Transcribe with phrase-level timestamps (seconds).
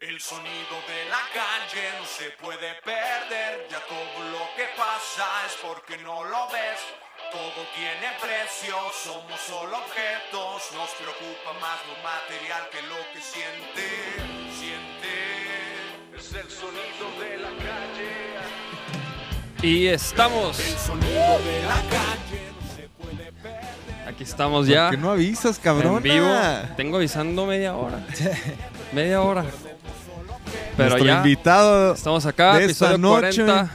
[0.00, 5.52] El sonido de la calle no se puede perder, ya todo lo que pasa es
[5.60, 6.80] porque no lo ves.
[7.30, 13.88] Todo tiene precio, somos solo objetos, nos preocupa más lo material que lo que siente,
[14.56, 16.16] siente.
[16.16, 18.40] Es el sonido de la calle.
[19.60, 20.58] Y estamos.
[20.60, 24.08] El sonido de la calle no se puede perder.
[24.08, 24.86] Aquí estamos ya.
[24.86, 25.98] ¿Por qué no avisas, cabrón?
[25.98, 26.34] En vivo.
[26.78, 28.02] Tengo avisando media hora.
[28.94, 29.44] media hora.
[30.76, 33.42] Pero Nuestro ya invitado, estamos acá, de esta episodio noche.
[33.44, 33.70] 40.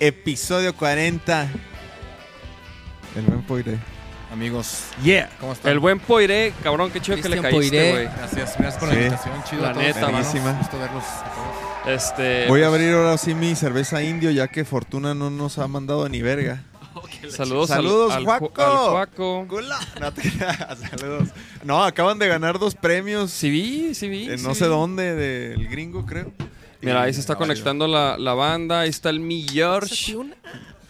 [0.00, 1.48] episodio 40.
[3.16, 3.78] El buen Poire.
[4.32, 5.28] Amigos, Yeah.
[5.40, 5.72] ¿cómo están?
[5.72, 7.90] El buen Poiré, cabrón, qué chido que le caíste, Poiré.
[7.92, 8.04] güey.
[8.16, 9.00] Gracias, gracias por la Sí.
[9.00, 9.44] invitación.
[9.44, 9.86] Chido La a todos.
[9.86, 10.08] neta.
[10.08, 10.52] Buenísima.
[10.52, 11.94] Gusto verlos a todos.
[11.96, 15.66] Este, Voy a abrir ahora sí mi cerveza indio, ya que Fortuna no nos ha
[15.66, 16.62] mandado ni verga.
[17.30, 18.50] saludos, al- Saludos, al, Juaco.
[18.54, 19.46] Ju- al Juaco.
[20.00, 20.22] No te
[20.98, 21.28] saludos.
[21.64, 23.30] No, acaban de ganar dos premios.
[23.30, 24.28] Sí vi, sí vi.
[24.30, 24.54] en sí no vi.
[24.56, 26.32] sé dónde, del gringo, creo.
[26.80, 28.80] Mira, ahí se está no, conectando la, la banda.
[28.80, 30.16] Ahí está el Mi George,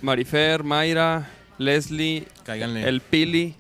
[0.03, 2.89] Marifer, Mayra, Leslie, Cáiganle.
[2.89, 3.55] el Pili.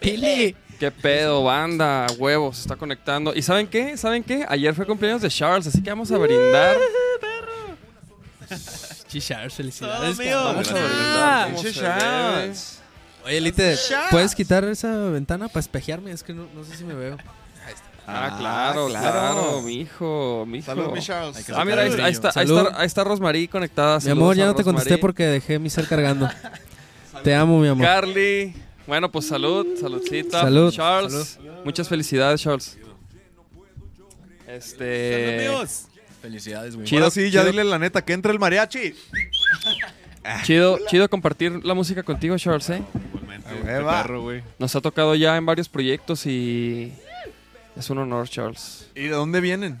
[0.00, 0.56] Pili.
[0.80, 2.06] ¿Qué pedo, banda?
[2.18, 3.34] Huevos, se está conectando.
[3.34, 3.96] ¿Y saben qué?
[3.98, 4.46] ¿Saben qué?
[4.48, 6.76] Ayer fue cumpleaños de Charles, así que vamos a brindar.
[9.10, 10.16] Chichar, felicidades.
[10.16, 11.72] Vamos a.
[11.72, 12.80] Charles.
[13.24, 13.76] Oye, Lite,
[14.10, 16.12] ¿puedes quitar esa ventana para espejearme?
[16.12, 17.18] Es que no, no sé si me veo.
[18.06, 20.66] Ah, claro, claro, mijo, mijo.
[20.66, 23.98] Saludos, mi Ah, mira, ahí, ahí está, ahí, está, ahí está Rosmarie conectada.
[24.00, 26.28] Mi amor, ya no te contesté porque dejé mi cel cargando.
[27.22, 27.84] Te amo, mi amor.
[27.84, 28.54] Carly.
[28.86, 30.40] Bueno, pues salud, saludcita.
[30.40, 31.38] Salud, Charles.
[31.64, 32.78] Muchas felicidades, Charles.
[34.46, 35.48] Este.
[36.22, 36.86] Felicidades, güey.
[36.86, 37.02] Chido.
[37.02, 37.52] Ahora sí, ya chido.
[37.52, 38.94] dile la neta, que entra el mariachi.
[40.44, 42.82] Chido, chido compartir la música contigo, Charles, ¿eh?
[43.64, 44.06] Hueva.
[44.58, 46.92] Nos ha tocado ya en varios proyectos y
[47.74, 48.86] es un honor, Charles.
[48.94, 49.78] ¿Y de dónde vienen?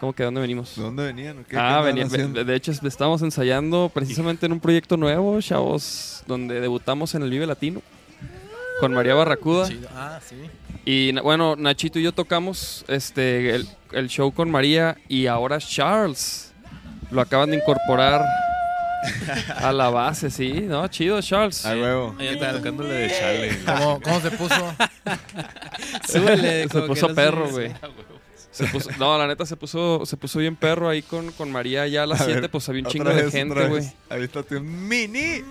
[0.00, 0.74] ¿Cómo que de dónde venimos?
[0.76, 1.44] ¿De dónde venían?
[1.44, 2.38] ¿Qué- qué Ah, andaban venía- haciendo?
[2.38, 7.30] de de hecho estamos ensayando precisamente en un proyecto nuevo, chavos, donde debutamos en el
[7.30, 7.82] Vive Latino
[8.84, 9.66] con María Barracuda.
[9.68, 9.88] Chido.
[9.94, 10.36] Ah, sí.
[10.84, 16.52] Y bueno, Nachito y yo tocamos este el, el show con María y ahora Charles
[17.10, 18.22] lo acaban de incorporar
[19.56, 20.86] a la base, sí, ¿no?
[20.88, 21.64] Chido, Charles.
[21.64, 22.14] A huevo.
[22.18, 23.58] Ella está tocándole de chale.
[23.64, 24.74] ¿Cómo, cómo se puso?
[26.08, 26.68] Súbele.
[26.68, 27.72] Se puso no perro, güey.
[28.50, 31.86] Se puso- no, la neta se puso, se puso bien perro ahí con, con María
[31.88, 33.90] ya a las A 7, ver, pues había un chingo de vez, gente, otra güey.
[34.10, 35.42] Ahí está tu mini.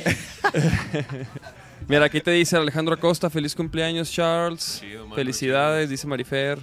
[1.90, 4.78] Mira, aquí te dice Alejandro Acosta, feliz cumpleaños, Charles.
[4.80, 6.60] Chido, mano, Felicidades, dice Marifer.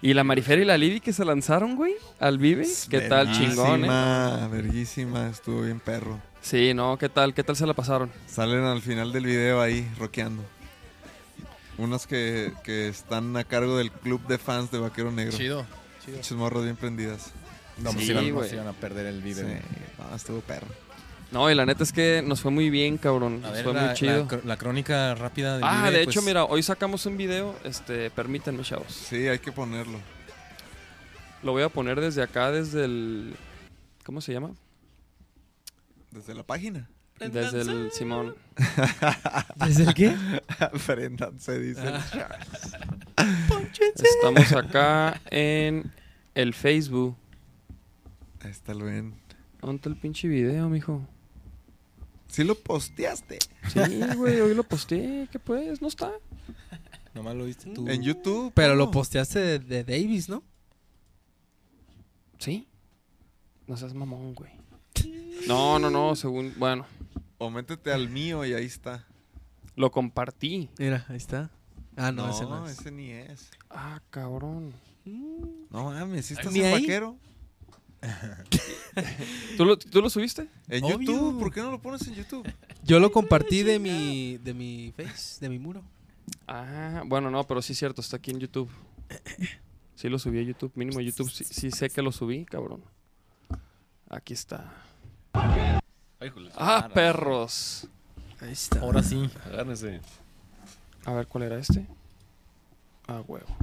[0.00, 2.64] Y la Marifer y la Libby que se lanzaron, güey, al Vive.
[2.88, 3.88] ¿Qué tal, chingón, eh?
[3.88, 6.20] Verguísima, verguísima, estuvo bien perro.
[6.40, 7.34] Sí, no, ¿qué tal?
[7.34, 8.12] ¿Qué tal se la pasaron?
[8.28, 10.44] Salen al final del video ahí, rockeando.
[11.76, 15.36] Unas que, que están a cargo del club de fans de Vaquero Negro.
[15.36, 15.66] Chido.
[16.04, 16.18] Chido.
[16.18, 17.32] Muchos morros bien prendidas.
[17.78, 19.48] No, pues Sí, iban, a perder el Sí, video.
[19.98, 20.68] no, estuvo perro.
[21.34, 23.40] No, y la neta es que nos fue muy bien, cabrón.
[23.42, 24.28] A Nos ver, fue la, muy chido.
[24.44, 27.56] la crónica rápida del ah, Vive, de hecho, pues, mira, hoy sacamos un video.
[27.64, 28.92] Este, permítanme, chavos.
[28.92, 29.98] Sí, hay que ponerlo.
[31.42, 33.34] Lo voy a poner desde acá, desde el.
[34.04, 34.52] ¿Cómo se llama?
[36.12, 36.88] Desde la página.
[37.18, 38.36] Desde el Simón.
[39.56, 40.14] ¿Desde el qué?
[40.86, 41.82] Prendan, se dice.
[41.82, 42.38] Ah.
[43.96, 45.90] Estamos acá en
[46.36, 47.16] el Facebook.
[48.40, 49.14] Ahí está el ven.
[49.60, 51.04] ¿Dónde está el pinche video, mijo?
[52.34, 53.38] Sí lo posteaste.
[53.72, 53.80] Sí,
[54.16, 55.28] güey, hoy lo posteé.
[55.30, 55.80] ¿Qué pues?
[55.80, 56.10] ¿No está?
[57.14, 57.88] Nomás lo viste tú.
[57.88, 58.50] En YouTube.
[58.54, 58.90] Pero lo ¿no?
[58.90, 60.42] posteaste de, de Davis, ¿no?
[62.38, 62.66] ¿Sí?
[63.66, 64.50] No seas mamón, güey.
[65.46, 66.52] No, no, no, según...
[66.58, 66.86] Bueno,
[67.38, 69.06] O métete al mío y ahí está.
[69.76, 70.68] lo compartí.
[70.78, 71.50] Mira, ahí está.
[71.96, 72.80] Ah, no, ese no es.
[72.80, 73.50] ese ni es.
[73.70, 74.72] Ah, cabrón.
[75.04, 76.80] No mames, ¿sí estás ¿Ni en ahí?
[76.80, 77.16] vaquero?
[79.56, 80.48] ¿Tú lo, ¿Tú lo subiste?
[80.68, 80.98] En Obvio.
[81.00, 82.50] YouTube, ¿por qué no lo pones en YouTube?
[82.82, 85.82] Yo lo compartí de mi, de mi face, de mi muro.
[86.46, 88.70] Ah, bueno, no, pero sí es cierto, está aquí en YouTube.
[89.94, 92.82] Sí lo subí a YouTube, mínimo YouTube, sí, sí sé que lo subí, cabrón.
[94.08, 94.72] Aquí está.
[95.32, 95.80] Joder.
[96.56, 97.86] Ah, perros.
[98.40, 98.80] Ahí está.
[98.80, 99.30] Ahora sí.
[99.44, 100.00] Agárrense.
[101.04, 101.86] A ver, ¿cuál era este?
[103.06, 103.56] Ah, huevo.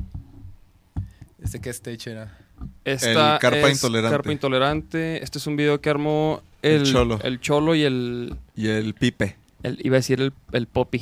[1.40, 2.38] ¿Este qué stage era?
[2.86, 4.16] Esta El Carpa es Intolerante.
[4.16, 5.24] Carpa Intolerante.
[5.24, 7.20] Este es un video que armó el, El Cholo.
[7.24, 9.36] el Cholo y el, Y el Pipe.
[9.64, 11.02] el- Iba a decir el, el Poppy.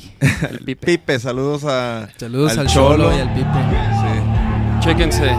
[0.50, 0.86] El Pipe.
[0.86, 2.08] Pipe, saludos a.
[2.16, 3.16] Saludos al al, Cholo Cholo.
[3.16, 3.48] y al Pipe.
[4.00, 4.86] Sí.
[4.88, 5.30] Chéquense,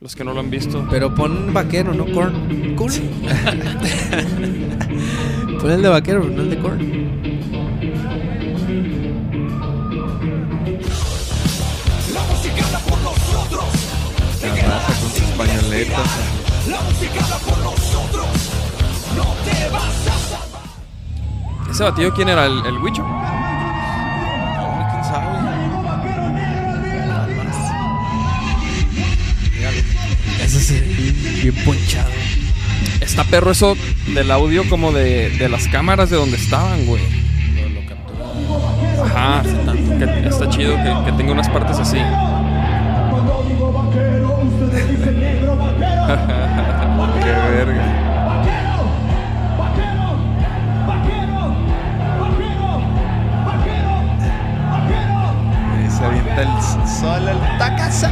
[0.00, 0.86] los que no lo han visto.
[0.90, 2.74] Pero pon vaquero, no corn.
[2.76, 2.92] Corn.
[5.60, 7.59] pon el de vaquero, no el de corn.
[15.46, 16.10] Paletas.
[21.70, 22.46] ¿Ese batillo quién era?
[22.46, 23.06] ¿El, el Huicho?
[30.44, 30.80] Eso sí,
[31.42, 32.10] bien, ponchado.
[33.00, 33.76] Está perro eso
[34.14, 37.02] del audio como de, de las cámaras de donde estaban, güey.
[37.72, 39.04] Lo.
[39.04, 39.42] Ajá.
[40.24, 41.98] Está chido que, que tenga unas partes así.
[47.22, 47.86] Qué verga.
[55.86, 58.10] Y se avienta el sol al tacaza.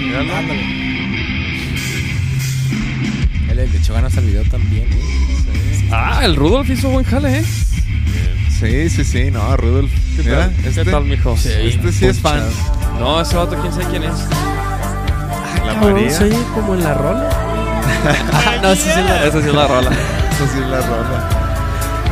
[0.00, 0.52] Míralo.
[3.50, 4.84] Él le echó ganas al video también.
[4.92, 5.88] ¿eh?
[5.90, 7.44] Ah, el Rudolf hizo buen jale, ¿eh?
[8.50, 9.90] Sí, sí, sí, no, Rudolf.
[10.16, 10.66] ¿Qué Mira, tal?
[10.66, 11.34] este, ¿Qué tal, mijo?
[11.34, 12.42] este sí es fan.
[12.98, 14.26] No, ese vato, quién sabe quién es.
[15.68, 16.10] La Cabrón, María.
[16.10, 17.28] ¿Se oye como en la rola?
[18.62, 19.24] no, sí, sí, la...
[19.26, 19.90] Esa sí es la rola.
[19.90, 21.28] Eso sí es la rola.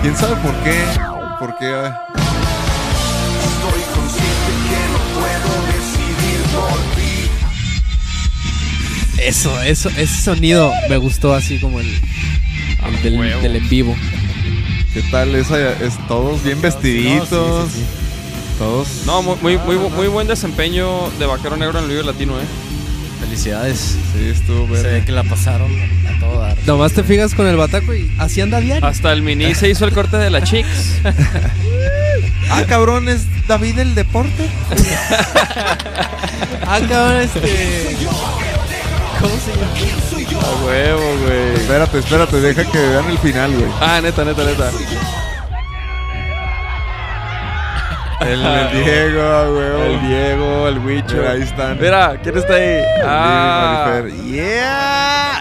[0.02, 0.84] ¿Quién sabe por qué?
[1.38, 1.74] ¿Por qué?
[1.74, 2.06] ah?
[3.44, 6.78] Estoy consciente que no puedo decidir por
[9.16, 9.22] ti.
[9.22, 11.86] Eso, eso, ese sonido me gustó así como el,
[12.84, 13.96] el del, del en vivo.
[14.92, 15.34] ¿Qué tal?
[15.34, 17.30] Esa, es, todos bien vestiditos.
[17.30, 17.84] No, sí, sí,
[18.58, 18.88] Todos.
[19.06, 22.44] No, muy, muy, muy, muy buen desempeño de Vaquero Negro en el Vive Latino, ¿eh?
[23.20, 23.96] Felicidades.
[24.14, 25.70] Sí, estuvo Se ve que la pasaron
[26.06, 26.56] a todo dar.
[26.66, 28.86] Nomás te fijas con el bataco y así anda diario.
[28.86, 31.00] Hasta el mini se hizo el corte de la Chicks.
[32.48, 34.48] Ah, cabrón, es David el deporte.
[36.68, 37.96] Ah, cabrón, este.
[39.20, 40.46] ¿Cómo se llama?
[40.46, 41.54] A huevo, güey.
[41.54, 43.70] Espérate, espérate, deja que vean el final, güey.
[43.80, 44.70] Ah, neta, neta, neta.
[48.20, 49.94] El, el Diego, güey.
[49.94, 51.16] El Diego, el Huicho.
[51.16, 51.78] Mira, ahí están.
[51.78, 52.82] Mira, ¿quién está ahí?
[53.04, 54.02] Ah.
[54.24, 55.38] ¡Yeah!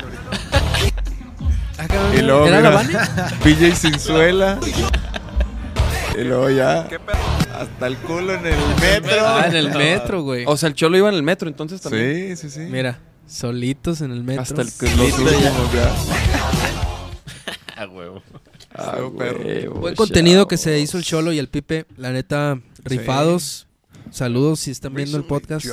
[1.77, 1.87] Ah,
[2.17, 3.35] Y luego, ¿Era la mira, Vane?
[3.43, 4.59] PJ Sinzuela.
[6.17, 6.87] Y luego ya.
[7.59, 9.25] Hasta el culo en el metro.
[9.25, 10.43] Ah, en el metro, güey.
[10.45, 12.35] o sea, el Cholo iba en el metro entonces también.
[12.35, 12.59] Sí, sí, sí.
[12.69, 14.41] Mira, solitos en el metro.
[14.43, 14.99] Hasta el Los culito
[15.31, 15.51] ya.
[15.51, 15.91] últimos ya.
[17.83, 18.21] A huevo.
[18.77, 18.97] Ah,
[19.79, 20.47] Buen contenido chavos.
[20.49, 21.85] que se hizo el Cholo y el Pipe.
[21.97, 23.67] La neta, rifados.
[24.11, 25.65] Saludos si están viendo el podcast.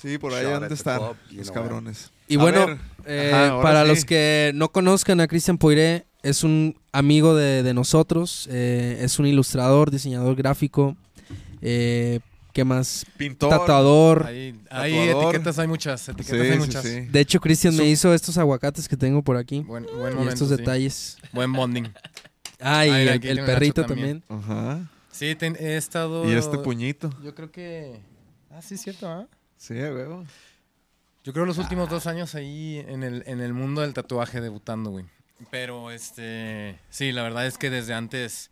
[0.00, 1.00] Sí, por ahí han de estar
[1.32, 2.10] los cabrones.
[2.28, 3.88] Y A bueno, eh, Ajá, para sí.
[3.88, 8.48] los que no conozcan a Cristian Poiré, es un amigo de, de nosotros.
[8.50, 10.96] eh, es un ilustrador, diseñador gráfico.
[11.62, 12.20] Eh,
[12.56, 13.04] ¿Qué más?
[13.18, 13.50] Pintor.
[13.50, 14.20] Tatuador.
[14.70, 15.24] Tatuador.
[15.26, 16.00] etiquetas, hay muchas.
[16.00, 16.82] Sí, Etiquetas hay sí, muchas.
[16.86, 17.00] sí.
[17.02, 19.60] De hecho, Cristian me hizo estos aguacates que tengo por aquí.
[19.60, 20.32] Buen, buen y momento.
[20.32, 20.56] estos sí.
[20.56, 21.18] detalles.
[21.34, 21.84] Buen bonding.
[22.58, 24.22] Ah, y Ay, el, aquí el tengo perrito también.
[24.22, 24.50] también.
[24.50, 24.90] Ajá.
[25.12, 26.26] Sí, ten- he estado.
[26.26, 27.10] Y este puñito.
[27.22, 28.00] Yo creo que.
[28.50, 29.26] Ah, sí, es cierto, ¿ah?
[29.58, 30.24] Sí, a huevo.
[31.24, 34.88] Yo creo los últimos dos años ahí en el, en el mundo del tatuaje debutando,
[34.92, 35.04] güey.
[35.50, 38.50] Pero, este, sí, la verdad es que desde antes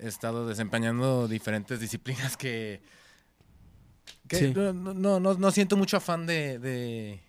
[0.00, 2.80] he estado desempeñando diferentes disciplinas que...
[4.38, 4.54] que Sí.
[4.54, 7.20] no, no, no, no siento mucho afán de, de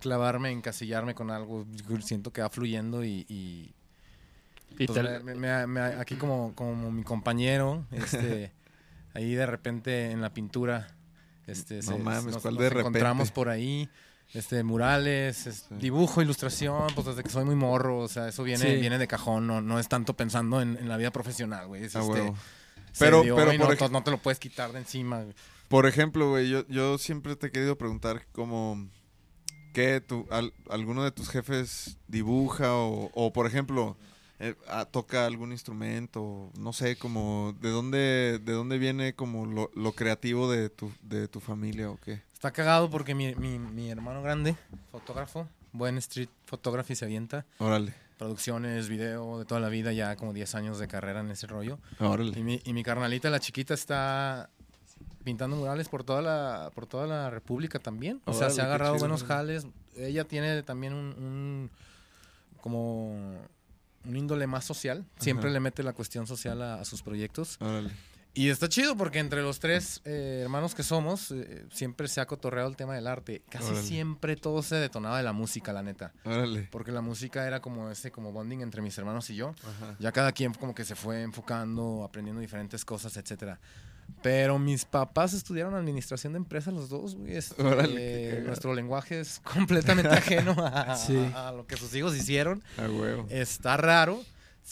[0.00, 1.66] clavarme, encasillarme con algo.
[2.02, 3.24] Siento que va fluyendo y...
[3.28, 3.72] y,
[4.78, 8.52] Y pues, me- me- me- aquí como, como mi compañero, este,
[9.14, 10.88] ahí de repente en la pintura,
[11.46, 12.88] este, No se- mames, nos, ¿cuál nos de repente?
[12.88, 13.88] encontramos por ahí,
[14.32, 18.64] este, murales, es- dibujo, ilustración, pues desde que soy muy morro, o sea, eso viene,
[18.74, 18.80] Sí.
[18.80, 21.84] viene de cajón, no, no es tanto pensando en, en la vida profesional, güey.
[21.84, 22.32] es, A este,
[22.98, 25.22] Pero- dio pero por no, no te lo puedes quitar de encima.
[25.22, 25.34] güey.
[25.68, 28.88] Por ejemplo, güey, yo, yo siempre te he querido preguntar como
[29.72, 33.96] ¿qué tu, al- alguno de tus jefes dibuja o, o, por ejemplo
[34.40, 34.54] eh,
[34.90, 40.50] toca algún instrumento, no sé, como de dónde de dónde viene como lo, lo creativo
[40.50, 42.22] de tu de tu familia o qué.
[42.32, 44.56] Está cagado porque mi, mi, mi hermano grande,
[44.90, 47.44] fotógrafo, buen street photography se avienta.
[47.58, 47.94] Órale.
[48.20, 51.78] Producciones, video, de toda la vida, ya como 10 años de carrera en ese rollo.
[51.98, 52.42] Y Órale.
[52.42, 54.50] mi, y mi carnalita, la chiquita, está
[55.24, 58.20] pintando murales por toda la, por toda la República también.
[58.26, 59.00] O sea, se ha agarrado chido.
[59.08, 59.66] buenos jales.
[59.96, 61.70] Ella tiene también un, un-
[62.60, 63.08] como
[64.04, 65.06] un índole más social.
[65.18, 65.54] Siempre Ajá.
[65.54, 67.56] le mete la cuestión social a, a sus proyectos.
[67.58, 67.90] Órale.
[68.32, 72.26] Y está chido porque entre los tres eh, hermanos que somos, eh, siempre se ha
[72.26, 73.42] cotorreado el tema del arte.
[73.50, 73.82] Casi Órale.
[73.82, 76.12] siempre todo se detonaba de la música, la neta.
[76.24, 76.68] Órale.
[76.70, 79.48] Porque la música era como ese como bonding entre mis hermanos y yo.
[79.64, 79.96] Ajá.
[79.98, 83.58] Ya cada quien como que se fue enfocando, aprendiendo diferentes cosas, etcétera.
[84.22, 87.36] Pero mis papás estudiaron administración de empresas los dos, güey.
[87.36, 91.16] Este, Órale, eh, nuestro lenguaje es completamente ajeno a, Sí.
[91.34, 92.62] a- a lo que sus hijos hicieron.
[93.28, 94.20] Está raro.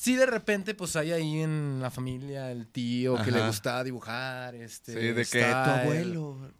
[0.00, 3.46] Sí, de repente, pues hay ahí en la familia el tío que le Ajá.
[3.48, 4.54] gusta dibujar.
[4.54, 6.52] Este, Sí, de que tu el- abuelo.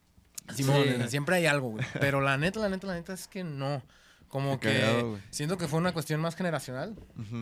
[0.54, 1.09] Simón, Sí.
[1.09, 1.87] siempre hay algo, güey.
[2.00, 3.83] Pero la neta, la neta, la neta es que no.
[4.28, 6.95] Como Qué que siento que fue una cuestión más generacional.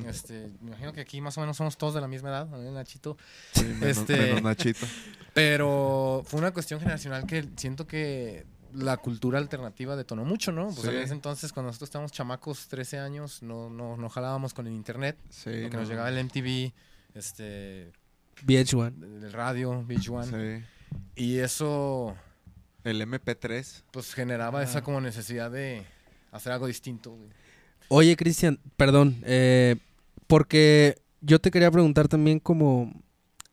[0.07, 2.59] Este, me imagino que aquí más o menos somos todos de la misma edad, ¿no?
[2.71, 3.17] Nachito.
[3.55, 4.87] Sí, menos, este- menos Nachito.
[5.35, 10.67] Pero fue una cuestión generacional que siento que la cultura alternativa detonó mucho, ¿no?
[10.67, 10.89] Pues Sí.
[10.89, 14.73] en ese entonces, cuando nosotros estábamos chamacos, 13 años, no, no, no jalábamos con el
[14.75, 15.17] internet.
[15.31, 15.91] Sí, porque nos no.
[15.91, 16.73] llegaba el MTV,
[17.15, 17.93] este,
[18.45, 19.23] VH1.
[19.25, 20.27] el radio, Beach One.
[20.61, 20.65] Sí.
[21.17, 22.17] Y eso,
[22.85, 23.83] El MP3.
[23.91, 25.85] pues, generaba esa como necesidad de
[26.33, 27.31] hacer algo distinto, güey.
[27.89, 29.77] Oye, Cristian, perdón, eh,
[30.27, 32.93] porque yo te quería preguntar también como,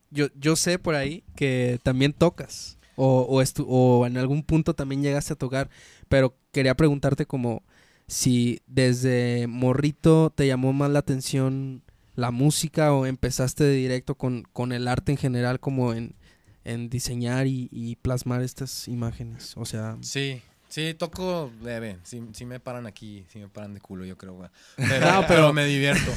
[0.10, 4.74] yo, yo sé por ahí que también tocas, o, o, estu- o en algún punto
[4.74, 5.70] también llegaste a tocar,
[6.10, 7.64] pero quería preguntarte como
[8.08, 11.82] si desde morrito te llamó más la atención
[12.16, 16.14] la música o empezaste de directo con, con el arte en general como en,
[16.64, 19.98] en diseñar y, y plasmar estas imágenes, o sea...
[20.02, 21.98] Sí, sí, toco leve.
[22.04, 24.50] Sí, sí me paran aquí, sí me paran de culo, yo creo, güey.
[24.78, 26.12] Pero, No, pero pero- me divierto.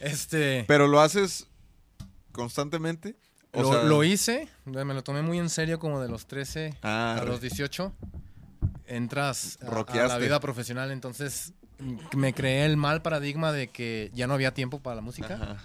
[0.00, 0.64] Este...
[0.66, 1.46] Pero lo haces
[2.32, 3.16] constantemente.
[3.52, 6.74] O lo, sea- lo hice, me lo tomé muy en serio como de los 13
[6.82, 7.92] Ah, a los 18.
[8.86, 9.66] Entras a-
[10.04, 14.34] a, la vida profesional, entonces m- me creé el mal paradigma de que ya no
[14.34, 15.34] había tiempo para la música.
[15.34, 15.56] Ajá.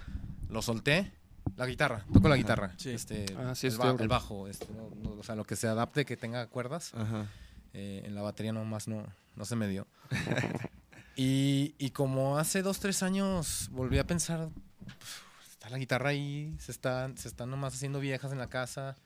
[0.48, 1.12] Lo solté.
[1.56, 2.72] La guitarra, toco la guitarra.
[2.78, 2.90] Sí.
[2.90, 5.68] Este, Ah, sí, el, ba- el bajo, este, no- no, o sea, lo que se
[5.68, 6.92] adapte, que tenga cuerdas.
[6.94, 7.26] Ajá.
[7.74, 9.04] Eh, en la batería nomás no,
[9.36, 9.86] no se me dio.
[11.16, 14.48] y, y como hace dos, tres años volví a pensar,
[14.86, 15.22] "Uf,
[15.64, 18.96] está la guitarra ahí, se están, se están nomás haciendo viejas en la casa.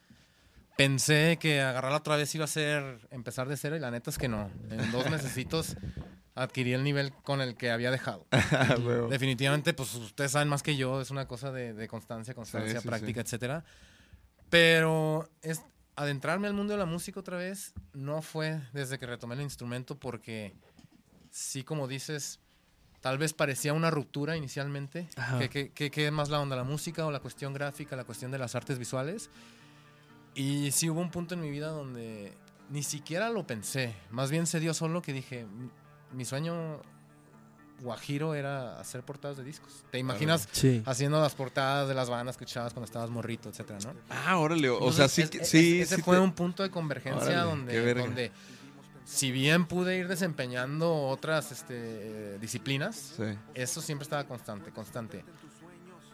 [0.75, 4.17] Pensé que agarrarla otra vez iba a ser empezar de cero y la neta es
[4.17, 4.51] que no.
[4.69, 5.77] En dos mesecitos
[6.35, 8.27] adquirí el nivel con el que había dejado.
[8.51, 8.75] Ah.
[9.09, 12.87] Definitivamente, pues ustedes saben más que yo, es una cosa de, de constancia, constancia, sí,
[12.87, 13.63] práctica, etcétera.
[14.49, 15.61] Pero es,
[15.95, 19.97] adentrarme al mundo de la música otra vez no fue desde que retomé el instrumento
[19.97, 20.53] porque
[21.29, 22.41] sí, como dices,
[23.01, 25.07] tal vez parecía una ruptura inicialmente.
[25.15, 25.39] Ajá.
[25.39, 26.55] ¿Qué, qué, qué- qué es más la onda?
[26.55, 29.29] ¿La música o la cuestión gráfica, la cuestión de las artes visuales?
[30.35, 32.33] Y sí hubo un punto en mi vida donde
[32.69, 33.95] ni siquiera lo pensé.
[34.11, 35.45] Más bien se dio solo que dije,
[36.13, 36.81] "Mi- sueño
[37.81, 39.83] guajiro era hacer portadas de discos.
[39.89, 40.83] ¿Te imaginas Sí.
[40.85, 43.93] haciendo las portadas de las bandas que escuchabas cuando estabas morrito, etcétera, ¿no?
[44.09, 44.69] Ah, órale.
[44.69, 46.69] O sea, Entonces, sí, es- que- es- sí, ese sí fue te- un punto de
[46.71, 48.31] convergencia Órale, donde
[49.09, 53.23] si bien pude ir desempeñando otras este, disciplinas, Sí.
[53.55, 55.25] eso siempre estaba constante, constante.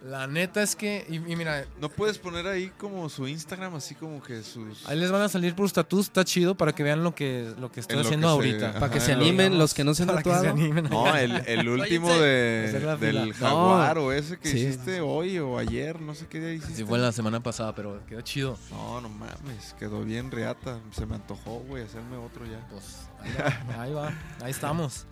[0.05, 3.95] La neta es que, y, y mira, ¿No puedes poner ahí como su Instagram, así
[3.95, 4.87] como que sus...
[4.87, 7.71] ahí les van a salir por status, está chido para que vean lo que, lo
[7.71, 8.69] que estoy En lo haciendo que se- ahorita.
[8.69, 10.55] ajá, Para que se lo- animen los que no se han Para que se tatuado.
[10.57, 10.83] animen.
[10.91, 14.57] No, el, el último de, la del jaguar o ese que Sí.
[14.59, 16.75] hiciste hoy o ayer, no sé qué día hiciste.
[16.75, 18.59] Sí, fue la semana pasada, pero quedó chido.
[18.69, 20.79] No, no mames, quedó bien reata.
[20.91, 22.59] Se me antojó, güey, hacerme otro ya.
[22.69, 25.07] Pues ahí va, ahí va, ahí estamos.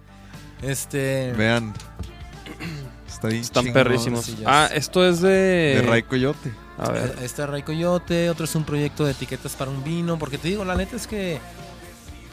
[0.61, 1.33] Este.
[1.35, 1.73] Vean.
[3.07, 3.73] Está bien Están chingón.
[3.83, 4.25] perrísimos.
[4.25, 5.29] sí, Ah, esto es de...
[5.29, 6.51] De Ray Coyote.
[6.77, 7.15] A ver.
[7.21, 10.47] Este es Ray Coyote, otro es un proyecto de etiquetas para un vino, porque te
[10.47, 11.39] digo, la neta es que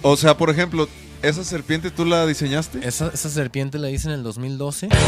[0.03, 0.89] O sea, por ejemplo,
[1.23, 2.81] ¿esa serpiente tú la diseñaste?
[2.89, 4.89] esa, esa serpiente la hice en el 2012.
[4.89, 5.05] Trabajaba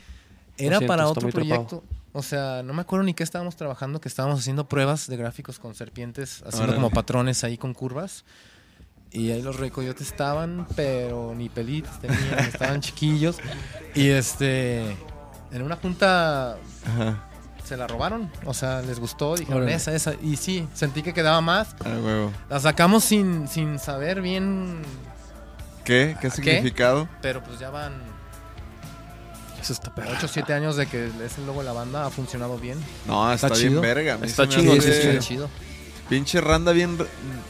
[0.57, 1.83] Era para otro trepado.
[2.15, 5.57] O sea, no me acuerdo ni qué estábamos trabajando, que estábamos haciendo pruebas de gráficos
[5.59, 6.75] con serpientes, haciendo Órale.
[6.75, 8.23] como patrones ahí con curvas.
[9.11, 13.37] Y ahí los recoyotes estaban, pero ni pelitos tenían, estaban chiquillos.
[13.95, 14.81] Y este,
[15.51, 17.29] en una junta Ajá.
[17.63, 18.31] se la robaron.
[18.45, 19.75] O sea, les gustó, dijeron Órale.
[19.75, 20.13] esa, esa.
[20.21, 21.75] Y sí, sentí que quedaba más.
[21.85, 22.31] Ah, huevo.
[22.49, 24.81] La sacamos sin, sin saber bien,
[25.83, 26.15] ¿Qué?
[26.21, 27.09] ¿Qué significado?
[27.21, 27.93] pero pues ya van
[29.63, 30.09] Eso está perro.
[30.17, 32.77] 8 o 7 años de que es el logo de la banda, ha funcionado bien.
[33.07, 33.81] No, está, Está bien chido.
[33.81, 34.19] verga.
[34.21, 35.49] Está hace- sí, sí, Está chido.
[36.09, 36.97] Pinche randa bien,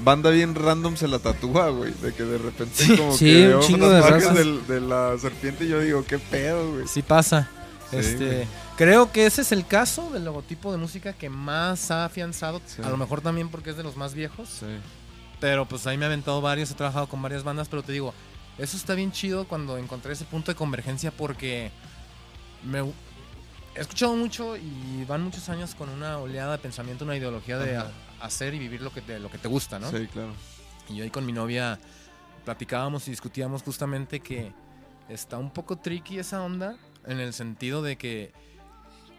[0.04, 1.92] banda bien random se la tatúa, güey.
[1.94, 5.18] De que de repente Sí, como sí, que un veo chingo unas de de la
[5.20, 6.88] serpiente y yo digo, qué pedo, güey.
[6.88, 7.50] Sí pasa.
[7.90, 12.06] Sí, este, creo que ese es el caso del logotipo de música que más ha
[12.06, 12.62] afianzado.
[12.66, 12.82] Sí.
[12.84, 14.50] A lo mejor también porque es de los más viejos.
[14.60, 14.68] Sí.
[15.40, 18.14] Pero pues ahí me ha aventado varios, he trabajado con varias bandas, pero te digo,
[18.60, 21.72] eso está bien chido cuando encontré ese punto de convergencia porque
[22.66, 22.80] me
[23.76, 27.78] he escuchado mucho y van muchos años con una oleada de pensamiento, una ideología de
[27.78, 27.92] a-
[28.22, 29.90] hacer y vivir lo que te, lo que te gusta, ¿no?
[29.92, 30.34] Sí, claro.
[30.90, 31.80] Y yo ahí con mi novia
[32.46, 34.52] platicábamos y discutíamos justamente que
[35.10, 38.32] está un poco tricky esa onda en el sentido de que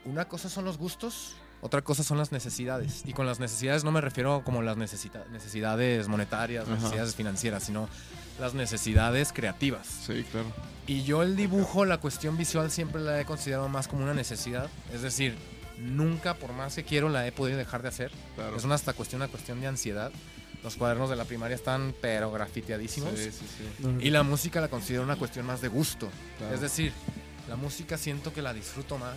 [0.04, 3.00] una cosa son los gustos, Otra cosa son las necesidades.
[3.06, 6.74] Y con las necesidades no me refiero como las necesita- necesidades monetarias, Ajá.
[6.74, 7.88] necesidades financieras, sino
[8.38, 9.86] las necesidades creativas.
[10.06, 10.46] Sí, claro.
[10.86, 14.68] Y yo el dibujo, la cuestión visual siempre la he considerado más como una necesidad.
[14.92, 15.36] Es decir,
[15.78, 18.12] nunca, por más que quiero, la he podido dejar de hacer.
[18.34, 18.54] claro.
[18.58, 20.12] Es una hasta cuestión, una cuestión de ansiedad.
[20.62, 23.18] Los cuadernos de la primaria están pero grafiteadísimos.
[23.18, 23.46] Sí, sí,
[23.80, 23.88] sí.
[24.00, 26.10] Y la música la considero una cuestión más de gusto.
[26.36, 26.54] Claro.
[26.54, 26.92] Es decir,
[27.48, 29.16] la música siento que la disfruto más.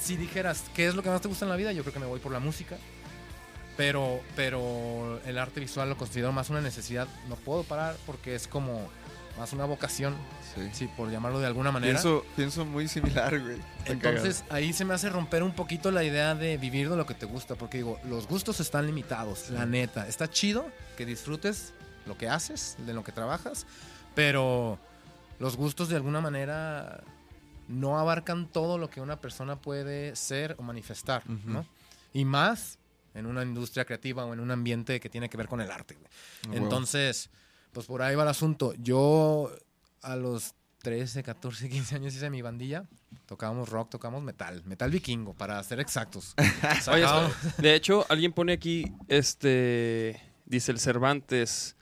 [0.00, 1.72] Si dijeras, ¿qué es lo que más te gusta en la vida?
[1.72, 2.76] Yo creo que me voy por la música.
[3.76, 7.08] Pero, pero el arte visual lo considero más una necesidad.
[7.28, 8.88] No puedo parar porque es como
[9.38, 10.14] más una vocación,
[10.54, 10.68] Sí.
[10.72, 11.92] sí, por llamarlo de alguna manera.
[11.92, 13.56] Pienso, pienso muy similar, güey.
[13.78, 17.06] Está Entonces ahí se me hace romper un poquito la idea de vivir de lo
[17.06, 20.08] que te gusta, porque digo, los gustos están limitados, la neta.
[20.08, 20.66] Está chido
[20.96, 21.72] que disfrutes
[22.06, 23.64] lo que haces, de lo que trabajas,
[24.14, 24.78] pero
[25.38, 27.02] los gustos de alguna manera
[27.70, 31.22] no abarcan todo lo que una persona puede ser o manifestar.
[31.28, 31.64] ¿no?
[32.12, 32.78] Y más
[33.14, 35.96] en una industria creativa o en un ambiente que tiene que ver con el arte.
[36.52, 37.30] Entonces,
[37.72, 38.74] pues por ahí va el asunto.
[38.74, 39.50] Yo
[40.02, 42.84] a los 13, 14, 15 años hice mi bandilla.
[43.26, 44.62] Tocábamos rock, tocábamos metal.
[44.64, 46.34] Metal vikingo, para ser exactos.
[46.90, 47.06] Oye,
[47.58, 51.76] De hecho, alguien pone aquí, este, dice el Cervantes,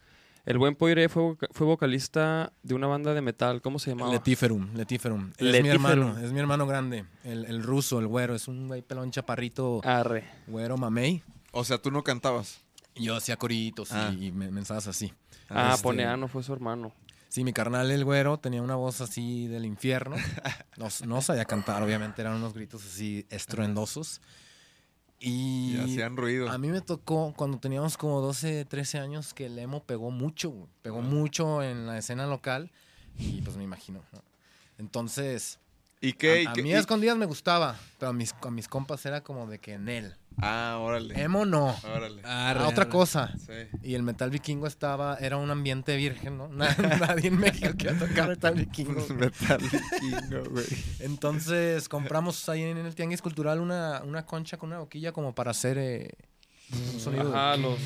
[0.50, 4.12] el buen Poire fue, fue vocalista de una banda de metal, ¿cómo se llamaba?
[4.12, 5.32] Letiferum, Letiferum.
[5.36, 7.04] Es mi hermano, es mi hermano grande.
[7.22, 8.34] El, el ruso, el güero.
[8.34, 10.24] Es un güey pelón chaparrito, Arre.
[10.46, 11.22] güero mamey.
[11.52, 12.60] O sea, tú no cantabas.
[12.96, 14.12] Yo hacía coritos y- Ah.
[14.18, 15.12] y, me- mensajes así.
[15.48, 16.92] Ah, Este, Poneano fue su hermano.
[17.28, 20.16] Sí, mi carnal, el güero, tenía una voz así del infierno.
[20.78, 24.20] No, no sabía cantar, obviamente, eran unos gritos así estruendosos.
[25.20, 26.48] Y, Y hacían ruido.
[26.48, 30.50] a mí me tocó cuando teníamos como 12, 13 años que el emo pegó mucho,
[30.50, 30.68] güey.
[30.82, 32.70] pegó mucho en la escena local
[33.18, 34.00] y pues me imagino.
[34.12, 34.22] ¿no?
[34.78, 35.58] Entonces,
[36.00, 36.30] ¿Y qué?
[36.32, 39.04] a, ¿Y a qué- mí a escondidas me gustaba, pero a mis, a mis compas
[39.06, 40.14] era como de que en él.
[40.40, 41.20] Ah, órale.
[41.20, 42.22] Emo no, Órale.
[42.24, 43.32] Ah, otra cosa.
[43.44, 43.52] Sí.
[43.82, 46.46] Y el metal vikingo estaba, era un ambiente virgen, ¿no?
[46.52, 49.04] Na- Nadie en México quería tocar metal vikingo.
[49.14, 50.66] Metal vikingo, güey.
[51.00, 55.50] Entonces compramos ahí en el Tianguis Cultural una, una concha con una boquilla como para
[55.50, 56.10] hacer eh,
[56.94, 57.34] un sonido.
[57.36, 57.78] Ajá, de- los...
[57.78, 57.84] Sí,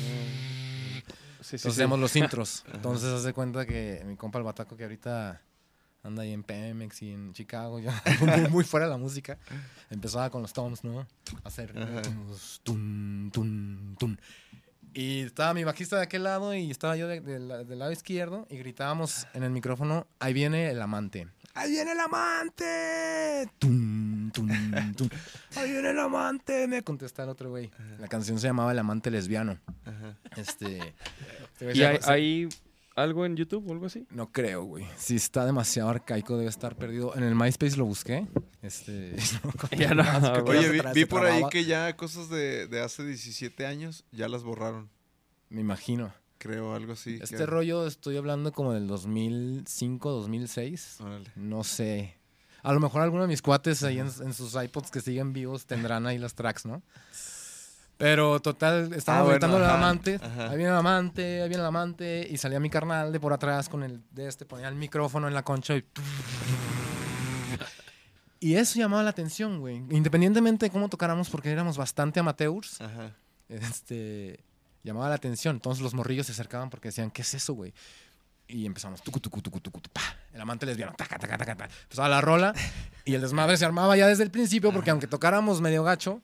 [1.41, 1.67] sí, Entonces sí.
[1.81, 2.63] hacemos los intros.
[2.71, 5.41] Entonces haz de cuenta que mi compa el bataco que ahorita
[6.03, 9.37] anda ahí en Pemex y en Chicago, ya muy, muy fuera de la música.
[9.89, 10.99] Empezaba con los toms, ¿no?
[10.99, 11.07] A
[11.47, 14.19] hacer unos tun, tun, tun.
[14.95, 17.91] Y estaba mi bajista de aquel lado y estaba yo de- de la- del lado
[17.91, 21.27] izquierdo y gritábamos en el micrófono, ahí viene el amante.
[21.55, 23.49] ¡Ahí viene el amante!
[23.59, 24.49] Tun, tun,
[24.95, 25.09] tun.
[25.55, 26.67] ¡Ahí viene el amante!
[26.67, 27.71] Me contesta el otro güey.
[27.99, 29.59] La canción se llamaba El amante lesbiano.
[29.85, 30.17] Ajá.
[30.35, 30.95] Este...
[31.59, 32.49] este ¿Y se- hay
[32.95, 34.05] algo en YouTube o algo así?
[34.11, 34.85] no creo, güey.
[34.97, 37.15] Si está demasiado arcaico, debe estar perdido.
[37.15, 38.27] En el MySpace lo busqué.
[38.61, 39.15] Este.
[39.77, 40.03] Ya no,
[40.33, 40.57] que güey.
[40.59, 44.89] Oye, vi, por ahí que ya cosas de, de hace 17 años ya las borraron.
[45.49, 46.13] Me imagino.
[46.37, 47.19] Creo, algo así.
[47.21, 50.97] Este que- rollo estoy hablando como del 2005, 2006.
[51.01, 51.31] Órale.
[51.35, 52.17] No sé.
[52.61, 55.65] A lo mejor alguno de mis cuates ahí en, en sus iPods que siguen vivos
[55.65, 56.81] tendrán ahí las tracks, ¿no?
[58.03, 60.19] Pero total, estábamos Ah, bueno, gritando al ajá, amante.
[60.21, 60.49] ajá.
[60.49, 62.27] Ahí viene el amante, ahí viene el amante.
[62.29, 65.33] Y salía mi carnal de por atrás con el de este, ponía el micrófono en
[65.33, 65.85] la concha y.
[68.39, 69.77] Y eso llamaba la atención, güey.
[69.89, 73.11] Independientemente de cómo tocáramos, porque éramos bastante amateurs, Ajá.
[73.47, 74.43] este,
[74.83, 75.55] llamaba la atención.
[75.55, 77.73] Entonces los morrillos se acercaban porque decían, ¿qué es eso, güey?
[78.49, 80.01] Y empezamos, tucu, tucu, tucu, tucu, tu, pa.
[80.33, 81.73] El amante lesbiano, taca, taca, taca, taca.
[81.83, 82.53] Empezaba la rola
[83.05, 86.19] y el desmadre se armaba ya desde el principio porque aunque tocáramos medio gacho,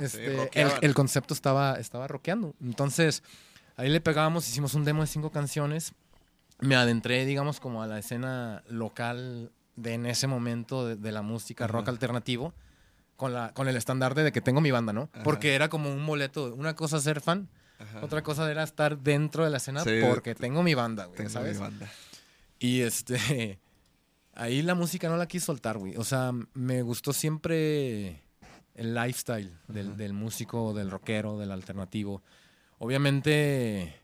[0.00, 0.50] este,
[0.82, 2.54] el, concepto estaba, estaba rockeando.
[2.62, 3.22] Entonces,
[3.76, 5.94] ahí le pegábamos, hicimos un demo de cinco canciones.
[6.60, 11.22] Me adentré, digamos, como a la escena local de en ese momento de, de la
[11.22, 12.52] música rock alternativo
[13.18, 15.10] con, la, con el estandarte de que tengo mi banda, ¿no?
[15.12, 15.24] Ajá.
[15.24, 16.54] Porque era como un boleto.
[16.54, 17.48] Una cosa ser fan,
[17.80, 18.04] Ajá.
[18.04, 21.30] otra cosa era estar dentro de la escena Sí, porque tengo mi banda, güey, Tengo
[21.30, 21.56] ¿sabes?
[21.56, 21.90] mi banda.
[22.60, 23.58] Y este.
[24.34, 25.96] Ahí la música no la quise soltar, güey.
[25.96, 28.22] O sea, me gustó siempre
[28.78, 32.22] el lifestyle del, del músico, del rockero, del alternativo.
[32.78, 34.00] Obviamente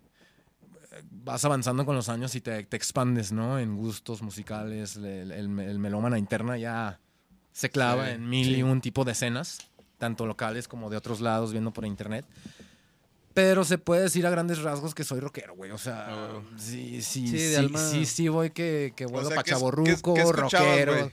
[1.10, 3.58] vas avanzando con los años y te, te expandes, ¿no?
[3.58, 4.96] En gustos musicales.
[4.96, 7.00] El, el, el melómana interna ya
[7.52, 8.54] se clava Sí, en mil sí.
[8.56, 9.58] y un tipo de escenas,
[9.98, 12.26] tanto locales como de otros lados, viendo por internet.
[13.32, 15.72] Pero se puede decir a grandes rasgos que soy rockero, güey.
[15.72, 16.44] O sea, huevo.
[16.56, 19.84] sí, sí, Sí, sí, sí, sí, voy que, que vuelvo sea, pa' ¿qué es- chavorruco,
[20.14, 20.92] qué es- qué escuchabas, rockero.
[20.98, 21.10] güey?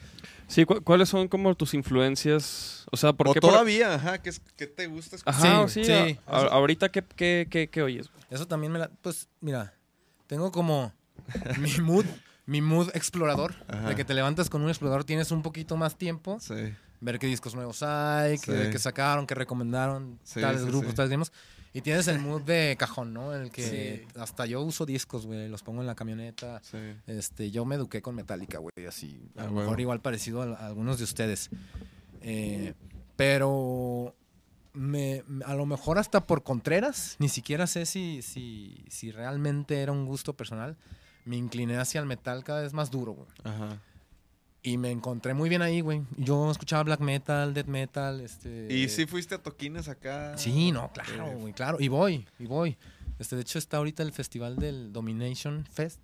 [0.52, 2.86] Sí, ¿cu- ¿cuáles son como tus influencias?
[2.92, 5.46] O sea, ¿por O qué por- todavía, ajá, ¿qué, es- qué te gusta escuchar?
[5.46, 6.20] Ajá, Sí, sí, sí.
[6.28, 8.10] a- a- ahorita, ¿qué, qué, qué, qué oyes?
[8.12, 8.24] güey?
[8.30, 8.90] Eso también me la...
[9.02, 9.74] Pues, mira,
[10.28, 10.94] tengo como
[11.60, 12.06] mi mood,
[12.46, 13.56] mi mood explorador.
[13.68, 13.90] Ajá.
[13.90, 16.38] De que te levantas con un explorador, tienes un poquito más tiempo.
[16.42, 16.74] Sí.
[17.04, 18.70] ver qué discos nuevos hay, qué, Sí.
[18.72, 20.96] qué sacaron, qué recomendaron, Sí, tales sí, grupos, sí.
[20.98, 21.32] tales demás.
[21.74, 23.34] Y tienes el mood de cajón, ¿no?
[23.34, 26.60] El que hasta yo uso discos, güey, los pongo en la camioneta.
[26.64, 26.78] Sí.
[27.08, 29.22] Este, yo me eduqué con Metallica, güey, así.
[29.38, 31.50] A Ah, lo mejor igual parecido a, a algunos de ustedes.
[32.22, 32.74] Eh,
[33.16, 34.16] pero
[34.74, 39.92] me, a lo mejor hasta por Contreras, ni siquiera sé si, si, si realmente era
[39.94, 40.76] un gusto personal.
[41.24, 43.28] Me incliné hacia el metal cada vez más duro, güey.
[43.44, 43.80] Ajá.
[44.63, 46.04] Y me encontré muy bien ahí, güey.
[46.17, 48.67] Yo escuchaba black metal, death metal, este...
[48.71, 50.38] ¿Y si fuiste a toquines acá?
[50.38, 51.78] Sí, no, claro, Eh, güey, claro.
[51.80, 52.78] Y voy, y voy.
[53.17, 56.00] Este, de hecho, está ahorita el festival del Domination Fest.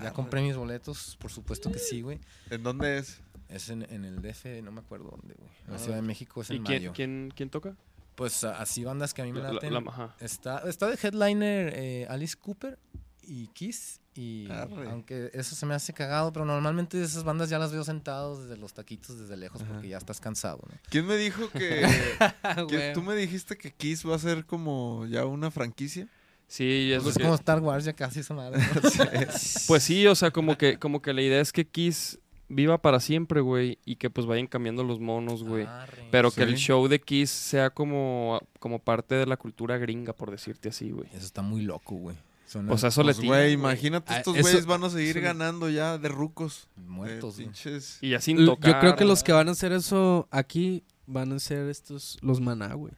[0.00, 2.18] Ya compré mis boletos, por supuesto que sí, güey.
[2.50, 3.20] ¿En dónde es?
[3.48, 5.50] Es en, en el DF, no me acuerdo dónde, güey.
[5.66, 5.78] En la Ah.
[5.78, 6.92] Ciudad de México es ¿Y en quién, mayo.
[6.94, 7.74] quién, quién toca?
[8.16, 9.72] Pues así bandas que a mí me La- la- laten.
[9.72, 10.14] la- ajá.
[10.20, 12.78] Está, está de headliner eh, Alice Cooper
[13.22, 14.00] y Kiss.
[14.16, 14.88] Y Arre.
[14.90, 18.56] aunque eso se me hace cagado, pero normalmente esas bandas ya las veo sentados desde
[18.60, 19.72] los taquitos, desde lejos, Ajá.
[19.72, 20.74] porque ya estás cansado, ¿no?
[20.88, 21.84] ¿Quién me dijo que,
[22.68, 26.08] que tú me dijiste que Kiss va a ser como ya una franquicia?
[26.46, 28.60] Sí, es Pues lo es que- como Star Wars, ya casi esa madre.
[28.60, 28.66] ¿no?
[29.66, 33.00] Pues sí, o sea, como que, como que la idea es que Kiss viva para
[33.00, 35.64] siempre, güey, y que pues vayan cambiando los monos, güey.
[35.64, 36.06] Arre.
[36.12, 40.30] Pero que el show de Kiss sea como, como parte de la cultura gringa, por
[40.30, 41.08] decirte así, güey.
[41.14, 42.16] Eso está muy loco, güey.
[42.54, 45.20] Suena O sea, eso le Pues, tira, güey, imagínate, Ah, estos güeyes van a seguir
[45.20, 46.68] ganando ya de rucos.
[46.76, 47.98] muertos, Eh, pinches.
[48.00, 48.74] Y ya sin tocar.
[48.74, 52.40] Yo creo que los que van a hacer eso aquí van a ser estos, los
[52.40, 52.92] maná, güey.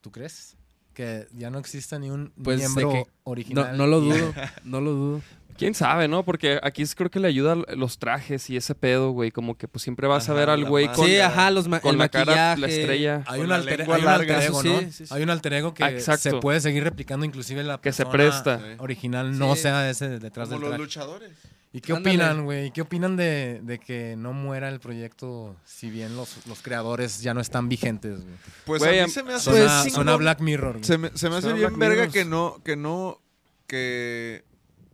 [0.00, 0.56] ¿Tú crees?
[0.92, 3.76] Que ya no exista ni un Pues, miembro que- No, original.
[3.78, 5.22] no lo y- dudo, no lo dudo.
[5.56, 6.24] ¿Quién sabe, no?
[6.24, 9.30] Porque aquí es- creo que le ayuda los trajes y ese pedo, güey.
[9.30, 11.80] Como que pues siempre vas a ver al la güey con, Sí, ajá, los ma-
[11.80, 13.22] con el la cara, la estrella.
[13.26, 14.80] Hay un, la alter, hay un alter ego, eso ¿no?
[14.80, 15.14] sí, sí, sí.
[15.14, 16.30] Hay un alter ego que Ah, exacto.
[16.30, 18.58] se puede seguir replicando, inclusive la Que se persona presta.
[18.58, 18.64] Sí.
[18.78, 19.62] original no Sí.
[19.62, 20.82] sea ese detrás Como del los traje.
[20.82, 21.30] luchadores.
[21.72, 22.16] ¿Y qué Ándale.
[22.16, 22.70] opinan, güey?
[22.70, 27.34] ¿Qué opinan de, de que no muera el proyecto si bien los, los creadores ya
[27.34, 28.34] no están vigentes, güey?
[28.64, 30.18] Pues Güey, a mí se me hace Suena, bien suena chingón.
[30.20, 30.84] Black Mirror, güey.
[30.84, 32.12] Se me, se me hace bien Black verga Mirrors.
[32.14, 33.20] que no, que no,
[33.66, 34.44] que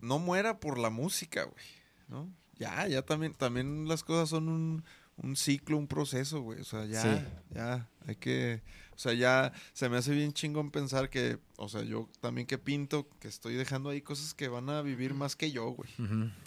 [0.03, 1.65] no muera por la música, güey.
[2.09, 2.29] ¿No?
[2.59, 4.85] Ya, ya también, también las cosas son un,
[5.17, 6.61] un ciclo, un proceso, güey.
[6.61, 7.25] O sea, ya, Sí.
[7.55, 8.62] ya, hay que,
[8.95, 12.59] o sea, ya se me hace bien chingón pensar que, o sea, yo también que
[12.59, 15.91] pinto, que estoy dejando ahí cosas que van a vivir más que yo, güey.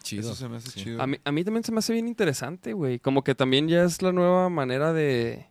[0.04, 0.22] Chido.
[0.22, 0.84] Eso se me hace Sí.
[0.84, 1.02] chido.
[1.02, 3.00] A mí, a mí también se me hace bien interesante, güey.
[3.00, 5.48] Como que también ya es la nueva manera de.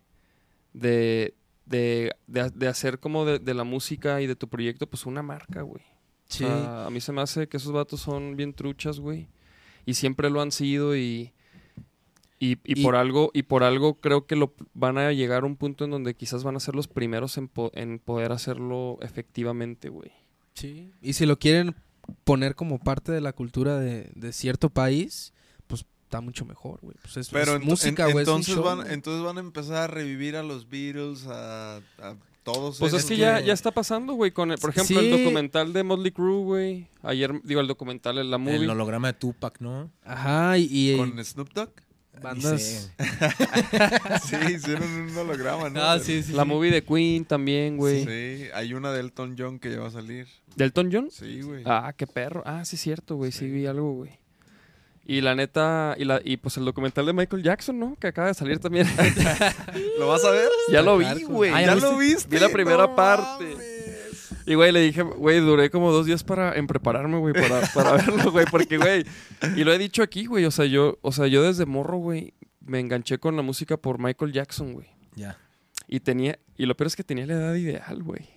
[0.73, 1.35] de.
[1.65, 5.21] de, de- de hacer como de, de la música y de tu proyecto, pues una
[5.23, 5.83] marca, güey.
[6.27, 6.43] Sí.
[6.43, 9.27] O sea, a mí se me hace que esos vatos son bien truchas, güey.
[9.85, 11.31] Y siempre lo han sido y.
[12.37, 15.45] Y, y Y- por algo, y por algo creo que lo van a llegar a
[15.45, 18.97] un punto en donde quizás van a ser los primeros en, po- en poder hacerlo
[19.01, 20.11] efectivamente, güey.
[20.53, 20.91] Sí.
[21.01, 21.75] Y si lo quieren
[22.25, 25.33] poner como parte de la cultura de, de cierto país,
[25.67, 26.95] pues está mucho mejor, güey.
[27.01, 28.23] Pues es, Pero es música, en- güey.
[28.23, 28.93] es un entonces, show, van, güey.
[28.93, 33.17] entonces van a empezar a revivir a los Beatles, a, a todos Pues es que
[33.17, 34.31] ya, ya está pasando, güey.
[34.31, 36.87] Con el- por ejemplo, el documental de Motley Crue, güey.
[37.01, 38.57] Ayer, digo, el documental, la movie.
[38.63, 39.91] El holograma de Tupac, ¿no?
[40.03, 41.71] Ajá, y, y Con Snoop Dogg.
[42.21, 42.91] bandas.
[44.29, 45.81] Sí, hicieron un holograma, ¿no?
[45.81, 46.31] Ah, sí, sí.
[46.33, 46.49] La sí.
[46.49, 48.05] movie de Queen también, güey.
[48.05, 50.27] Sí, hay una de Elton John que ya va a salir.
[50.55, 51.09] ¿Delton John?
[51.11, 51.63] Sí, güey.
[51.65, 52.43] Ah, qué perro.
[52.45, 53.31] Ah, sí, cierto, güey.
[53.31, 53.47] Sí.
[53.47, 54.11] vi algo, güey.
[55.07, 57.95] Y la neta, y, la, y pues el documental de Michael Jackson, ¿no?
[57.99, 58.87] Que acaba de salir también.
[59.99, 60.49] ¿Lo vas a ver?
[60.71, 61.51] ya lo vi, güey.
[61.53, 62.27] Ah, ya ¿ya lo lo viste?
[62.33, 63.43] Vi la primera No parte.
[63.45, 63.75] mames.
[64.47, 67.91] Y, güey, le dije, güey, duré como dos días para, en prepararme, güey, para, para
[67.97, 68.45] verlo, güey.
[68.49, 69.05] Porque, güey,
[69.55, 70.45] y lo he dicho aquí, güey.
[70.45, 73.99] O sea, yo, o sea, yo desde morro, güey, me enganché con la música por
[73.99, 74.87] Michael Jackson, güey.
[75.15, 75.37] Ya.
[75.87, 78.27] Y tenía, y lo peor es que tenía la edad ideal, güey.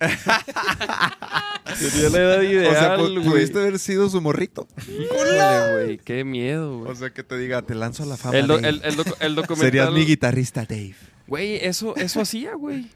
[1.79, 3.23] tenía la edad ideal, O sea, güey.
[3.23, 4.67] pudiste haber sido su morrito.
[4.87, 6.91] Híjole, güey, qué miedo, güey.
[6.91, 8.37] O sea, que te diga, te lanzo a la fama.
[8.37, 8.69] El, do- Dave.
[8.69, 9.65] el, el docu- el documental.
[9.67, 10.95] Serías mi guitarrista, Dave.
[11.27, 12.87] Güey, eso, eso hacía, güey.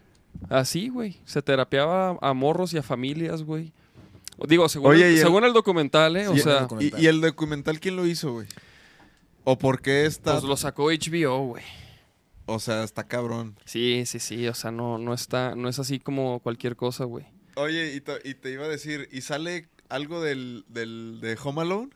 [0.48, 1.16] Así, güey.
[1.24, 3.72] Se terapiaba a morros y a familias, güey.
[4.36, 6.28] O Digo, según, Oye, el, según documental, ¿eh?
[6.28, 8.48] O Y- sea, docu- ¿Y, y el documental quién lo hizo, güey?
[9.44, 10.32] ¿O por qué está...?
[10.32, 11.62] pues lo sacó HBO, güey.
[12.46, 13.56] O sea, está cabrón.
[13.64, 14.46] Sí, sí, sí.
[14.48, 17.24] O sea, no, no está, no es así como cualquier cosa, güey.
[17.56, 21.62] Oye, y te, y te iba a decir, ¿y sale algo del, del de Home
[21.62, 21.90] Alone?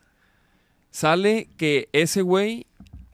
[0.91, 2.65] Sale que ese güey,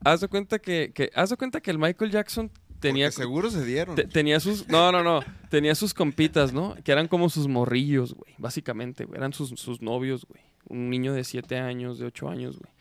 [0.03, 3.49] haz de cuenta que, que, haz de cuenta que el Michael Jackson tenía, Porque seguro
[3.51, 3.95] se dieron.
[3.95, 6.75] te- tenía sus, no, no, no, tenía sus compitas, ¿no?
[6.83, 9.17] Que eran como sus morrillos, güey, básicamente, güey.
[9.17, 10.41] Eran sus, sus novios, güey.
[10.67, 12.71] Un niño de 7 años, de 8 años, güey.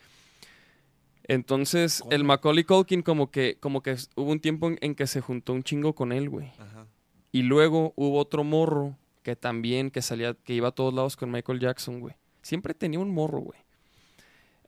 [1.26, 5.20] Entonces, el Macaulay Culkin como que, como que hubo un tiempo en, en que se
[5.20, 6.48] juntó un chingo con él, güey.
[6.58, 6.86] Ajá.
[7.32, 11.30] Y luego hubo otro morro que también, que salía, que iba a todos lados con
[11.30, 12.14] Michael Jackson, güey.
[12.42, 13.58] Siempre tenía un morro, güey.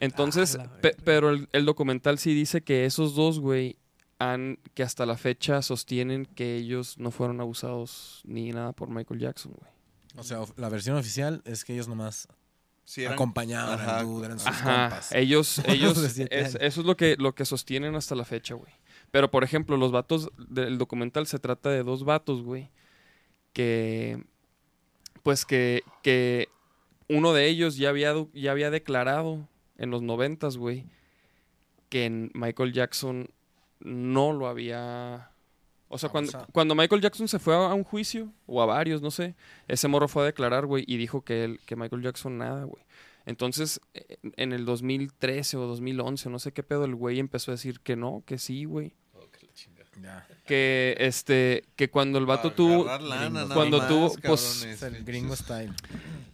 [0.01, 3.77] Entonces, Ah, pe- pero el, el documental sí dice que esos dos, güey,
[4.19, 9.21] han, que hasta la fecha sostienen que ellos no fueron abusados ni nada por Michael
[9.21, 9.71] Jackson, güey.
[10.17, 12.29] O sea, la versión oficial es que ellos nomás
[12.87, 13.99] Sí, eran- acompañaban Ajá.
[13.99, 15.13] al dude, eran sus Ajá, compas.
[15.13, 18.73] ellos, ellos, es- eso es lo que, lo que sostienen hasta la fecha, güey.
[19.11, 22.71] Pero, por ejemplo, los vatos del documental se trata de dos vatos, güey,
[23.53, 24.25] que,
[25.23, 26.49] pues que, que
[27.09, 30.87] uno de ellos ya había, ya había declarado en los noventas, güey,
[31.89, 33.31] que en Michael Jackson
[33.81, 35.31] no lo había...
[35.89, 39.11] O sea, cuando, cuando Michael Jackson se fue a, un juicio, o a varios, no
[39.11, 39.35] sé,
[39.69, 42.83] ese morro fue a declarar, güey, y dijo que, él, que Michael Jackson nada, güey.
[43.25, 43.81] Entonces,
[44.37, 47.97] en el 2013 o 2011, no sé qué pedo, el güey empezó a decir que
[47.97, 48.95] no, que sí, güey.
[50.03, 50.27] Ya.
[50.47, 52.85] Que, este, que cuando el vato tuvo...
[52.85, 54.83] lana, cuando tuvo, pues, cabrones.
[54.83, 55.73] El gringo style.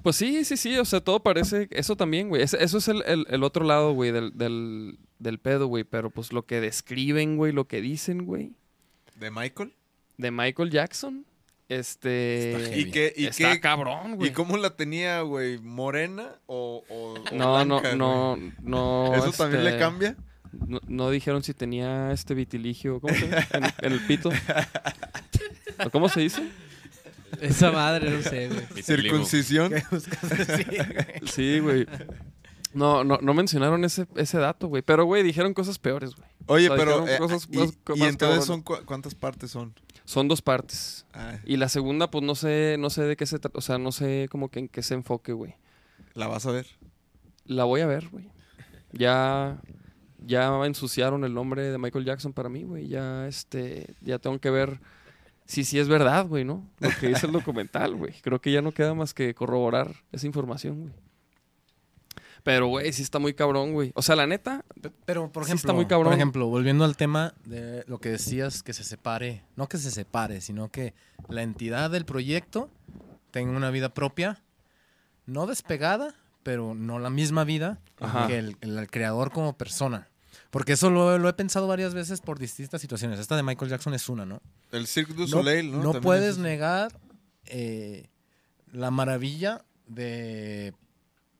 [0.03, 1.69] Pues sí, sí, sí, o sea, todo parece...
[1.71, 2.43] Eso también, güey.
[2.43, 5.85] Ese- Eso es el, el- el otro lado, güey, del, del, del pedo, güey.
[5.85, 8.53] Pero pues lo que describen, güey, lo que dicen, güey,
[9.23, 9.73] ¿De Michael?
[10.19, 11.25] de Michael Jackson,
[11.69, 12.53] este...
[12.65, 13.13] Está ¿Y qué?
[13.17, 13.61] ¿Y está qué?
[13.61, 14.31] cabrón, güey.
[14.31, 15.59] ¿Y cómo la tenía, güey?
[15.59, 18.53] ¿Morena o, o- o No, no, blanca, no, güey?
[18.63, 19.15] no.
[19.15, 20.17] ¿Eso también le este, cambia?
[20.53, 23.47] No, no dijeron si tenía este vitiligio, ¿cómo se llama?
[23.55, 24.31] En, en el pito.
[25.85, 26.43] ¿O ¿Cómo se dice?
[27.41, 28.83] Esa madre, no sé, güey.
[28.83, 29.73] ¿Circuncisión?
[31.33, 31.87] Sí, güey.
[32.75, 34.83] No, no, no mencionaron ese, ese dato, güey.
[34.83, 36.29] Pero, güey, dijeron cosas peores, güey.
[36.47, 37.07] Oye, O sea, pero...
[37.09, 39.75] eh, cosas y, más- y más entonces son cua- ¿cuántas partes son?
[40.05, 41.07] Son dos partes.
[41.13, 43.59] Ah, Y la segunda, pues no sé, no sé de qué se trata.
[43.59, 45.55] O sea, no sé como que en qué se enfoque, güey.
[46.15, 46.67] ¿La vas a ver?
[47.45, 48.31] La voy a ver, güey.
[48.93, 49.61] Ya,
[50.19, 52.89] ya ensuciaron el nombre de Michael Jackson para mí, güey.
[52.89, 54.81] Ya, este, ya tengo que ver
[55.47, 56.69] si sí es verdad, güey, ¿no?
[56.81, 58.15] Lo que dice el documental, güey.
[58.23, 60.95] Creo que ya no queda más que corroborar esa información, güey.
[62.43, 63.93] Pero, güey, sí está muy cabrón, güey.
[63.95, 66.11] O sea, la neta, Pe- Pero, por Sí ejemplo, está muy cabrón.
[66.11, 69.91] por ejemplo, volviendo al tema de lo que decías, que se separe, no que se
[69.93, 70.93] separe, sino que
[71.29, 72.69] la entidad del proyecto
[73.31, 74.43] tenga una vida propia,
[75.27, 78.27] no despegada, pero no la misma vida Ajá.
[78.27, 80.09] que el, el- el creador como persona.
[80.51, 83.21] Porque eso lo, lo he pensado varias veces por distintas situaciones.
[83.21, 84.43] Esta de Michael Jackson es una, ¿no?
[84.73, 85.83] El Cirque du No, Soleil, ¿no?
[85.93, 86.99] no puedes es- negar
[87.47, 88.09] eh,
[88.73, 90.75] la maravilla de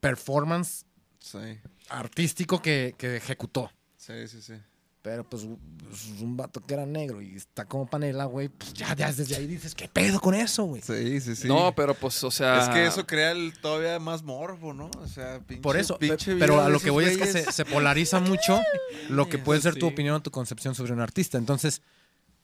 [0.01, 0.85] performance
[1.23, 3.71] Sí, artístico que, que ejecutó.
[3.97, 4.55] sí, sí, sí.
[5.03, 8.49] Pero pues es un vato que era negro y está como panela, güey.
[8.49, 10.81] Pues ya, ya desde ahí dices, ¿qué pedo con eso, güey?
[10.81, 11.49] Sí, sí, sí.
[11.49, 12.63] no, pero pues, o sea.
[12.63, 14.93] Es que eso crea el todavía más morbo, ¿no?
[15.01, 17.65] O sea, pinche, Por eso, pinche pero a lo que voy es que se, se
[17.65, 18.61] polariza mucho
[19.09, 21.37] lo que puede ser tu opinión o tu concepción sobre un artista.
[21.37, 21.83] Entonces,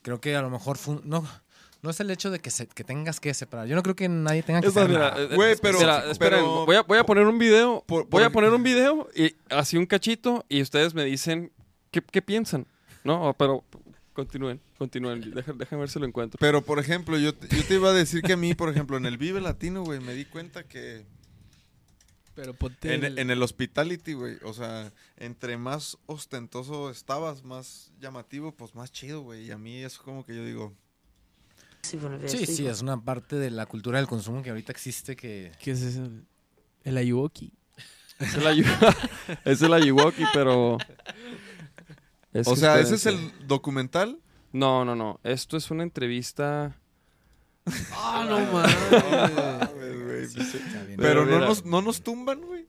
[0.02, 1.28] creo que a lo mejor fue no,
[1.82, 3.66] no es el hecho de que, se, que tengas que separar.
[3.68, 5.20] Yo no creo que nadie tenga que Es más, separar.
[5.20, 7.84] eh, Güey, eh, pero- espera, pero- voy, a, voy a poner un video.
[7.86, 11.52] Por- voy a poner un video y así un cachito y ustedes me dicen
[11.90, 12.66] qué, qué piensan.
[13.04, 13.62] No, pero
[14.12, 15.32] continúen, continúen.
[15.56, 16.36] Déjame ver si lo encuentro.
[16.40, 18.96] Pero, por ejemplo, yo, te- yo te iba a decir que a mí, por ejemplo,
[18.96, 21.06] en el Vive Latino, güey, me di cuenta que
[22.34, 22.94] Pero ponte.
[22.94, 28.74] en, el- en el hospitality, güey, o sea, entre más ostentoso estabas, más llamativo, pues
[28.74, 29.46] más chido, güey.
[29.46, 30.74] Y a mí es como que yo digo,
[32.26, 35.52] Sí, sí, es una parte de la cultura del consumo que ahorita existe que...
[35.60, 36.08] ¿Qué es eso?
[36.84, 37.52] El Ayuoki.
[38.18, 38.96] Es el, ayu-
[39.44, 40.76] es el Ayuwoki, pero.
[42.32, 44.18] es o sea, ese es el documental.
[44.52, 45.20] No, no, no.
[45.22, 46.76] Esto es una entrevista.
[47.92, 48.74] Ah, no mames.
[50.96, 52.66] Pero no nos, no nos tumban, güey.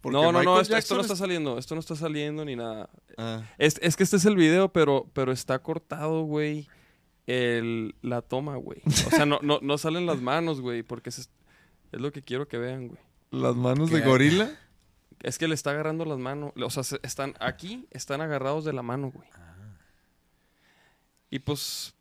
[0.00, 0.60] Porque No, no, no.
[0.60, 1.56] Esto, esto no está saliendo.
[1.58, 2.90] Esto no está saliendo ni nada.
[3.08, 6.68] es- Ah, Es, es que este es el video, pero, pero está cortado, güey.
[7.30, 8.80] El, la toma, güey.
[8.86, 10.82] O sea, no, no, no salen las manos, güey.
[10.82, 11.28] Porque es, es
[12.00, 13.00] lo que quiero que vean, güey.
[13.30, 14.50] las manos de gorila.
[15.20, 16.52] Es que le está agarrando las manos.
[16.56, 19.28] O sea, se- están aquí, están agarrados de la mano, güey.
[21.30, 21.94] Y pues.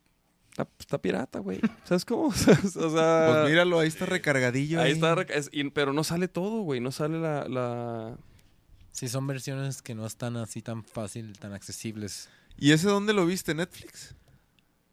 [0.51, 1.59] Está, está pirata, güey.
[1.83, 2.27] ¿Sabes cómo?
[2.27, 2.63] o sea.
[2.73, 4.79] Pues míralo, ahí está recargadillo.
[4.81, 6.79] Ahí está, es- y- pero no sale todo, güey.
[6.79, 8.17] No sale la, la...
[8.91, 12.29] Sí, son versiones que no están así tan fácil, tan accesibles.
[12.57, 13.53] ¿Y ese dónde lo viste?
[13.53, 14.15] ¿Netflix?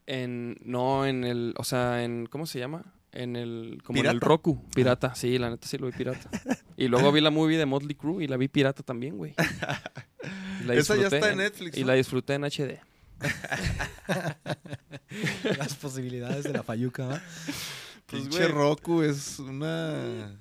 [0.07, 2.93] En, no, en el, o sea, en, ¿cómo se llama?
[3.11, 4.21] En el, como en el.
[4.21, 6.29] Roku, pirata, sí, la neta sí lo vi pirata.
[6.77, 9.33] Y luego vi la movie de Motley Crue y la vi pirata también, güey.
[10.69, 11.87] Esa ya está en Netflix, Y ¿no?
[11.87, 12.79] la disfruté en HD.
[15.57, 17.21] Las posibilidades de la fayuca, ¿va?
[17.45, 18.51] Pues, Pinche güey.
[18.51, 20.35] Roku es una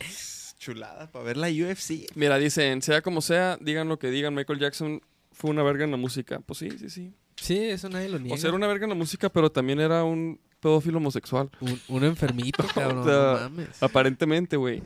[0.00, 2.06] es chulada para ver la UFC.
[2.14, 5.00] Mira, dicen, sea como sea, digan lo que digan, Michael Jackson
[5.32, 6.40] fue una verga en la música.
[6.40, 7.14] Pues sí, sí, sí.
[7.36, 8.34] Sí, eso nadie lo niega.
[8.34, 11.50] O sea, era una verga en la música, pero también era un pedófilo homosexual.
[11.60, 12.98] un, un enfermito, cabrón.
[13.00, 13.82] O sea, no mames.
[13.82, 14.82] Aparentemente, güey.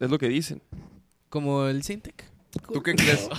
[0.00, 0.60] Es lo que dicen.
[1.28, 2.24] Como el Sintec.
[2.72, 3.28] ¿Tú qué crees?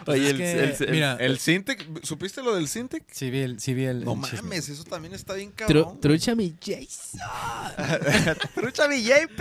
[0.06, 2.02] Oye, es el, que, el- el- mira, ¿El Sintec?
[2.04, 3.04] ¿Supiste lo del Sintec?
[3.12, 4.42] sí vi el, sí vi el, No el chisme.
[4.42, 6.00] mames, eso también está bien Tru- cabrón.
[6.00, 7.20] trucha mi Jason.
[8.54, 9.40] ¡Trucha mi JP!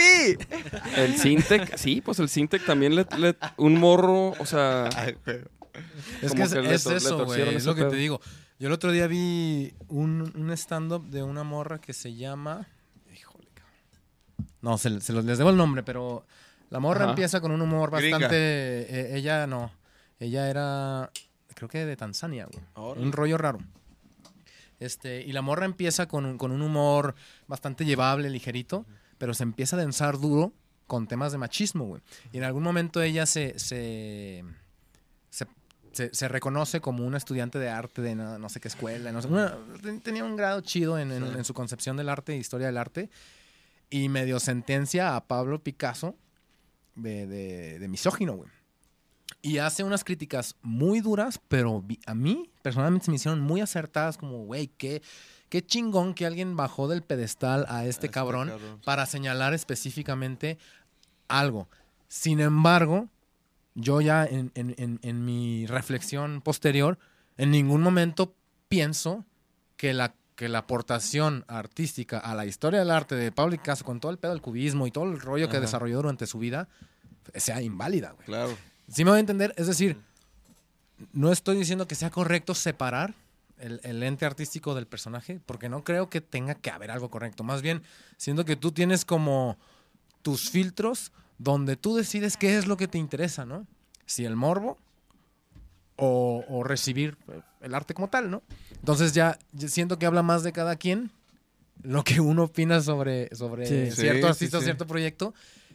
[0.98, 4.89] el Sintec, sí, pues el Sintec también le, le- un morro, o sea,
[6.21, 7.55] Es que es, que eso, güey.
[7.55, 7.91] Es lo que pedo.
[7.91, 8.21] te digo.
[8.60, 12.67] Yo el otro día vi un, un stand-up de una morra que se llama.
[13.15, 14.49] Híjole, cabrón.
[14.62, 16.25] No, se, se los les debo el nombre, pero
[16.69, 17.12] la morra Ajá.
[17.12, 18.27] empieza con un humor bastante.
[18.32, 19.71] eh, ella no.
[20.19, 21.10] Ella era.
[21.55, 22.95] Creo que de Tanzania, güey.
[22.97, 23.60] Un rollo raro.
[24.79, 27.15] Este, y la morra empieza con un, con un humor
[27.47, 28.86] bastante llevable, ligerito,
[29.17, 30.53] pero se empieza a densar duro
[30.88, 32.01] con temas de machismo, güey.
[32.32, 34.43] Y en algún momento ella se, se,
[35.29, 35.45] se,
[36.07, 39.12] se- se reconoce como una estudiante de arte de no, no sé qué escuela.
[39.12, 42.33] No sé, una- ten- tenía un grado chido en, en- en su concepción del arte
[42.33, 43.09] e historia del arte.
[43.89, 46.15] Y medio sentencia a Pablo Picasso
[46.95, 48.49] de, de, de misógino, güey.
[49.41, 54.17] Y hace unas críticas muy duras, pero a mí personalmente se me hicieron muy acertadas,
[54.17, 55.01] como, güey, qué,
[55.49, 58.81] qué chingón que alguien bajó del pedestal a este este cabrón cabrón.
[58.85, 60.57] para señalar específicamente
[61.27, 61.67] algo.
[62.07, 63.07] Sin embargo,
[63.79, 66.97] yo ya en, en- en- en mi reflexión posterior,
[67.37, 68.33] en ningún momento
[68.67, 69.25] pienso
[69.77, 73.99] que la, que la aportación artística a la historia del arte de Pablo Picasso, con
[73.99, 75.61] todo el pedo del cubismo y todo el rollo que Ajá.
[75.61, 76.67] desarrolló durante su vida,
[77.35, 78.25] sea inválida, güey.
[78.25, 78.57] Claro.
[78.87, 79.53] ¿Sí me voy a entender?
[79.57, 79.97] Es decir,
[81.13, 83.13] no estoy diciendo que sea correcto separar
[83.57, 87.43] el, el ente artístico del personaje, porque no creo que tenga que haber algo correcto.
[87.43, 87.83] Más bien,
[88.17, 89.57] siento que tú tienes como
[90.21, 93.65] tus filtros donde tú decides qué es lo que te interesa, ¿no?
[94.06, 94.78] Si el morbo
[95.95, 98.43] o, o recibir eh, el arte como tal, ¿no?
[98.75, 101.12] Entonces ya, siento que habla más de cada quien
[101.82, 103.91] lo que uno opina sobre, sobre Sí.
[103.91, 104.65] Cierto sí, artista o sí.
[104.65, 105.34] cierto proyecto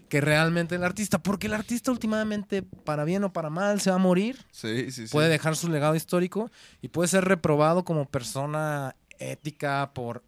[0.09, 3.96] que realmente el artista, porque el artista últimamente, para bien o para mal, se va
[3.96, 4.38] a morir,
[5.11, 6.50] puede dejar su legado histórico
[6.83, 10.22] y puede ser reprobado como persona ética por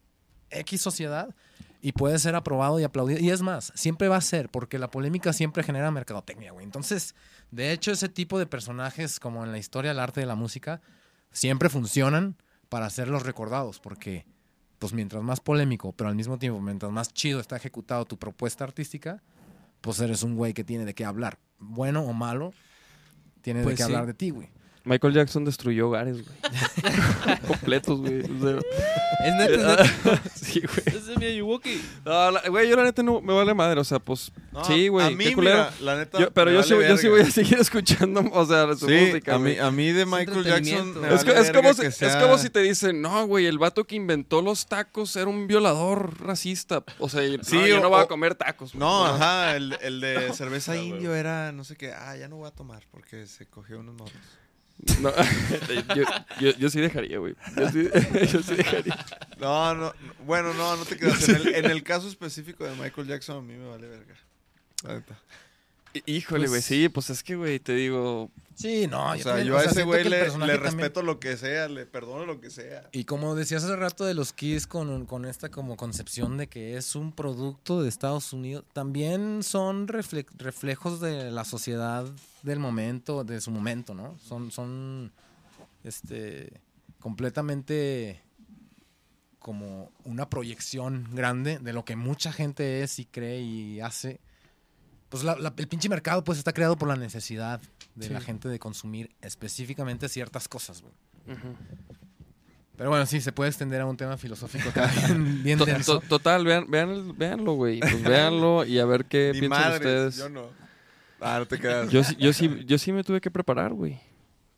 [0.49, 1.33] X sociedad
[1.81, 3.19] y puede ser aprobado y aplaudido.
[3.19, 6.65] Y es más, siempre va a ser, porque la polémica siempre genera mercadotecnia, güey.
[6.65, 7.15] Entonces,
[7.51, 10.81] de hecho, ese tipo de personajes, como en la historia del arte de la música,
[11.31, 12.35] siempre funcionan
[12.69, 14.25] para hacerlos recordados, porque,
[14.79, 18.63] pues mientras más polémico, pero al mismo tiempo, mientras más chido está ejecutado tu propuesta
[18.63, 19.21] artística,
[19.81, 21.37] pues eres un güey que tiene de qué hablar.
[21.59, 22.53] Bueno o malo,
[23.41, 23.93] tiene Pues de qué sí.
[23.93, 24.49] hablar de ti, güey.
[24.87, 26.37] Michael Jackson destruyó hogares, güey.
[27.47, 28.21] Completos, güey.
[28.21, 28.59] O sea,
[29.25, 30.21] Es neta, es neta.
[30.35, 30.97] sí, güey.
[30.97, 31.81] Es de Miyagi.
[32.05, 34.87] No, la- güey, yo la neta no me vale madre, o sea, pues No, sí,
[34.87, 35.57] güey, A mí, qué culero.
[35.57, 36.19] mira, la neta.
[36.19, 38.93] Yo- pero yo, vale sí, yo sí voy a seguir escuchando, o sea, su Sí,
[39.07, 39.59] música, a mí, güey.
[39.59, 41.01] a mí de Michael Jackson.
[41.01, 43.57] me Es, vale como si, que es sea- como si te dicen, no, güey, el
[43.57, 46.83] vato que inventó los tacos era un violador racista.
[46.99, 48.71] O sea, yo- Sí, no, yo o- no voy a comer tacos.
[48.73, 48.79] güey.
[48.79, 51.91] No, ajá, el, el de cerveza indio era no sé qué.
[51.93, 54.13] Ah, ya no voy a tomar porque se cogió unos morros.
[55.01, 55.11] No,
[55.95, 56.03] yo,
[56.39, 57.35] yo, yo sí dejaría, güey.
[57.55, 57.89] Yo sí,
[58.31, 59.05] yo sí dejaría.
[59.39, 61.27] No, no, no, bueno, no, no te creas.
[61.29, 64.15] En el, en el caso específico de Michael Jackson, a mí me vale verga.
[64.83, 65.19] La neta.
[66.05, 68.29] Híjole, güey, Pues- sí, pues es que, güey, te digo,
[68.59, 70.77] Sí, no, O sea, también, yo o a sea, ese güey le, personaje le también-
[70.79, 72.89] respeto lo que sea, le perdono lo que sea.
[72.91, 76.75] Y como decías hace rato de los Kiss con, con esta como concepción de que
[76.75, 82.05] es un producto de Estados Unidos, también son refle- reflejos de la sociedad
[82.41, 84.17] del momento, de su momento, ¿no?
[84.17, 85.11] Son, son
[85.83, 86.59] este
[86.99, 88.23] completamente
[89.39, 94.19] como una proyección grande de lo que mucha gente es y cree y hace.
[95.09, 97.61] Pues la- la- el pinche mercado pues está creado por la necesidad
[97.95, 100.93] de la gente de consumir específicamente ciertas cosas, güey.
[102.75, 105.99] Pero bueno, sí, se puede extender a un tema filosófico también bien to- denso.
[105.99, 107.79] to- total, vean, vean véanlo, güey.
[107.79, 110.17] Pues véanlo y a ver qué Ni piensan madres, ustedes.
[110.17, 110.49] yo no.
[111.19, 111.89] Ah, no te creas.
[111.89, 113.99] Yo, sí- yo, sí, yo sí me tuve que preparar, güey.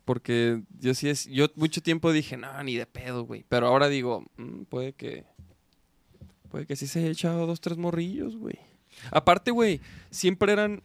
[0.04, 1.26] Porque yo sí es.
[1.26, 3.44] Yo mucho tiempo dije, no, ni de pedo, güey.
[3.48, 5.24] Pero ahora digo, "Mm, puede que.
[6.50, 8.58] Puede que sí se haya echado dos, tres morrillos, güey.
[9.10, 10.82] Aparte, güey, siempre eran.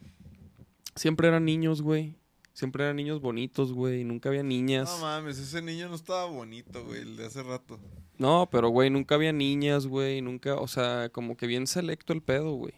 [0.94, 2.14] Siempre eran niños, güey.
[2.52, 4.02] Siempre eran niños bonitos, güey.
[4.04, 4.88] Nunca había niñas.
[4.88, 7.78] No mames, ese niño no estaba bonito, güey, el de hace rato.
[8.16, 10.22] No, pero, güey, nunca había niñas, güey.
[10.22, 12.72] Nunca, o sea, como que bien selecto el pedo, güey.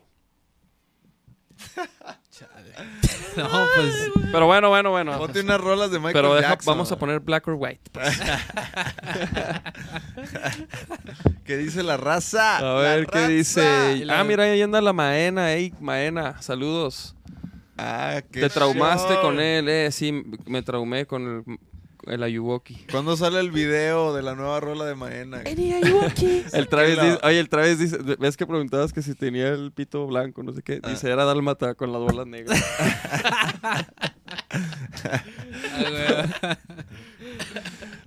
[3.36, 4.10] No, pues.
[4.32, 5.16] Pero bueno, bueno, bueno.
[5.16, 6.72] Ponte unas rolas de Michael Pero deja- Jackson.
[6.74, 7.90] vamos a poner black or white.
[11.44, 12.58] ¿Qué dice la raza?
[12.58, 13.28] A La ver qué raza.
[13.28, 14.04] dice.
[14.04, 17.14] La- Ah, mira, ahí anda la Maena, ey, Maena, saludos.
[17.76, 19.22] Ah, qué Te traumaste show.
[19.22, 21.58] con él, eh, sí, me traumé con el,
[22.10, 22.74] el Ayuwoki.
[22.90, 25.42] ¿Cuándo sale el video de la nueva rola de Maena?
[25.42, 25.56] El
[26.68, 30.06] Travis la- dice, oye, el Travis dice, ves que preguntabas que si tenía el pito
[30.06, 30.80] blanco, no sé qué.
[30.82, 30.90] Ah.
[30.90, 32.60] Dice, era dálmata con las bolas negras.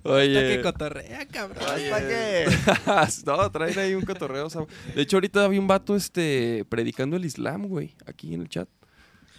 [0.04, 0.56] Oye.
[0.56, 1.64] que cotorrea, cabrón.
[1.64, 2.46] ¿Para qué?
[3.26, 4.46] no, traen ahí un cotorreo.
[4.46, 4.62] o sea,
[4.94, 8.68] de hecho, ahorita había un vato este, predicando el Islam, güey, aquí en el chat.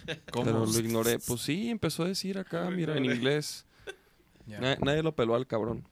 [0.06, 1.18] Pero lo ignoré.
[1.18, 3.66] Pues sí, empezó a decir acá, mira, en inglés.
[4.46, 5.84] Nadie lo peló al cabrón.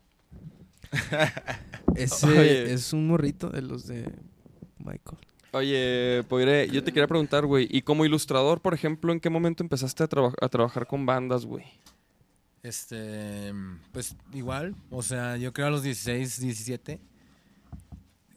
[1.97, 2.73] Ese Oye.
[2.73, 4.11] es un morrito de los de
[4.79, 5.19] Michael.
[5.53, 9.63] Oye, Poire, yo te quería preguntar, güey, y como ilustrador, por ejemplo, ¿en qué momento
[9.63, 11.65] empezaste a, traba- a trabajar con bandas, güey?
[12.63, 13.53] Este,
[13.93, 17.01] pues igual, o sea, yo creo a los 16, 17,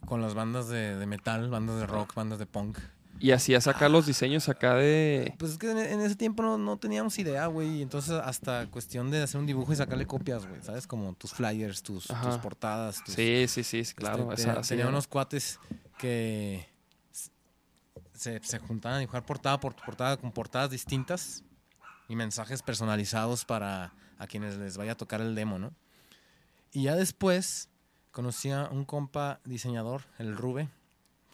[0.05, 2.77] con las bandas de, de metal, bandas de rock, bandas de punk.
[3.19, 5.33] Y hacías acá los diseños acá de...
[5.39, 9.23] Pues es que en, ese tiempo no, no teníamos idea, güey, entonces hasta cuestión de
[9.23, 10.85] hacer un dibujo y sacarle copias, güey, ¿sabes?
[10.85, 12.07] Como tus flyers, tus,
[12.41, 13.03] portadas.
[13.03, 14.31] Tus, Sí, sí, sí, claro.
[14.33, 15.59] Este, esa- tenía unos cuates
[15.97, 16.67] que
[18.13, 21.43] se, se juntaban a dibujar portada por portada con portadas distintas
[22.09, 25.73] y mensajes personalizados para a quienes les vaya a tocar el demo, ¿no?
[26.71, 27.69] Y ya después
[28.11, 30.69] conocí a un compa diseñador, el Rube,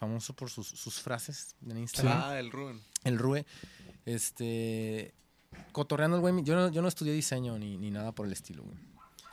[0.02, 2.22] famoso por sus, sus frases en Instagram.
[2.24, 2.82] Ah, el Rubén.
[3.04, 3.46] El Rube,
[4.06, 5.14] este,
[5.72, 8.64] cotorreando el güey, yo no, yo no estudié diseño ni, ni nada por el estilo,
[8.64, 8.76] güey.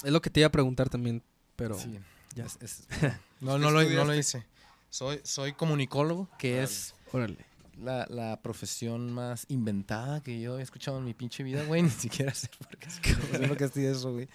[0.05, 1.23] Es lo que te iba a preguntar también,
[1.57, 1.99] pero Sí,
[2.35, 2.87] ya es- es-
[3.41, 4.45] no, no, lo, no lo hice.
[4.91, 7.39] Soy, soy comunicólogo, que es órale.
[7.79, 11.81] la, la profesión más inventada que yo he escuchado en mi pinche vida, güey.
[11.83, 13.01] Ni siquiera sé por qué, sé
[13.49, 14.29] por qué estudié eso, güey.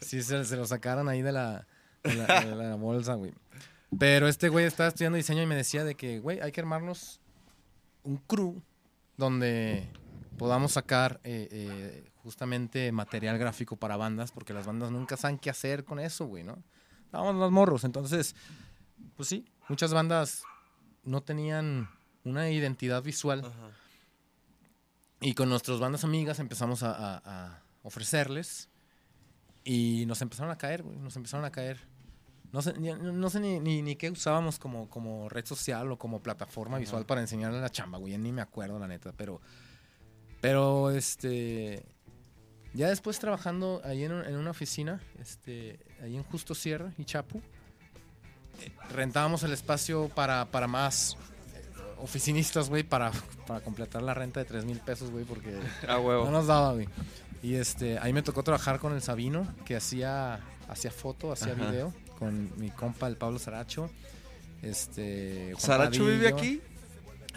[0.00, 1.66] Sí, se, se lo sacaron ahí de la,
[2.02, 3.32] de la, de la bolsa, güey.
[3.98, 7.20] Pero este güey estaba estudiando diseño y me decía de que, güey, hay que armarnos
[8.02, 8.62] un crew
[9.16, 9.88] donde
[10.38, 15.48] podamos sacar eh, eh, justamente material gráfico para bandas, porque las bandas nunca saben qué
[15.50, 16.62] hacer con eso, güey, ¿no?
[17.06, 18.34] Estábamos los morros, entonces,
[19.16, 20.42] pues sí, muchas bandas
[21.04, 21.88] no tenían
[22.24, 23.42] una identidad visual.
[25.20, 28.68] Y con nuestras bandas amigas empezamos a, a- a ofrecerles
[29.64, 31.80] y nos empezaron a caer, güey, nos empezaron a caer.
[32.52, 35.98] No sé, ni, no sé ni, ni- ni qué usábamos como, como red social o
[35.98, 38.12] como plataforma visual para enseñarle la chamba, güey.
[38.12, 39.40] ya Ni me acuerdo, la neta, pero...
[40.40, 41.84] Pero, este...
[42.74, 47.04] Ya después trabajando ahí en, un- en una oficina, este, ahí en Justo Sierra y
[47.06, 47.38] Chapu,
[48.60, 51.16] eh, rentábamos el espacio para, para más
[51.54, 51.64] eh,
[52.02, 53.12] oficinistas, güey, para,
[53.46, 56.30] para completar la renta de 3 mil pesos, güey, porque Ah, no huevo.
[56.30, 56.86] nos daba, güey.
[57.42, 61.70] Y este, ahí me tocó trabajar con el Sabino, que hacía, hacía foto, hacía Ajá.
[61.70, 63.90] video, con mi compa, el Pablo Saracho.
[64.62, 66.60] Este, Juan ¿Saracho vive aquí?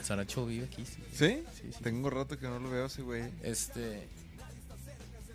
[0.02, 1.04] Saracho vive aquí, sí.
[1.14, 1.44] ¿Sí?
[1.54, 1.84] Sí, sí.
[1.84, 3.24] Tengo rato que no lo veo ese güey.
[3.44, 4.08] Este.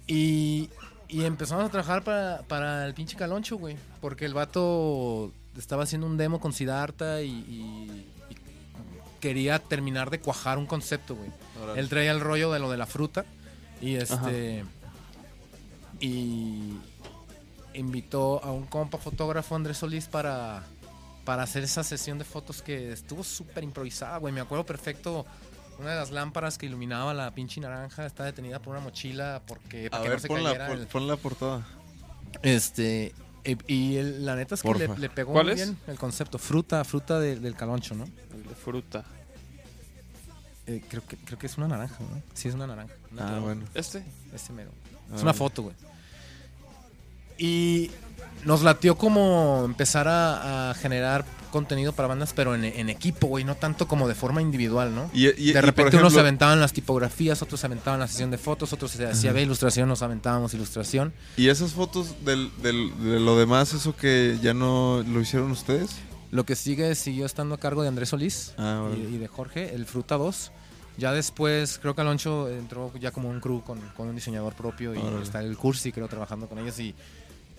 [0.07, 0.71] Y,
[1.09, 3.77] y empezamos a trabajar para, para el pinche Caloncho, güey.
[4.01, 8.37] Porque el vato estaba haciendo un demo con Siddhartha y, y- y
[9.21, 11.31] quería terminar de cuajar un concepto, güey.
[11.77, 13.25] Él traía el rollo de lo de la fruta.
[13.81, 14.65] Y este.
[16.01, 16.77] Y
[17.75, 20.63] invitó a un compa fotógrafo, Andrés Solís, para,
[21.25, 24.33] para hacer esa sesión de fotos que estuvo súper improvisada, güey.
[24.33, 25.27] Me acuerdo perfecto.
[25.79, 29.89] Una de las lámparas que iluminaba la pinche naranja está detenida por una mochila porque
[29.89, 31.67] A para que ver, no se pon la, cayera por- el- portada.
[32.43, 33.13] Este.
[33.67, 35.65] Y, el- la neta es que le, pegó ¿Cuál muy es?
[35.67, 36.39] bien el concepto.
[36.39, 38.05] Fruta, fruta de- del caloncho, ¿no?
[38.05, 39.05] El de fruta.
[40.67, 42.23] Eh, creo, que, creo que es una naranja, ¿no?
[42.33, 42.95] Sí, es una naranja.
[43.13, 43.65] Una Ah, bueno.
[43.75, 44.03] ¿Este?
[44.33, 44.71] Ese mero.
[44.73, 45.35] Ah, Es una bueno.
[45.35, 45.77] foto, güey.
[47.39, 47.91] Y
[48.45, 53.45] nos latió como empezar a, a generar contenido para bandas, pero en, en equipo, güey,
[53.45, 55.09] no tanto como de forma individual, ¿no?
[55.15, 58.33] Y, y- y, de repente unos se aventaban las tipografías, otros se aventaban la sesión
[58.33, 61.13] de fotos, otros se hacía ve ilustración, nos aventábamos ilustración.
[61.37, 65.93] ¿Y esas fotos del, del- de lo demás, eso que ya no lo hicieron ustedes?
[66.33, 69.75] Lo que sigue siguió estando a cargo de Andrés Solís Ah, y, y de Jorge,
[69.77, 70.51] el Fruta 2.
[70.97, 74.95] Ya después, creo que Aloncho entró ya como un crew con, con un diseñador propio
[74.95, 75.23] y Órale.
[75.23, 76.95] está el Cursi, creo, trabajando con ellos y,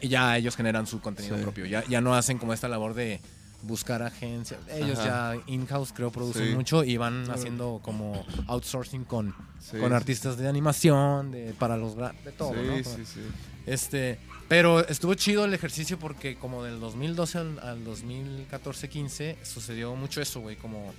[0.05, 1.43] y ya ellos generan su contenido Sí.
[1.43, 1.65] propio.
[1.65, 3.19] Ya, ya no hacen como esta labor de
[3.63, 4.59] buscar agencias.
[4.69, 5.35] Ellos Ajá.
[5.35, 6.53] ya in-house, creo, producen Sí.
[6.55, 11.95] mucho y van haciendo como outsourcing con, Sí, con artistas de animación, de, para los
[11.95, 12.77] de todo, sí, ¿no?
[12.83, 13.21] sí, sí.
[13.65, 20.21] Este, pero estuvo chido el ejercicio porque como del 2012 al, al 2014-15 sucedió mucho
[20.21, 20.93] eso, güey, como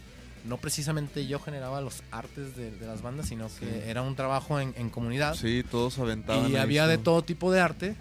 [0.44, 4.60] no precisamente yo generaba los artes de, de las bandas, sino que era un trabajo
[4.60, 6.50] en, en comunidad Sí, todos aventaban.
[6.50, 7.96] y había de todo tipo de arte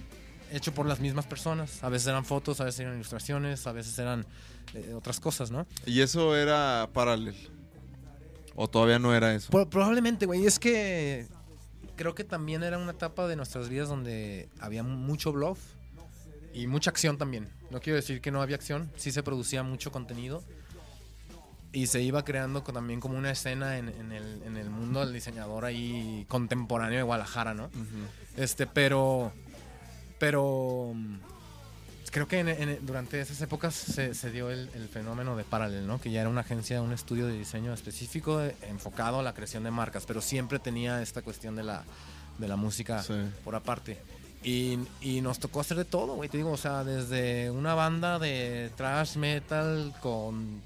[0.51, 1.83] hecho por las mismas personas.
[1.83, 4.25] A veces eran fotos, a veces eran ilustraciones, a veces eran
[4.73, 5.65] eh, otras cosas, ¿no?
[5.85, 7.35] ¿Y eso era paralel?
[8.55, 9.49] ¿O todavía no era eso?
[9.51, 11.27] Pro- probablemente, güey, es que
[11.95, 15.59] creo que también era una etapa de nuestras vidas donde había mucho bluff
[16.53, 17.49] y mucha acción también.
[17.69, 20.43] No quiero decir que no había acción, sí se producía mucho contenido
[21.73, 25.11] y se iba creando también como una escena en, en el, en el mundo del
[25.13, 27.69] diseñador ahí contemporáneo de Guadalajara, ¿no?
[28.37, 29.33] Este, pero.
[30.20, 30.91] Pero.
[30.93, 31.16] mm,
[32.11, 35.86] Creo que en- en- durante esas épocas se, se dio el, el fenómeno de Parallel,
[35.86, 35.99] ¿no?
[35.99, 39.63] Que ya era una agencia, un estudio de diseño específico eh, enfocado a la creación
[39.66, 41.84] de marcas, pero siempre tenía esta cuestión de la,
[42.38, 43.16] de la música Sí.
[43.43, 43.97] por aparte.
[44.43, 46.30] Y, y nos tocó hacer de todo, güey.
[46.30, 50.61] Te digo, o sea, desde una banda de thrash metal con,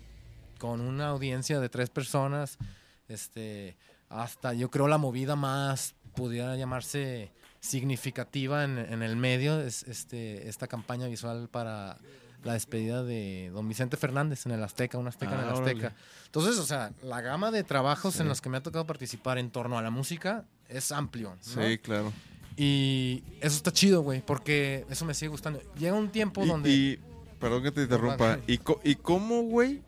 [0.59, 2.59] con una audiencia de tres personas,
[3.07, 3.75] este,
[4.09, 10.47] hasta yo creo la movida más pudiera llamarse significativa en, en el medio es este,
[10.49, 11.97] esta campaña visual para
[12.43, 15.87] la despedida de don Vicente Fernández en el Azteca, un Azteca en Ah, el Azteca.
[15.87, 15.95] órale.
[16.27, 18.21] Entonces, o sea, la gama de trabajos Sí.
[18.21, 21.31] en los que me ha tocado participar en torno a la música es amplio.
[21.55, 21.63] ¿no?
[21.67, 22.13] Sí, claro.
[22.55, 25.61] Y eso está chido, güey, porque eso me sigue gustando.
[25.77, 26.69] Llega un tiempo Y, donde...
[26.69, 26.99] y-
[27.39, 28.39] perdón que te interrumpa.
[28.47, 29.81] ¿Y, ¿Y cómo, güey?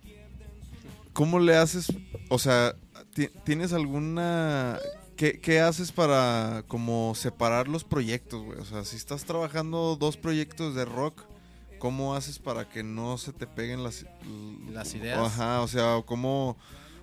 [1.14, 1.88] ¿Cómo le haces?
[2.30, 2.74] O sea,
[3.14, 4.78] ti- ¿tienes alguna...
[5.22, 8.58] ¿Qué, qué haces para como separar los proyectos, güey?
[8.58, 11.22] O sea, si estás trabajando dos proyectos de rock,
[11.78, 14.08] ¿cómo haces para que no se te peguen las...
[14.72, 15.20] Las ideas.
[15.20, 16.58] Ajá, o sea, ¿cómo...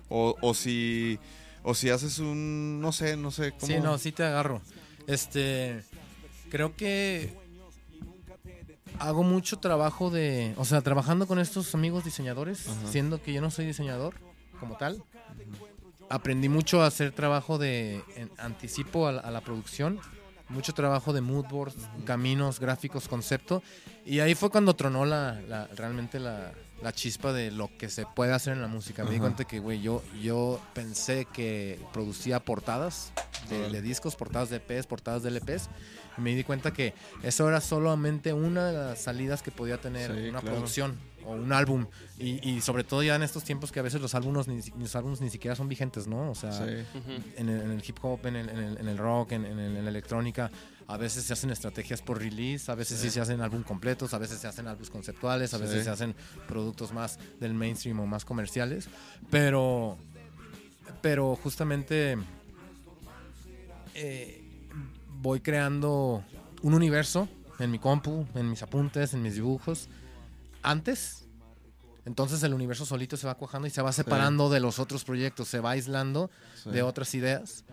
[0.09, 1.17] O, o si...
[1.63, 2.81] O si haces un...
[2.81, 3.53] No sé, no sé.
[3.53, 3.67] ¿cómo?
[3.67, 4.61] Sí, no, sí te agarro.
[5.07, 5.81] Este,
[6.49, 7.33] creo que
[8.99, 12.91] hago mucho trabajo de, o sea, trabajando con estos amigos diseñadores, Ajá.
[12.91, 14.15] siendo que yo no soy diseñador
[14.59, 15.01] como tal.
[16.09, 19.99] Aprendí mucho a hacer trabajo de en- anticipo a la, a la producción,
[20.49, 23.61] mucho trabajo de mood boards, caminos, gráficos, concepto,
[24.05, 26.51] y ahí fue cuando tronó la, la- realmente la,
[26.81, 29.03] la chispa de lo que se puede hacer en la música.
[29.03, 33.11] Me di cuenta que, güey, yo, yo pensé que producía portadas
[33.49, 35.69] de, discos, portadas de EPs, portadas de LPs,
[36.17, 40.11] y me di cuenta que eso era solamente una de las salidas que podía tener
[40.11, 40.55] Sí, una claro.
[40.55, 41.85] producción o un álbum.
[42.17, 44.95] Y, y sobre todo ya en estos tiempos que a veces los álbumes ni, los
[44.95, 46.31] álbumes ni siquiera son vigentes, ¿no?
[46.31, 46.83] O sea, Sí.
[47.37, 49.89] En, el, en el hip hop, en el, en el- en el rock, en, la
[49.89, 50.49] electrónica,
[50.87, 54.17] a veces se hacen estrategias por release, a veces sí, se hacen álbum completos, a
[54.17, 56.15] veces se hacen álbumes conceptuales, a veces se hacen
[56.47, 58.89] productos más del mainstream o más comerciales,
[59.29, 59.97] pero,
[61.01, 62.17] pero justamente
[63.93, 64.41] eh,
[65.21, 66.23] voy creando
[66.61, 67.27] un universo
[67.59, 69.89] en mi compu, en mis apuntes, en mis dibujos,
[70.61, 71.25] antes.
[72.05, 75.47] Entonces el universo solito se va cuajando y se va separando de los otros proyectos,
[75.47, 76.31] se va aislando
[76.63, 76.71] sí.
[76.71, 77.65] de otras ideas.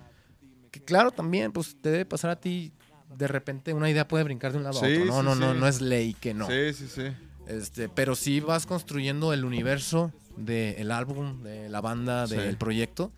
[0.70, 2.72] Que claro, también, pues te debe pasar a ti,
[3.16, 5.04] de repente una idea puede brincar de un lado Sí, a otro.
[5.06, 6.48] No, no, no, no es ley que no.
[6.48, 7.02] Sí, sí, sí.
[7.46, 13.12] Este, pero sí vas construyendo el universo del álbum, de la banda, del proyecto.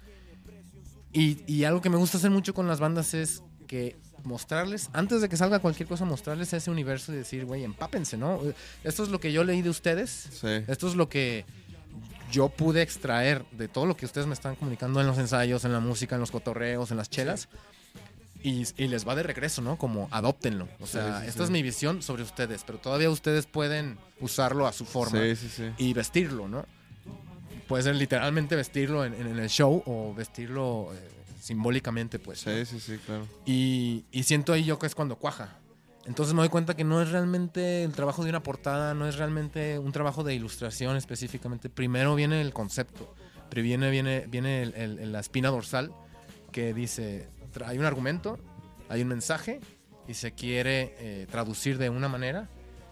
[1.13, 5.21] Y, y algo que me gusta hacer mucho con las bandas es que mostrarles, antes
[5.21, 8.41] de que salga cualquier cosa, mostrarles ese universo y decir, güey, empápense, ¿no?
[8.85, 10.65] Esto es lo que yo leí de ustedes, Sí.
[10.67, 11.45] esto es lo que
[12.31, 15.73] yo pude extraer de todo lo que ustedes me están comunicando en los ensayos, en
[15.73, 17.49] la música, en los cotorreos, en las chelas.
[18.41, 19.77] Y, y les va de regreso, ¿no?
[19.79, 20.69] Como adóptenlo.
[20.79, 21.45] O sea, Sí, sí, esta sí.
[21.45, 25.49] es mi visión sobre ustedes, pero todavía ustedes pueden usarlo a su forma Sí, sí,
[25.49, 25.65] sí.
[25.79, 26.65] y vestirlo, ¿no?
[27.67, 31.09] Puede ser literalmente vestirlo en, en el show o vestirlo eh,
[31.49, 32.47] simbólicamente, pues.
[32.47, 32.53] ¿no?
[32.53, 33.27] Sí, sí, sí, claro.
[33.47, 35.59] Y, y siento ahí yo que es cuando cuaja.
[36.07, 39.17] Entonces me doy cuenta que no es realmente el trabajo de una portada, no es
[39.17, 41.69] realmente un trabajo de ilustración específicamente.
[41.69, 43.15] Primero viene el concepto,
[43.51, 45.93] pero viene, viene, viene el- el- el- la espina dorsal
[46.53, 47.29] que dice,
[47.65, 48.39] hay un argumento,
[48.89, 49.61] hay un mensaje
[50.07, 52.49] y se quiere eh, traducir de una manera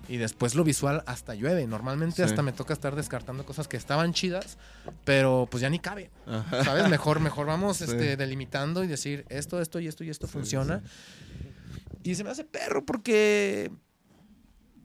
[0.09, 1.67] y después lo visual hasta llueve.
[1.67, 2.23] Normalmente Sí.
[2.23, 4.59] hasta me toca estar descartando cosas que estaban chidas,
[5.05, 6.11] pero pues ya ni cabe.
[6.27, 6.65] Ajá.
[6.65, 6.89] ¿Sabes?
[6.89, 7.85] Mejor, mejor vamos Sí.
[7.85, 10.83] este, delimitando y decir esto, esto y esto y esto funciona.
[12.03, 13.71] Y se me hace perro porque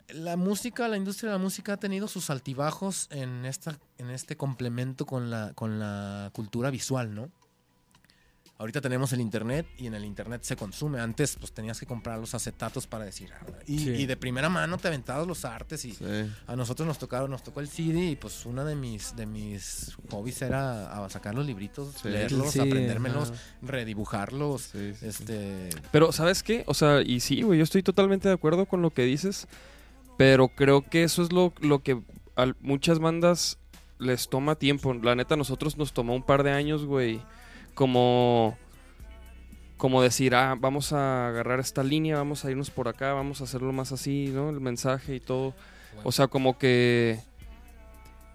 [0.10, 4.36] la música, la industria de la música ha tenido sus altibajos en, esta, en este
[4.36, 7.30] complemento con la, con la cultura visual, ¿no?
[8.62, 11.00] Ahorita tenemos el internet y en el internet se consume.
[11.00, 13.32] Antes pues tenías que comprar los acetatos para decir.
[13.34, 13.90] ah, Y, Sí.
[13.90, 16.06] y de primera mano te aventabas los artes y Sí.
[16.46, 19.98] a nosotros nos tocaron, nos tocó el CD y pues uno de mis, de mis
[20.12, 22.10] hobbies era a sacar los libritos, Sí.
[22.10, 23.40] leerlos, Sí, aprendérmelos, ajá.
[23.64, 24.62] redibujarlos.
[24.72, 25.06] Sí, sí, sí.
[25.08, 26.64] Este, Pero, ¿sabes qué?
[26.68, 29.48] O sea, y sí, güey, yo estoy totalmente de acuerdo con lo que dices,
[30.18, 32.00] pero creo que eso es lo, lo que
[32.36, 33.58] a muchas bandas
[33.98, 34.94] les toma tiempo.
[34.94, 37.22] La neta, a nosotros nos tomó un par de años, güey,
[37.74, 38.58] como...
[39.78, 43.46] Como decir, ah, vamos a agarrar esta línea, vamos a irnos por acá, vamos a
[43.46, 44.52] hacerlo más así, ¿no?
[44.52, 45.56] El mensaje y todo.
[46.04, 47.20] O sea, como que.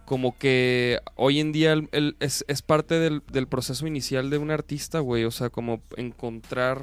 [0.06, 4.38] Como que hoy en día el- el- es, es parte del, del proceso inicial de
[4.38, 5.22] un artista, güey.
[5.24, 6.82] O sea, como encontrar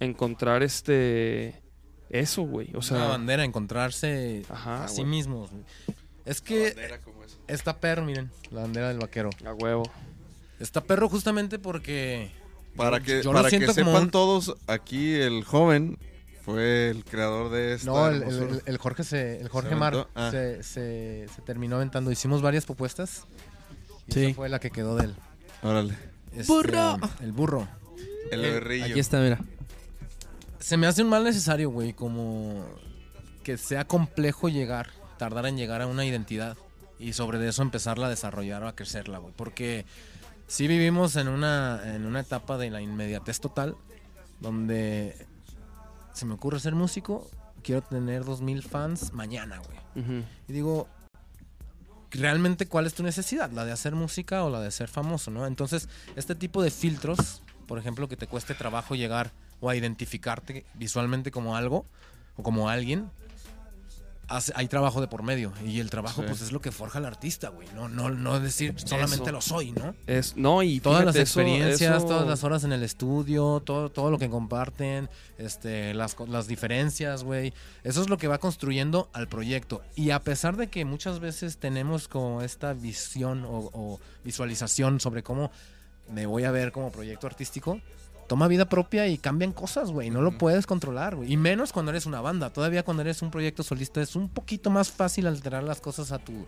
[0.00, 1.62] encontrar este
[2.10, 2.68] eso, güey.
[2.74, 5.10] O una sea, bandera, encontrarse Ajá, a sí güey.
[5.10, 5.50] mismos.
[6.24, 6.74] Es que
[7.48, 9.30] está perro, miren, la bandera del vaquero.
[9.46, 9.84] a huevo.
[10.60, 12.30] Está perro justamente porque
[12.76, 15.98] Para yo- que, yo para que sepan un- todos, aquí el joven
[16.44, 20.08] fue el creador de esta No, el, Jorge se, el Jorge ¿Se Mar?
[20.14, 20.30] Ah.
[20.30, 22.10] se, se- se terminó aventando.
[22.10, 23.26] Hicimos varias propuestas.
[24.08, 24.24] Y Sí.
[24.26, 25.14] esa fue la que quedó del
[25.62, 25.94] Órale.
[26.32, 26.98] este, ¡Burro!
[27.22, 27.66] El burro.
[28.30, 28.84] El Eh, berrillo.
[28.86, 29.40] Aquí está, mira.
[30.60, 32.64] Se me hace un mal necesario, güey, como
[33.42, 36.56] que sea complejo llegar, tardar en llegar a una identidad
[36.98, 39.32] y sobre de eso empezarla a desarrollar o a crecerla, güey.
[39.36, 39.84] Porque
[40.46, 43.76] sí vivimos en una, en una etapa de la inmediatez total,
[44.40, 45.26] donde
[46.12, 47.28] se me ocurre ser músico,
[47.62, 50.24] quiero tener 2000 fans mañana, güey.
[50.48, 50.88] Y digo,
[52.10, 55.46] realmente cuál es tu necesidad, la de hacer música o la de ser famoso, ¿no?
[55.46, 60.64] Entonces, este tipo de filtros, por ejemplo, que te cueste trabajo llegar o a identificarte
[60.74, 61.86] visualmente como algo
[62.36, 63.10] o como alguien,
[64.28, 66.28] hace- hay trabajo de por medio y el trabajo Sí.
[66.28, 69.32] pues es lo que forja al artista, güey, no no no decir solamente Eso.
[69.32, 69.94] lo soy, ¿no?
[70.06, 73.90] Es, no, y Todas las fíjate, experiencias, eso- todas las horas en el estudio, todo,
[73.90, 75.08] todo lo que comparten,
[75.38, 77.52] este, las, las diferencias, güey.
[77.82, 79.82] Eso es lo que va construyendo al proyecto.
[79.94, 85.22] Y a pesar de que muchas veces tenemos como esta visión o, o visualización sobre
[85.22, 85.50] cómo
[86.10, 87.80] me voy a ver como proyecto artístico,
[88.26, 90.10] toma vida propia y cambian cosas, güey.
[90.10, 91.32] No lo puedes controlar, güey.
[91.32, 92.50] Y menos cuando eres una banda.
[92.50, 96.18] Todavía cuando eres un proyecto solista es un poquito más fácil alterar las cosas a
[96.18, 96.46] tu,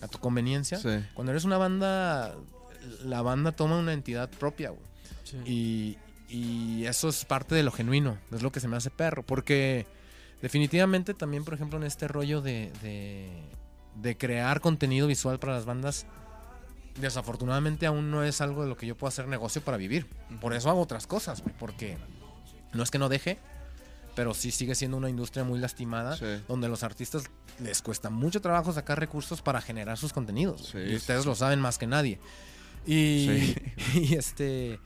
[0.00, 0.78] a tu conveniencia.
[0.78, 1.04] Sí.
[1.14, 2.34] Cuando eres una banda,
[3.04, 4.82] la banda toma una entidad propia, güey.
[5.46, 5.98] Y,
[6.28, 9.22] y eso es parte de lo genuino, es lo que se me hace perro.
[9.22, 9.86] Porque
[10.42, 13.30] definitivamente también, por ejemplo, en este rollo de, de,
[13.96, 16.06] de crear contenido visual para las bandas,
[17.00, 20.06] desafortunadamente aún no es algo de lo que yo pueda hacer negocio para vivir.
[20.40, 21.96] Por eso hago otras cosas, porque
[22.72, 23.38] no es que no deje,
[24.14, 26.26] pero sí sigue siendo una industria muy lastimada Sí.
[26.48, 27.24] donde los artistas
[27.58, 30.70] les cuesta mucho trabajo sacar recursos para generar sus contenidos.
[30.72, 31.28] Sí, y ustedes sí.
[31.28, 32.18] lo saben más que nadie.
[32.84, 33.54] Y,
[34.16, 34.80] este.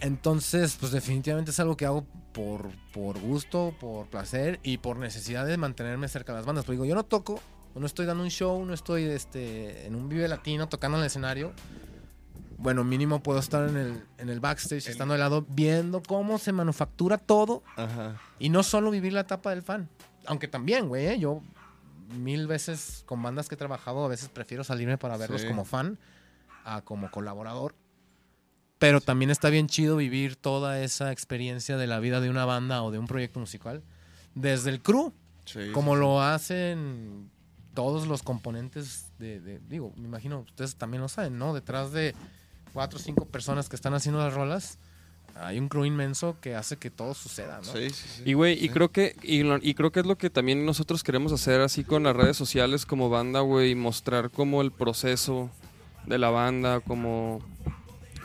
[0.00, 5.46] Entonces, pues definitivamente es algo que hago por, por gusto, por placer y por necesidad
[5.46, 6.64] de mantenerme cerca de las bandas.
[6.64, 7.40] Pero digo, yo no toco,
[7.76, 11.02] o no estoy dando un show, no estoy este, en un Vive Latino tocando en
[11.02, 11.52] el escenario.
[12.56, 16.52] Bueno, mínimo puedo estar en el, en el backstage, estando al lado, viendo cómo se
[16.52, 18.18] manufactura todo Ajá.
[18.38, 19.90] y no solo vivir la etapa del fan.
[20.24, 21.18] Aunque también, güey, ¿eh?
[21.18, 21.42] yo
[22.18, 25.46] mil veces con bandas que he trabajado, a veces prefiero salirme para verlos Sí.
[25.48, 25.98] como fan
[26.64, 27.74] a como colaborador.
[28.78, 32.82] Pero también está bien chido vivir toda esa experiencia de la vida de una banda
[32.82, 33.82] o de un proyecto musical
[34.34, 35.12] desde el crew,
[35.44, 37.30] Sí, como lo hacen
[37.76, 41.54] todos los componentes de, de- digo, me imagino, ustedes también lo saben, ¿no?
[41.54, 42.16] Detrás de
[42.72, 44.78] cuatro o cinco personas que están haciendo las rolas,
[45.38, 47.72] hay un crew inmenso que hace que todo suceda, ¿no?
[47.72, 48.22] Sí, sí, sí.
[48.24, 51.30] Y güey, y creo que y, y creo que es lo que también nosotros queremos
[51.32, 55.50] hacer así con las redes sociales como banda, güey, mostrar como el proceso
[56.06, 57.40] de la banda, como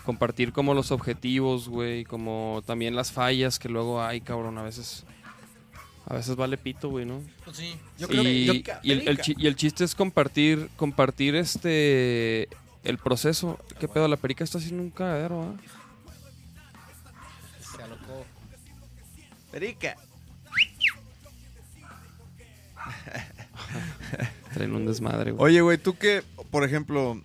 [0.06, 5.06] compartir como los objetivos, güey, como también las fallas que luego hay, cabrón, a veces
[6.06, 7.22] a veces vale pito, güey, ¿no?
[7.46, 7.76] Pues sí.
[8.10, 12.50] y, y el, el chi- y el chiste es compartir compartir este
[12.84, 13.60] el proceso.
[13.80, 14.08] ¿Qué pedo?
[14.08, 15.56] La perica está haciendo un cagadero, ¿ah?
[17.76, 18.26] Se alocó.
[19.52, 19.96] Perica.
[24.54, 25.52] Traen un desmadre, güey.
[25.52, 27.22] Oye, güey, tú qué, por ejemplo,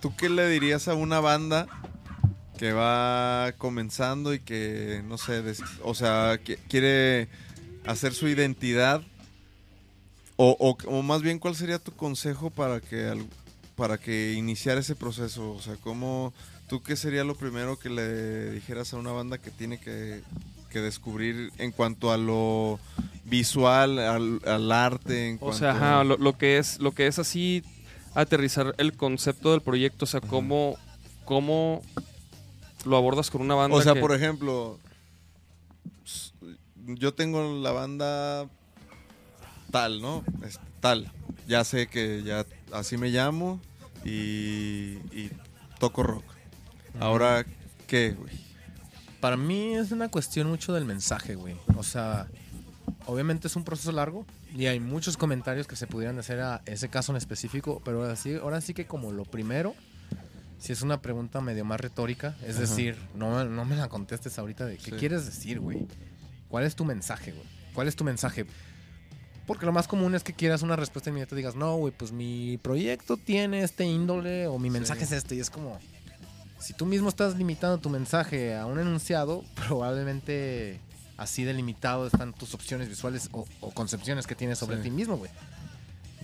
[0.00, 1.66] ¿tú qué le dirías a una banda
[2.58, 7.28] que va comenzando y que, no sé, des- o sea, que quiere
[7.86, 9.02] hacer su identidad?
[10.36, 13.12] O, o- o más bien, ¿cuál sería tu consejo para que,
[13.74, 15.52] para que iniciar ese proceso?
[15.52, 16.34] O sea, ¿cómo,
[16.68, 20.22] tú qué sería lo primero que le dijeras a una banda que tiene que,
[20.70, 22.78] que descubrir en cuanto a lo
[23.24, 25.28] visual, al, al arte?
[25.30, 27.62] En O cuanto sea, ajá, lo, lo que es, lo que es así
[28.14, 30.76] aterrizar el concepto del proyecto, o sea, cómo,
[31.24, 31.82] cómo
[32.84, 33.76] lo abordas con una banda.
[33.76, 34.78] O sea, que- por ejemplo,
[36.86, 38.48] yo tengo la banda
[39.70, 40.24] tal, ¿no?
[40.44, 41.10] Es tal.
[41.48, 43.60] Ya sé que ya así me llamo
[44.04, 45.30] y, y
[45.78, 46.24] toco rock.
[47.00, 47.44] Ahora,
[47.86, 48.34] ¿qué, güey?
[49.20, 51.56] Para mí es una cuestión mucho del mensaje, güey.
[51.76, 52.26] O sea,
[53.06, 56.88] obviamente es un proceso largo y hay muchos comentarios que se pudieran hacer a ese
[56.88, 59.74] caso en específico, pero ahora sí, ahora sí que como lo primero,
[60.58, 62.60] si es una pregunta medio más retórica, es Ajá.
[62.60, 64.96] decir, no, no me la contestes ahorita de qué Sí.
[64.96, 65.86] quieres decir, güey.
[66.56, 67.44] ¿Cuál es tu mensaje, güey?
[67.74, 68.46] ¿Cuál es tu mensaje?
[69.46, 72.12] Porque lo más común es que quieras una respuesta inmediata y digas, no, güey, pues
[72.12, 75.34] mi proyecto tiene este índole o mi mensaje es este.
[75.34, 75.78] Y es como,
[76.58, 80.80] si tú mismo estás limitando tu mensaje a un enunciado, probablemente
[81.18, 84.84] así delimitado están tus opciones visuales o, o concepciones que tienes sobre Sí.
[84.84, 85.30] ti mismo, güey.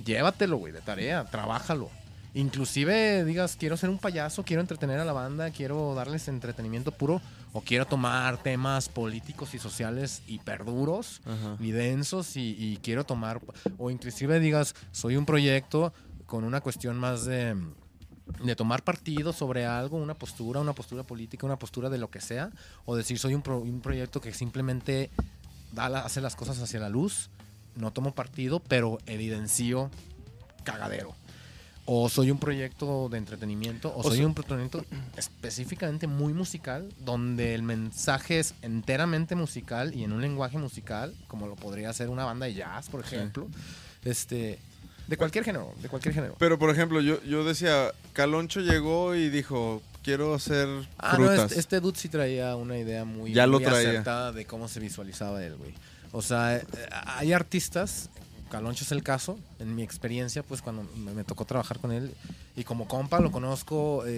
[0.02, 1.90] Llévatelo, güey, de tarea, trabájalo.
[2.34, 7.20] Inclusive digas, quiero ser un payaso, quiero entretener a la banda, quiero darles entretenimiento puro,
[7.52, 11.56] o quiero tomar temas políticos y sociales hiperduros Ajá.
[11.60, 13.40] y densos y, y quiero tomar,
[13.76, 15.92] o inclusive digas, soy un proyecto
[16.24, 17.54] con una cuestión más de,
[18.42, 22.22] de tomar partido sobre algo, una postura, una postura política, una postura de lo que
[22.22, 22.50] sea,
[22.86, 25.10] o decir, soy un, pro- un proyecto que simplemente
[25.72, 27.28] da la- hace las cosas hacia la luz,
[27.76, 29.90] no tomo partido, pero evidencio
[30.64, 31.14] cagadero.
[31.84, 34.84] O soy un proyecto de entretenimiento, o, soy sea- un proyecto
[35.16, 41.46] específicamente muy musical, donde el mensaje es enteramente musical y en un lenguaje musical, como
[41.48, 43.48] lo podría ser una banda de jazz, por ejemplo.
[44.04, 44.58] Este,
[45.08, 46.36] de cualquier género, de cualquier género.
[46.38, 50.68] Pero, por ejemplo, yo, yo decía, Caloncho llegó y dijo, quiero hacer
[50.98, 53.88] Ah, no, este, este dude sí traía una idea muy, Ya lo traía.
[53.90, 55.74] acertada de cómo se visualizaba él, güey.
[56.12, 56.64] O sea, eh,
[57.06, 58.10] hay artistas,
[58.52, 62.12] Caloncho es el caso, en mi experiencia, pues cuando me, me tocó trabajar con él,
[62.54, 64.10] y como compa lo conozco eh,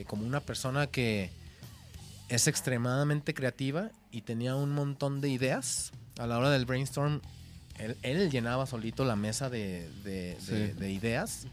[0.00, 1.30] eh, como una persona que
[2.28, 5.92] es extremadamente creativa y tenía un montón de ideas.
[6.18, 7.20] A la hora del brainstorm,
[7.78, 10.72] él, él llenaba solito la mesa de, de- de- Sí.
[10.76, 11.46] de ideas.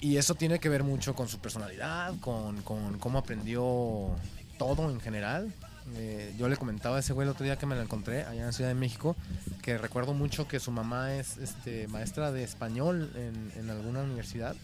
[0.00, 4.16] Y eso tiene que ver mucho con su personalidad, con, con cómo aprendió
[4.58, 5.52] todo en general.
[5.96, 8.46] Eh, yo le comentaba a ese güey el otro día que me lo encontré allá
[8.46, 9.16] en Ciudad de México,
[9.62, 14.54] que recuerdo mucho que su mamá es este, maestra de español en, en alguna universidad.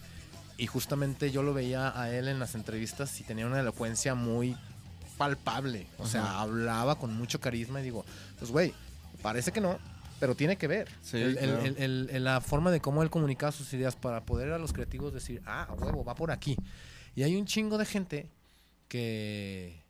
[0.57, 4.57] Y justamente yo lo veía a él en las entrevistas y tenía una elocuencia muy
[5.17, 5.87] palpable.
[5.97, 6.41] O sea, Ajá.
[6.41, 8.05] hablaba con mucho carisma y digo,
[8.39, 8.73] pues güey,
[9.21, 9.77] parece que no,
[10.19, 10.89] pero tiene que ver.
[11.01, 11.59] Sí, El- el- claro.
[11.65, 14.73] el- el- el- la forma de cómo él comunicaba sus ideas para poder a los
[14.73, 16.57] creativos decir, ah, huevo, va por aquí.
[17.15, 18.29] Y hay un chingo de gente
[18.89, 19.81] que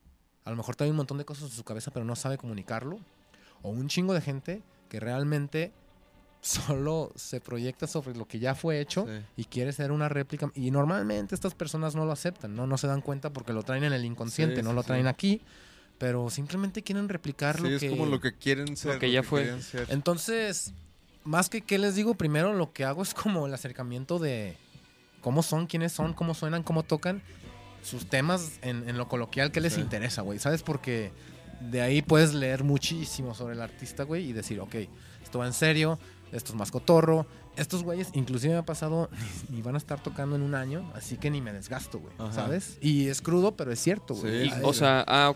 [0.45, 2.99] a lo mejor trae un montón de cosas en su cabeza, pero no sabe comunicarlo.
[3.61, 5.71] O un chingo de gente que realmente
[6.41, 9.25] solo se proyecta sobre lo que ya fue hecho Sí.
[9.37, 10.49] y quiere ser una réplica.
[10.55, 13.83] Y normalmente estas personas no lo aceptan, no, no se dan cuenta porque lo traen
[13.83, 15.09] en el inconsciente, Sí, no sí, lo traen sí.
[15.09, 15.41] aquí,
[15.97, 17.89] pero simplemente quieren replicar Sí, lo es que...
[17.89, 18.99] como lo que quieren ser.
[18.99, 19.53] que ya fue.
[19.89, 20.71] Entonces,
[21.25, 24.55] más que qué les digo, primero lo que hago es como el acercamiento de
[25.19, 27.21] cómo son, quiénes son, cómo suenan, cómo tocan,
[27.83, 29.81] sus temas en, en lo coloquial que les Sí.
[29.81, 30.39] interesa, güey.
[30.39, 30.63] ¿Sabes?
[30.63, 31.11] Porque
[31.71, 34.75] de ahí puedes leer muchísimo sobre el artista, güey, y decir, ok,
[35.23, 35.99] esto va en serio,
[36.31, 37.25] esto es más cotorro.
[37.57, 39.09] Estos güeyes, inclusive me ha pasado,
[39.49, 42.13] ni van a estar tocando en un año, así que ni me desgasto, güey.
[42.31, 42.77] ¿Sabes?
[42.81, 44.49] Y es crudo, pero es cierto, güey.
[44.49, 45.33] Sí, o sea, ah,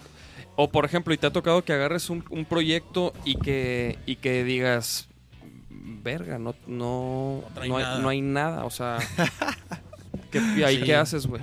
[0.56, 4.16] o por ejemplo, y te ha tocado que agarres un, un proyecto y que, y
[4.18, 5.10] que digas,
[5.70, 8.00] verga, no, no, No no, hay, nada".
[8.00, 9.00] no hay nada, o sea,
[10.32, 10.84] ¿qué, ¿y ahí Sí.
[10.84, 11.42] qué haces, güey?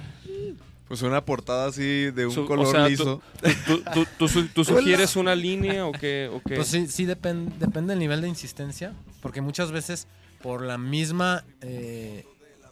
[0.91, 3.23] Pues una portada así de un Su- o color sea, liso.
[3.65, 6.29] ¿Tú, tú, tú su- tú sugieres una línea o qué?
[6.35, 6.57] O qué?
[6.57, 10.09] Pues sí, sí depen- depende del nivel de insistencia, porque muchas veces
[10.43, 12.27] por la misma eh,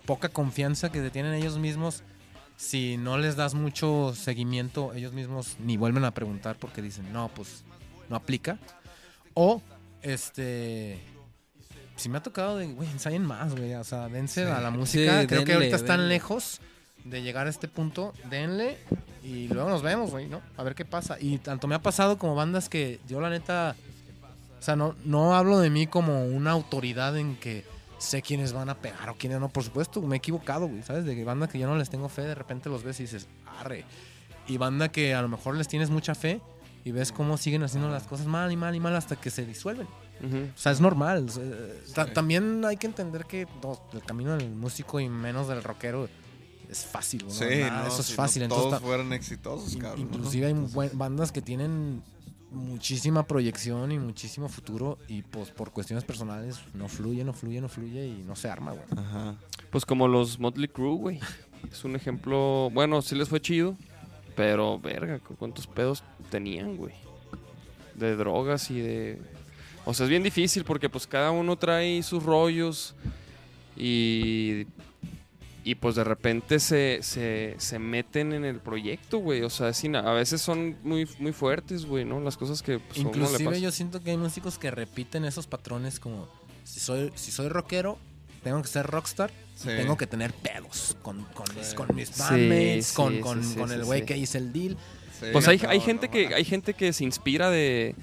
[0.05, 2.03] poca confianza que tienen ellos mismos,
[2.57, 7.31] si no les das mucho seguimiento, ellos mismos ni vuelven a preguntar porque dicen, no,
[7.37, 7.63] pues
[8.09, 8.59] no aplica.
[9.35, 9.63] O,
[10.03, 10.99] este...
[11.95, 13.75] Si me ha tocado de, güey, ensayen más, güey.
[13.75, 15.21] O sea, dense a la música.
[15.21, 16.61] Sí, Creo que denle, ahorita están lejos
[17.11, 18.13] de llegar a este punto.
[18.31, 18.79] Denle
[19.23, 20.41] y luego nos vemos, güey, ¿no?
[20.57, 21.17] A ver qué pasa.
[21.21, 23.75] Y tanto me ha pasado como bandas que yo, la neta,
[24.59, 27.65] o sea, no, no hablo de mí como una autoridad en que
[27.99, 29.49] sé quiénes van a pegar o quiénes no.
[29.49, 31.05] Por supuesto, me he equivocado, güey, ¿sabes?
[31.05, 33.27] De que banda que yo no les tengo fe, de repente los ves y dices,
[33.59, 33.85] arre.
[34.47, 36.41] Y banda que a lo mejor les tienes mucha fe
[36.85, 39.45] y ves cómo siguen haciendo las cosas mal y mal y mal hasta que se
[39.45, 39.87] disuelven.
[40.21, 41.27] O sea, es normal.
[41.29, 41.45] o sea,
[41.95, 46.09] ta- También hay que entender que no, el camino del músico y menos del rockero
[46.69, 47.25] es fácil.
[47.25, 47.31] ¿no?
[47.31, 48.43] Sí, Nada, no, eso es si fácil.
[48.43, 50.09] entonces todos ta- fueran exitosos, In- cabrón.
[50.11, 50.17] ¿no?
[50.17, 52.03] Inclusive hay bandas que tienen
[52.51, 57.69] muchísima proyección y muchísimo futuro y pues por cuestiones personales no fluye, no fluye, no
[57.69, 58.85] fluye y no se arma, güey.
[58.97, 59.35] Ajá.
[59.71, 61.21] Pues como los Motley Crue, güey.
[61.71, 63.77] Es un ejemplo, bueno, sí les fue chido,
[64.37, 66.95] pero verga, ¿cu- ¿cuántos pedos tenían, güey?
[67.95, 69.21] De drogas y de...
[69.85, 72.95] O sea, es bien difícil porque pues cada uno trae sus rollos
[73.77, 74.67] y...
[75.69, 79.43] Y pues de repente se, se, se meten en el proyecto, güey.
[79.43, 82.21] O sea, sin- a veces son muy, muy fuertes, güey, ¿no?
[82.21, 83.61] Las cosas que pues, a uno le Inclusive pasan.
[83.63, 86.27] yo siento que hay músicos que repiten esos patrones como
[86.65, 87.99] si soy si soy rockero
[88.43, 89.67] tengo que ser rockstar Sí.
[89.69, 91.75] tengo que tener pedos con, con mis, Sí.
[91.77, 94.07] con mis bandmates, sí, con, sí, con, sí, con el güey sí.
[94.07, 94.77] que hice el deal.
[95.21, 97.95] Sí, Pues hay, no, hay gente no, que hay gente que se inspira de,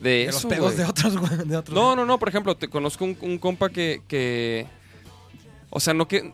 [0.00, 1.74] de, De eso, los pedos de otros, güey, de otros.
[1.74, 4.66] No, no, no, por ejemplo, te conozco un, un compa que, que
[5.70, 6.32] o sea, no que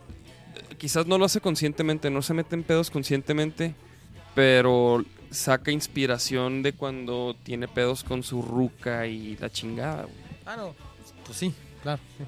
[0.85, 3.75] quizás no lo hace conscientemente, no se mete en pedos conscientemente,
[4.35, 10.15] pero saca inspiración de cuando tiene pedos con su ruca y la chingada, güey.
[10.45, 10.75] Ah, no.
[11.25, 12.03] Pues sí, claro.
[12.19, 12.25] sí.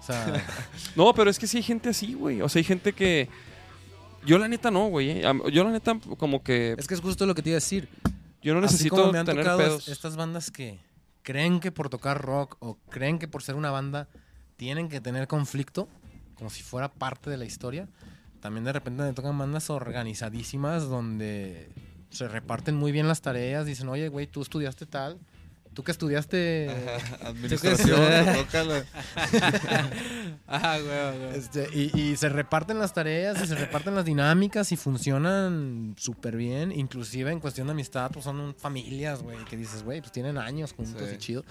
[0.00, 0.46] O sea,
[0.96, 2.40] No, pero es que sí hay gente así, güey.
[2.40, 3.28] O sea, hay gente que.
[4.24, 5.10] Yo la neta no, güey.
[5.10, 5.22] eh.
[5.52, 6.74] Yo la neta como que.
[6.78, 7.86] es que es justo lo que te iba a decir.
[8.40, 9.82] Yo no Así necesito como me han tener tocado pedos.
[9.88, 10.78] es- estas bandas que
[11.22, 14.08] creen que por tocar rock o creen que por ser una banda
[14.56, 15.86] tienen que tener conflicto,
[16.38, 17.88] como si fuera parte de la historia.
[18.40, 21.68] También de repente me tocan bandas organizadísimas donde
[22.10, 23.66] se reparten muy bien las tareas.
[23.66, 25.18] Dicen, oye, güey, tú estudiaste tal.
[25.74, 26.70] Tú que estudiaste...
[27.22, 28.84] Administración, te toca la-
[30.46, 31.38] Ah, güey, güey.
[31.38, 36.36] Este, y, y se reparten las tareas y se reparten las dinámicas y funcionan súper
[36.36, 36.72] bien.
[36.72, 40.72] Inclusive en cuestión de amistad, pues son familias, güey, que dices, güey, pues tienen años
[40.72, 41.14] juntos Sí.
[41.14, 41.44] y chido.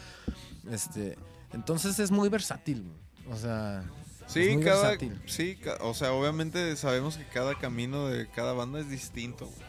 [0.72, 1.18] Este,
[1.54, 3.34] entonces es muy versátil, güey.
[3.34, 3.84] O sea,
[4.28, 5.20] Sí, muy cada, versátil.
[5.26, 9.46] sí, ca- o sea, obviamente sabemos que cada camino de cada banda es distinto.
[9.46, 9.68] güey.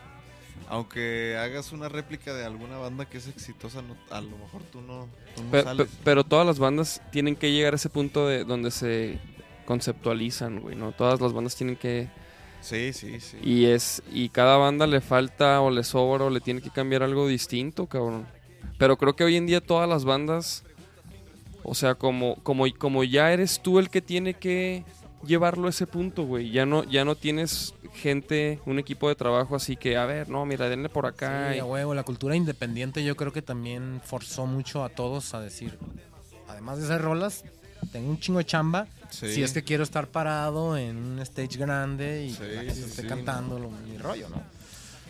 [0.71, 4.81] Aunque hagas una réplica de alguna banda que es exitosa, no- a lo mejor tú
[4.83, 5.87] no, tú no Pe- sales.
[5.89, 9.19] pe- pero todas las bandas tienen que llegar a ese punto de donde se
[9.65, 10.93] conceptualizan, güey, ¿no?
[10.93, 12.09] Todas las bandas tienen que
[12.61, 13.39] Sí, sí, sí.
[13.43, 17.03] y es y cada banda le falta o le sobra o le tiene que cambiar
[17.03, 18.27] algo distinto, cabrón.
[18.79, 20.65] Pero creo que hoy en día todas las bandas
[21.63, 24.85] o sea, como como como ya eres tú el que tiene que
[25.27, 26.51] llevarlo a ese punto, güey.
[26.51, 30.45] Ya no ya no tienes gente, un equipo de trabajo así que, a ver, no,
[30.47, 31.51] mira, denle por acá.
[31.53, 35.41] Sí, y- huevo, la cultura independiente yo creo que también forzó mucho a todos a
[35.41, 35.77] decir,
[36.49, 37.45] además de hacer rolas,
[37.93, 38.87] tengo un chingo de chamba.
[39.11, 39.33] Sí.
[39.33, 43.03] Si es que quiero estar parado en un stage grande y Sí, la gente esté
[43.03, 44.43] sí, cantando mi rollo, ¿no?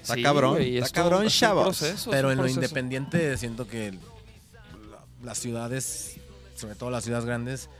[0.01, 1.64] Está Sí, cabrón, güey, está cabrón, chavos.
[1.64, 6.16] proceso, es Pero en lo independiente siento que la- las ciudades,
[6.59, 7.70] sobre todo las ciudades grandes,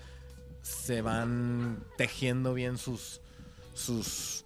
[0.63, 3.21] se van tejiendo bien sus,
[3.75, 4.45] sus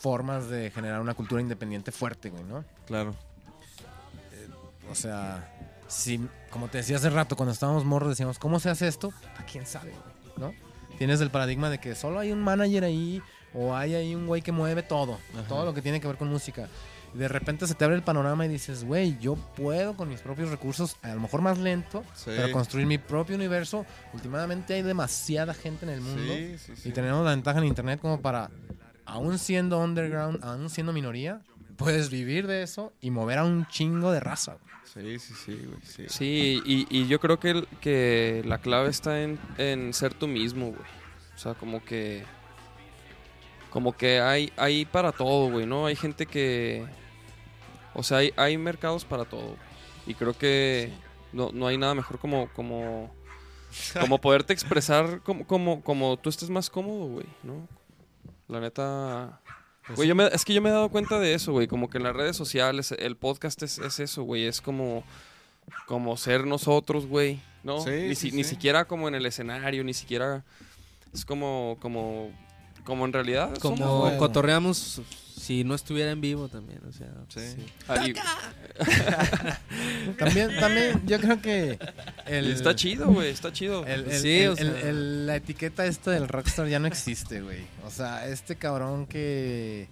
[0.00, 2.64] formas de generar una cultura independiente fuerte, güey, ¿no?
[2.86, 3.14] Claro.
[4.90, 5.54] O sea,
[5.86, 9.12] si, como te decía hace rato, cuando estábamos morros decíamos, ¿cómo se hace esto?
[9.36, 10.18] ¿A quién sabe, güey?
[10.38, 10.54] ¿no?
[10.96, 13.22] Tienes el paradigma de que solo hay un manager ahí
[13.54, 16.28] o hay ahí un güey que mueve todo, todo lo que tiene que ver con
[16.28, 16.68] música.
[17.18, 20.50] De repente se te abre el panorama y dices, güey, yo puedo con mis propios
[20.50, 22.30] recursos, a lo mejor más lento, Sí.
[22.36, 23.84] pero construir mi propio universo.
[24.14, 26.88] Últimamente hay demasiada gente en el mundo Sí, sí, sí.
[26.88, 28.50] y tenemos la ventaja en internet como para,
[29.04, 31.40] aún siendo underground, aún siendo minoría,
[31.76, 34.52] puedes vivir de eso y mover a un chingo de raza.
[34.94, 35.18] güey.
[35.18, 35.78] Sí, sí, sí, güey.
[35.82, 36.04] Sí.
[36.08, 40.26] Sí, y, y yo creo que, el- que la clave está en, en ser tú
[40.26, 40.80] mismo, güey.
[41.34, 42.24] O sea, como que.
[43.70, 45.86] Como que hay, hay para todo, güey, ¿no?
[45.86, 46.86] Hay gente que.
[47.98, 49.56] O sea, hay, hay mercados para todo.
[50.06, 50.92] Y creo que
[51.32, 52.48] no, no hay nada mejor como.
[52.54, 53.10] como
[54.00, 57.68] como poderte expresar como, como, como tú estés más cómodo, güey, ¿no?
[58.48, 59.40] La neta.
[59.94, 61.66] Güey, yo me- es que yo me he dado cuenta de eso, güey.
[61.66, 64.46] Como que en las redes sociales, el podcast es, es eso, güey.
[64.46, 65.04] Es como,
[65.86, 67.40] como ser nosotros, güey.
[67.62, 67.80] ¿No?
[67.80, 70.44] Sí, ni, sí, siquiera como en el escenario, ni siquiera.
[71.12, 72.30] Es como, como,
[72.84, 73.54] como en realidad.
[73.58, 75.02] Como cotorreamos
[75.38, 77.08] si no estuviera en vivo también, o sea.
[77.28, 77.56] Sí.
[77.88, 78.14] Ah, y-
[80.18, 81.78] También, también yo creo que
[82.26, 83.30] el, Está chido, güey.
[83.30, 83.86] Está chido.
[83.86, 86.86] el- el- Sí, el- o sea- el- el- la etiqueta esta del rockstar ya no
[86.86, 87.60] existe, güey.
[87.86, 89.88] O sea, este cabrón que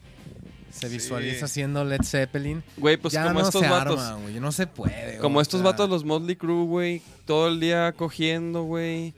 [0.70, 0.94] se Sí.
[0.94, 4.00] visualiza haciendo Led Zeppelin, Güey, pues ya como no estos se vatos.
[4.00, 4.40] arma, güey.
[4.40, 5.18] No se puede.
[5.18, 7.02] Como o estos sea, vatos, los Motley Crue, güey.
[7.24, 9.14] Todo el día cogiendo, güey.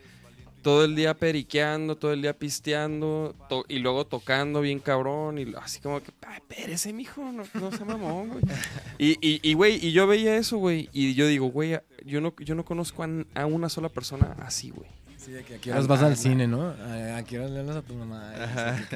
[0.62, 3.34] Todo el día periqueando, todo el día pisteando.
[3.48, 5.38] to- y luego tocando bien cabrón.
[5.38, 7.22] Y así como que, "Ay, espérese, mijo.
[7.32, 8.42] No, no se mamón, güey.
[8.98, 10.88] Y, y, y, güey, y yo veía eso, güey.
[10.92, 14.70] Y yo digo, güey, yo no, yo no conozco a, a una sola persona así,
[14.70, 14.88] güey.
[15.16, 16.62] Sí, de que aquí horas vas al cine, ¿no?
[16.62, 18.32] A- Aquí horas le hablas a tu mamá.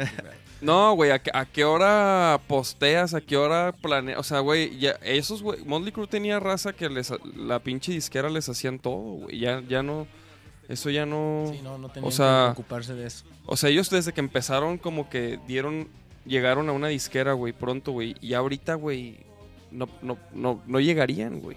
[0.61, 3.15] No, güey, ¿a, qué- a qué hora posteas?
[3.15, 4.19] ¿A qué hora planeas?
[4.19, 8.31] O sea, güey, ya, esos, güey, Motley Crue tenía raza que les, la pinche disquera
[8.31, 9.41] les hacían todo, güey.
[9.41, 10.07] Ya, ya no,
[10.73, 11.47] eso ya no...
[11.53, 13.25] Sí, no, no tenían O sea- que ocuparse de eso.
[13.47, 15.89] O sea, ellos desde que empezaron como que dieron,
[16.27, 18.15] llegaron a una disquera, güey, pronto, güey.
[18.21, 19.19] Y ahorita, güey,
[19.71, 21.57] no, no, no, no llegarían, güey.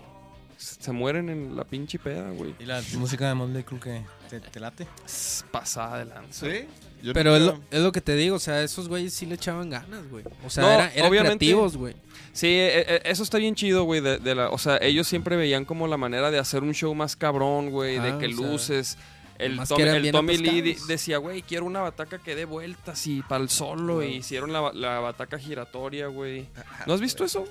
[0.65, 2.55] Se mueren en la pinche peda, güey.
[2.59, 4.87] ¿Y la música de Motley Crue que te, te late?
[5.05, 6.45] Es pasada de lanza.
[6.49, 6.65] ¿Sí?
[7.03, 9.25] Yo Pero es nunca- lo, es lo que te digo, o sea, esos güeyes sí
[9.27, 10.23] le echaban ganas, güey.
[10.43, 11.37] O sea, No, era- eran obviamente.
[11.45, 11.95] creativos, güey.
[12.33, 14.01] Sí, e- e- eso está bien chido, güey.
[14.01, 16.93] De, de la, o sea, ellos siempre veían como la manera de hacer un show
[16.95, 17.97] más cabrón, güey.
[17.97, 18.97] Ah, de que sea, luces.
[19.37, 23.49] El, Tom- Tommy Lee decía, güey, quiero una bataca que dé vueltas y para el
[23.49, 24.01] solo.
[24.01, 26.47] Y hicieron la, la bataca giratoria, güey.
[26.87, 27.45] ¿No has visto eso?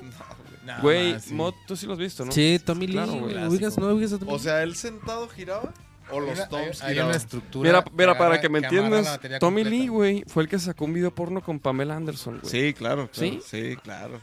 [0.65, 1.35] Nada Güey, sí.
[1.35, 2.33] Mod, tú sí lo has visto, ¿no?
[2.33, 3.35] Sí, Tommy Lee, Claro, güey.
[3.35, 5.73] ¿Ubicas- ¿No ubicas a Tommy O sea, él sentado giraba.
[6.11, 7.67] O los toms hay, una estructura.
[7.71, 9.71] Mira, mira, agarra- para que me entiendas, Tommy completa.
[9.71, 12.51] Lee, güey, fue el que sacó un video porno con Pamela Anderson, güey.
[12.51, 13.11] Sí, claro, claro.
[13.13, 13.41] ¿Sí?
[13.45, 14.21] Sí, claro.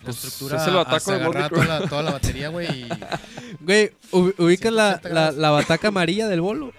[0.00, 2.86] La Pues, estructura es el bataco hasta de toda la, toda la batería, güey.
[3.60, 6.72] Güey, ubi- ubicas la, 180 la, bataca amarilla del bolo.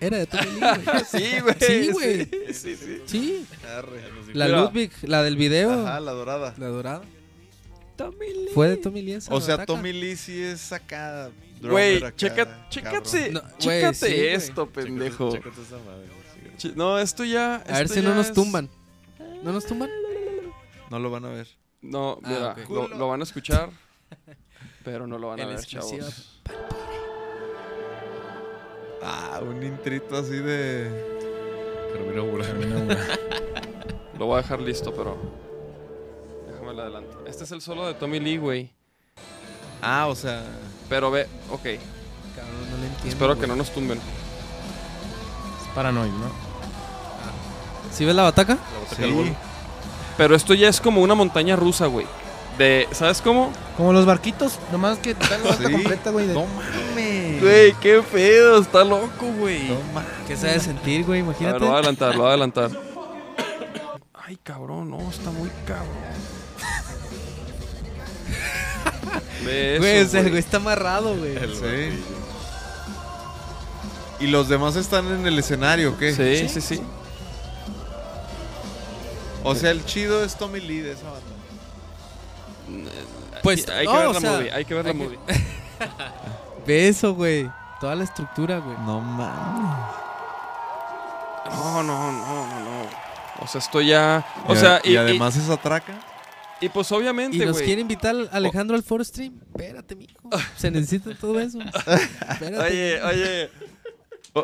[0.00, 1.04] Era de Tommy Lee, güey.
[1.06, 1.56] Sí, güey.
[1.60, 2.24] Sí, güey.
[2.54, 3.02] Sí, sí.
[3.04, 3.46] Sí.
[3.76, 4.00] Arre.
[4.32, 4.48] La.
[4.48, 5.86] Ludwig, la del video.
[5.86, 6.54] Ajá, la dorada.
[6.56, 7.02] La dorada.
[7.96, 8.48] Tommy Lee.
[8.54, 9.64] Fue de Tommy Lee esa O sea.
[9.66, 11.30] Tommy Lee sí es acá.
[11.62, 13.68] Güey, checa, chécate, No, sí,
[14.10, 15.32] esto, pendejo.
[15.32, 16.50] Chécate esa madre, sí.
[16.68, 17.56] Chi- No, esto ya.
[17.56, 18.68] A ver si no nos es- tumban.
[19.42, 19.88] ¿No nos tumban?
[20.90, 21.48] No lo van a ver.
[21.80, 23.70] No, Ah, mira, lo, lo van a escuchar,
[24.84, 26.40] pero no lo van a En ver, chavos.
[29.02, 30.90] Ah, un intrito así de.
[31.92, 33.06] Carmina Burana.
[34.18, 35.43] Lo voy a dejar listo, pero.
[36.64, 37.18] Déjame lo adelanto.
[37.26, 38.70] Este es el solo de Tommy Lee, güey.
[39.82, 40.42] Ah, o sea.
[40.88, 41.60] Pero ve, ok.
[41.62, 43.08] Cabrón, no le entiendo.
[43.08, 43.98] Espero que no nos tumben.
[43.98, 46.26] Es paranoid, ¿no?
[47.92, 48.54] ¿Sí ves la bataca?
[48.54, 49.02] La bataca Sí.
[49.02, 49.30] del bolo.
[50.16, 52.06] Pero esto ya es como una montaña rusa, güey.
[52.56, 53.50] De, ¿sabes cómo?
[53.76, 55.72] Como los barquitos, nomás que te dan la bata Sí.
[55.72, 56.28] completa, güey.
[56.28, 57.42] de- No mames.
[57.42, 59.68] Güey, qué pedo, está loco, güey.
[59.68, 60.08] No mames.
[60.26, 61.20] ¿Qué se ha de sentir, güey?
[61.20, 61.58] A ver, Imagínate.
[61.60, 62.70] lo voy a adelantar, lo voy a adelantar.
[64.14, 66.14] Ay, cabrón, no, está muy cabrón.
[69.44, 70.30] Ve eso, Güey, o sea, el güey.
[70.30, 71.36] güey está amarrado, güey.
[71.36, 71.60] El Sí.
[71.62, 72.24] batillo.
[74.20, 76.14] ¿Y los demás están en el escenario o qué?
[76.14, 76.82] Sí, sí, sí.
[79.42, 81.20] O sea, el chido es Tommy Lee de esa banda.
[83.42, 85.04] Pues, hay no, que ver o la sea, movie, hay que ver la hay que-
[85.04, 85.18] movie.
[86.66, 87.50] Ve eso, güey.
[87.80, 88.76] Toda la estructura, güey.
[88.86, 89.84] No mames.
[91.50, 92.88] No, no, no, no, no.
[93.40, 94.24] O sea, esto ya.
[94.46, 95.92] O sea, y, y, además es atraca.
[96.60, 97.64] Y, y pues Y obviamente, nos güey.
[97.66, 99.40] quiere invitar Alejandro al Foro Stream.
[99.46, 100.28] Espérate, mijo.
[100.56, 101.58] Se necesita todo eso.
[101.60, 102.58] Espérate.
[102.58, 103.50] Oye, oye.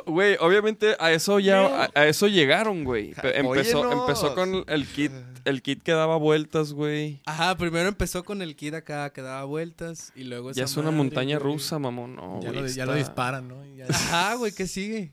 [0.07, 3.13] Güey, obviamente a eso ya, a, a eso llegaron, güey.
[3.15, 4.01] Pe- Empezó, Óyenos.
[4.09, 5.11] empezó con el kit,
[5.45, 7.21] el kit que daba vueltas, güey.
[7.27, 10.93] Ajá, primero empezó con el kid acá que daba vueltas y luego Ya es una
[10.93, 11.55] madre, montaña güey.
[11.55, 12.15] rusa, mamón.
[12.15, 13.67] No, Ya, güey, lo, ya está- lo disparan, ¿no?
[13.67, 15.11] Y ya- Ajá, güey, ¿qué sigue?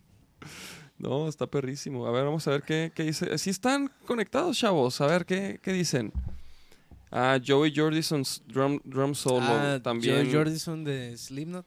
[1.00, 2.06] No, está perrísimo.
[2.06, 3.36] A ver, vamos a ver qué, qué dice.
[3.40, 5.02] Sí están conectados, chavos.
[5.02, 6.12] A ver, ¿qué, qué dicen?
[7.12, 10.26] Ah, Joey Jordison's drum, drum solo ah, también.
[10.26, 11.66] Joe Jordison de Slipknot.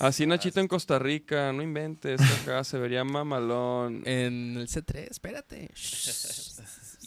[0.00, 4.02] Así Nachito en Costa Rica, no inventes, acá se vería mamalón.
[4.04, 5.70] En el C3, espérate.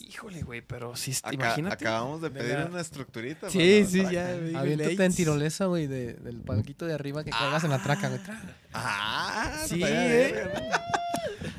[0.08, 1.74] Híjole, güey, pero sí, Acá- imagínate.
[1.84, 2.66] acabamos de pedir Venga.
[2.70, 3.50] una estructurita.
[3.50, 4.30] Sí, sí, ya.
[4.58, 8.20] Aviéntate en tirolesa, güey, de- del palquito de arriba que caigas en la traca, güey.
[8.72, 10.48] Ah, Sí, eh.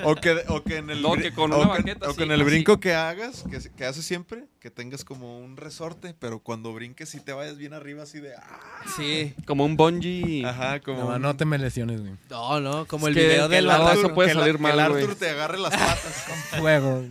[0.04, 2.24] O que, o que en el, No, que con o una que- baqueta o que
[2.24, 2.50] en el así.
[2.50, 7.10] brinco que hagas, que, que haces siempre, que tengas como un resorte, pero cuando brinques
[7.10, 8.34] sí te vayas bien arriba así de...
[8.36, 8.60] ah,
[8.98, 9.34] Sí.
[9.46, 10.46] Como un bungee.
[10.46, 11.04] Ajá, como...
[11.12, 12.14] No, no te me lesiones, güey.
[12.30, 13.94] No, no, como Es el que- video que de la la...
[13.96, 15.04] raza puede que la- salir que mal, el güey.
[15.04, 16.26] Arthur te agarre las patas.
[16.60, 17.06] Fuego.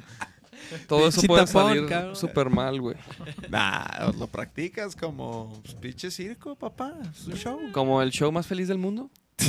[0.86, 2.94] Todo eso puede salir súper mal, güey.
[3.48, 6.92] nah, lo practicas como pues, pinche circo, papá.
[7.10, 7.58] Es un show.
[7.72, 9.08] Como el show más feliz del mundo.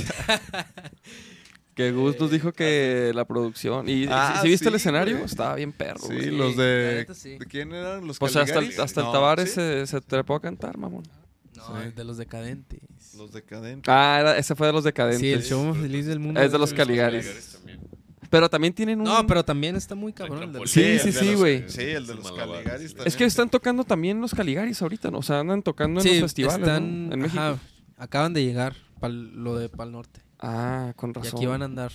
[1.79, 3.87] que Gus nos dijo que la producción.
[3.87, 5.15] ¿Y Ah, si viste el sí, escenario?
[5.15, 5.25] güey.
[5.25, 6.31] Estaba bien perro, Sí, güey.
[6.31, 7.07] los de...
[7.13, 7.37] sí.
[7.37, 8.05] ¿De quién eran?
[8.05, 9.55] Los O sea, hasta el, hasta el No, Tavares ¿sí?
[9.55, 11.03] se, se trepó a cantar, mamón.
[11.55, 12.79] No, es de los decadentes.
[13.17, 13.87] Los decadentes.
[13.87, 15.21] Ah, era- ese fue de los decadentes.
[15.21, 16.41] Sí, el show más feliz del mundo.
[16.41, 17.25] Es de los Caligaris.
[17.25, 17.79] Caligaris también.
[18.29, 19.05] Pero también tienen un...
[19.05, 20.43] No, pero también está muy cabrón.
[20.43, 21.63] el de los- Sí, sí, sí, güey.
[21.69, 22.95] Sí, el de los Caligaris sí.
[22.95, 23.07] también.
[23.07, 25.19] Es que están tocando también los Caligaris ahorita, ¿no?
[25.19, 27.07] O sea, andan tocando en Sí, los festivales, están...
[27.07, 27.13] ¿no?
[27.15, 27.41] En México.
[27.41, 27.57] ajá,
[27.97, 30.21] acaban de llegar para lo de Pal Norte.
[30.39, 31.37] Ah, con Y razón.
[31.37, 31.91] aquí van a andar.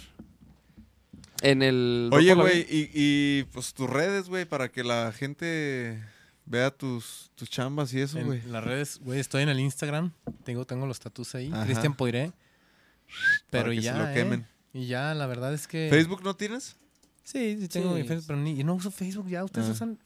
[1.43, 2.11] En el...
[2.13, 6.03] Oye, güey, y, y pues tus redes, güey, para que la gente
[6.47, 8.43] vea tus, tus chambas y eso, güey.
[8.43, 10.13] Las redes, güey, estoy en el Instagram.
[10.45, 11.51] Tengo, tengo los tatus ahí.
[11.65, 12.33] Cristian Poiré.
[13.51, 14.15] Pero Para que ya, se lo ¿eh?
[14.15, 14.47] quemen.
[14.73, 15.89] Y ya, la verdad es que...
[15.91, 16.77] ¿Facebook no tienes?
[17.23, 18.03] Sí, sí tengo Sí.
[18.03, 19.45] mi Facebook, pero ni, y no uso Facebook ya.
[19.45, 19.73] ¿Ustedes Ah.
[19.73, 19.99] usan?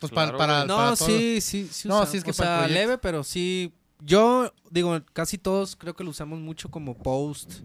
[0.00, 1.88] Pues Claro, para, para, No, para sí, sí, sí.
[1.88, 3.72] No, sí, es que o para sea, leve, pero sí.
[4.00, 7.60] Yo, digo, casi todos creo que lo usamos mucho como post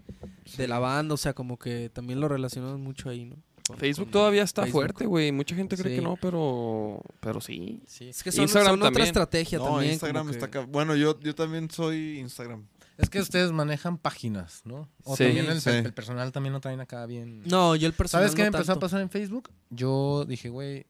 [0.56, 1.14] de la banda.
[1.14, 3.36] O sea, como que también lo relacionamos mucho ahí, ¿no?
[3.66, 4.80] Con- Facebook con todavía está Facebook.
[4.80, 5.30] fuerte, güey.
[5.30, 6.00] Mucha gente cree Sí.
[6.00, 7.00] que no, pero...
[7.20, 7.80] Pero sí.
[7.86, 8.08] Sí.
[8.08, 9.06] Es que son, Instagram son otra también.
[9.06, 9.92] estrategia No, también.
[9.92, 10.60] Instagram que- está acá.
[10.68, 12.66] Bueno, yo, yo también soy Instagram.
[12.98, 14.88] Es que ustedes manejan páginas, ¿no?
[15.04, 15.70] O Sí, también el, sí.
[15.70, 17.42] el personal también lo traen acá bien.
[17.46, 19.50] No, yo el personal ¿Sabes qué no me empezó a pasar en Facebook?
[19.70, 20.86] Yo dije, güey,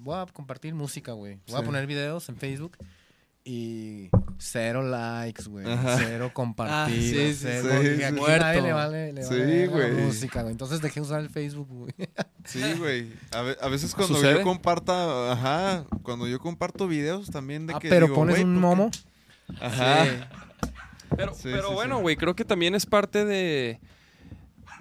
[0.00, 1.38] voy a compartir música, güey.
[1.48, 2.76] Voy a poner videos en Facebook
[3.44, 5.66] y cero likes, güey.
[5.98, 7.00] Cero compartidos.
[7.02, 8.02] sí, sí, cero- sí, sí.
[8.02, 8.44] aquí Muerto.
[8.44, 10.04] nadie le vale, le Sí, vale verga la güey.
[10.04, 10.52] música, güey.
[10.52, 11.92] Entonces dejé usar el Facebook, güey.
[12.44, 13.12] Sí, güey.
[13.32, 14.38] A, ve- a veces cuando ¿Sucede?
[14.38, 18.56] yo comparta, ajá, cuando yo comparto videos también de Ah, que pero digo, pones un
[18.58, 18.90] momo.
[19.60, 20.04] Ajá.
[21.16, 22.02] Pero, Sí, pero sí, bueno, sí.
[22.02, 23.80] güey, creo que también es parte de...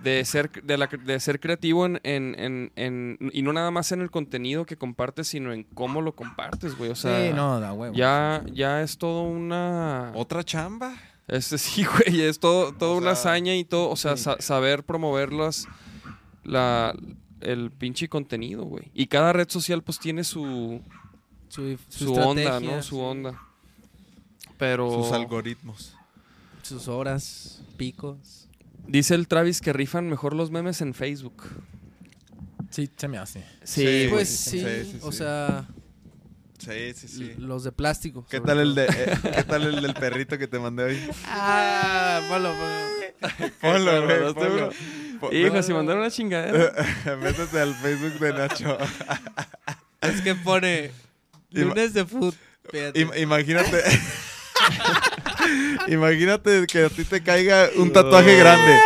[0.03, 3.91] de ser, de, la- de ser creativo en, en- en- en- y no nada más
[3.91, 6.89] en el contenido que compartes, sino en cómo lo compartes, güey.
[6.91, 7.93] O sea, sí, no, da huevo.
[7.95, 10.11] ya, ya es todo una...
[10.15, 10.95] ¿Otra chamba?
[11.27, 14.39] Este sí, güey, es todo, toda O una sea, hazaña y todo, o sea, sa-
[14.41, 15.67] saber promover las,
[16.43, 16.95] la,
[17.41, 18.89] el pinche contenido, güey.
[18.93, 20.81] Y cada red social pues tiene su,
[21.49, 22.81] Su, su su onda, ¿no?
[22.81, 23.01] Su sí.
[23.01, 23.39] onda.
[24.57, 25.95] Pero Sus algoritmos.
[26.63, 28.48] Sus horas, picos.
[28.89, 31.43] Dice el Travis que rifan mejor los memes en Facebook.
[32.69, 33.43] Sí, se me hace.
[33.63, 34.07] Sí, Sí.
[34.09, 35.65] Pues sí, sí, sí, sí, o sea,
[36.59, 37.33] Sí, sí, sí.
[37.37, 38.25] los de plástico.
[38.29, 40.99] ¿Qué tal el de eh, qué tal el del perrito que te mandé hoy?
[41.25, 42.89] Ah, ponlo, ponlo.
[43.61, 44.69] Ponlo, güey, mandaste ponlo.
[45.19, 46.73] Po- Hijo, si mandaron una chingadera.
[47.21, 48.77] Métete al Facebook de Nacho.
[50.01, 50.91] Es que pone
[51.51, 52.33] lunes de food.
[52.93, 53.83] Im- imagínate.
[55.87, 58.77] imagínate que a ti te caiga un tatuaje grande.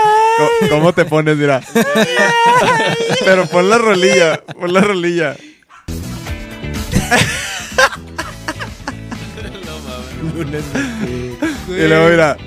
[0.70, 1.38] ¿Cómo te pones?
[1.38, 1.62] Mira.
[3.26, 4.38] Pero pon la rolilla.
[4.44, 5.36] Pon la rolilla.
[11.68, 12.38] Y luego mira.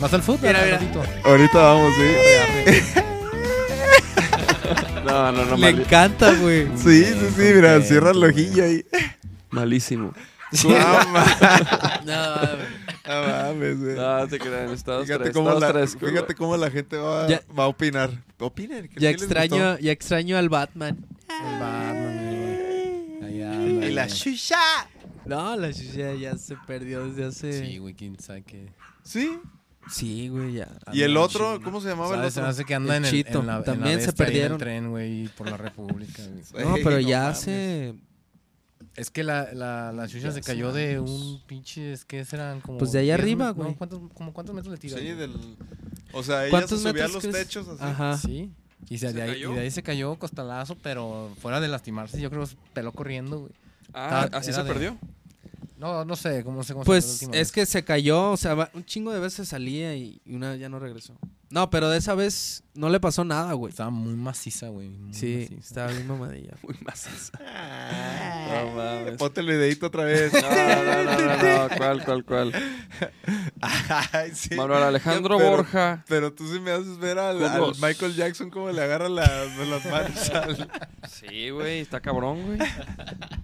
[0.00, 0.40] ¿Vas al fútbol?
[0.48, 0.80] Mira, mira.
[1.24, 2.82] Ahorita vamos, sí.
[5.04, 6.66] No, no, no, Le mali- encanta, güey.
[6.76, 7.42] Sí, sí, sí.
[7.54, 8.84] Mira, cierra el ojillo ahí.
[9.50, 10.12] malísimo.
[10.64, 10.68] No
[11.12, 12.04] mames.
[12.04, 12.36] No,
[13.06, 13.96] No mames, güey.
[13.96, 17.26] No, te crean, Estados Fíjate tres, cómo, Estados la, tres, fíjate cómo la gente va,
[17.28, 18.10] Ya- va a opinar.
[18.38, 18.88] Opinen.
[18.88, 21.04] ¿qué- ya extraño, ya extraño al Batman.
[21.28, 23.88] El Batman, güey.
[23.88, 24.56] Y la shusha.
[25.24, 27.64] No, la chucha ya se perdió desde hace.
[27.66, 28.68] Sí, güey, quién sabe qué.
[29.02, 29.38] Sí.
[29.90, 30.68] Sí, güey, ya.
[30.92, 31.60] ¿Y el otro?
[31.62, 32.34] ¿Cómo se llamaba el ¿Sabes?
[32.34, 32.50] Se me otro?
[32.52, 34.14] hace que anda El en, el, en la, en la También se ahí en el
[34.16, 34.58] perdieron.
[34.58, 36.22] tren, güey, por la República.
[36.52, 36.64] güey.
[36.64, 37.38] No, pero no ya mames.
[37.38, 37.94] hace.
[38.96, 41.10] Es que la, la, la chucha Ya se cayó de años.
[41.10, 42.78] un pinche, es que serán como...
[42.78, 43.74] Pues de ahí 10 arriba, no, güey.
[43.74, 44.98] ¿cuántos, como ¿Cuántos metros le tira?
[44.98, 45.34] Sí, del...
[46.12, 47.36] O sea, ella se ¿Cuántos subía a los crees?
[47.36, 47.82] techos así.
[47.82, 48.16] Ajá.
[48.16, 48.50] Sí.
[48.88, 49.52] Y, se- ¿Se de ahí, cayó?
[49.52, 52.92] y de ahí se cayó costalazo, pero fuera de lastimarse, yo creo que se peló
[52.92, 53.52] corriendo, güey.
[53.92, 54.96] Ah, Estaba- ¿así se de- perdió?
[55.78, 57.52] No, no sé, cómo se cómo se Pues última es vez.
[57.52, 60.70] que se cayó, o sea, va- un chingo de veces salía y y una ya
[60.70, 61.14] no regresó.
[61.48, 63.70] No, pero de esa vez no le pasó nada, güey.
[63.70, 64.88] Estaba muy maciza, güey.
[64.88, 65.60] muy Sí, maciza.
[65.68, 66.54] estaba bien mamadilla.
[66.62, 67.32] Muy macizo.
[67.40, 68.64] Ah.
[68.64, 69.16] No mames.
[69.16, 70.32] Ponte el videito otra vez.
[70.32, 72.52] No, no, no, no, no, ¿cuál, cuál, cuál?
[74.12, 74.54] Ay, sí.
[74.54, 76.04] Manuel Alejandro Pero- Borja.
[76.08, 77.72] Pero tú sí me haces ver al, al.
[77.80, 80.70] Michael Jackson como le agarra las, las manos al...
[81.08, 82.58] Sí, güey, está cabrón, güey.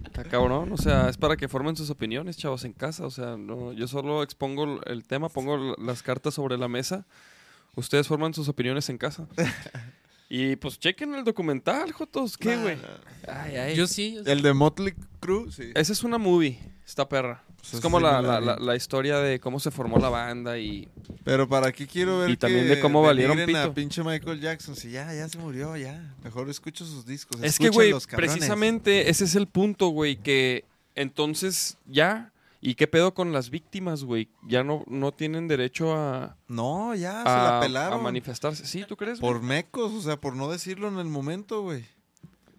[0.05, 3.05] Está cabrón, o sea, es para que formen sus opiniones, chavos, en casa.
[3.05, 7.05] O sea, no, yo solo expongo el tema, pongo las cartas sobre la mesa.
[7.75, 9.27] Ustedes forman sus opiniones en casa.
[10.35, 12.39] Y pues chequen el documental, Jotos.
[12.39, 12.75] ¿Qué, güey?
[13.27, 13.75] Ay, ay.
[13.75, 14.31] Yo sí, yo sí.
[14.31, 15.69] El de Motley Crue, sí.
[15.75, 16.57] Esa es una movie,
[16.87, 17.43] esta perra.
[17.57, 20.89] Pues es como la, la historia de cómo se formó la banda y...
[21.23, 23.73] Pero para qué quiero ver Y también de cómo valieron denigren a pito.
[23.75, 24.75] pinche Michael Jackson.
[24.75, 26.15] Si ya, ya se murió, ya.
[26.23, 27.39] Mejor escucho sus discos.
[27.43, 30.65] Es que, güey, precisamente ese es el punto, güey, que
[30.95, 32.32] entonces ya...
[32.65, 34.29] ¿Y qué pedo con las víctimas, güey?
[34.47, 38.01] Ya no, no tienen derecho a, No, ya, se a, la a pelaron.
[38.01, 38.65] manifestarse.
[38.65, 39.19] Sí, ¿tú crees?
[39.19, 39.33] güey?
[39.33, 41.83] Por mecos, o sea, por no decirlo en el momento, güey.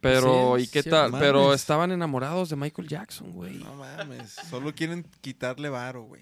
[0.02, 1.12] Pero, Sí, ¿y qué sí, tal?
[1.18, 3.54] Pero estaban enamorados de Michael Jackson, güey.
[3.54, 4.32] No mames.
[4.50, 6.20] Solo quieren quitarle varo, güey.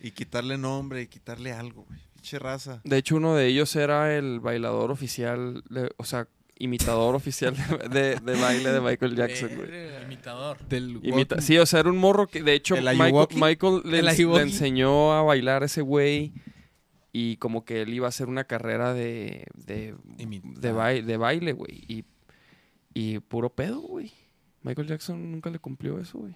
[0.00, 1.98] Y quitarle nombre y quitarle algo, güey.
[2.14, 2.80] Pinche raza.
[2.84, 6.28] De hecho, uno de ellos era el bailador oficial, de- o sea,
[6.58, 9.68] imitador oficial de, de- de baile de Michael Jackson, güey.
[10.04, 10.58] Imitador.
[10.68, 15.12] Del Imita- sí, o sea, era un morro que, de hecho, ¿El Michael, le, enseñó
[15.12, 16.32] a bailar a ese güey
[17.12, 21.52] y como que él iba a hacer una carrera de, de, de, bai- de baile,
[21.52, 21.84] güey.
[21.88, 22.04] Y,
[22.94, 24.12] y puro pedo, güey.
[24.62, 26.34] Michael Jackson nunca le cumplió eso, güey.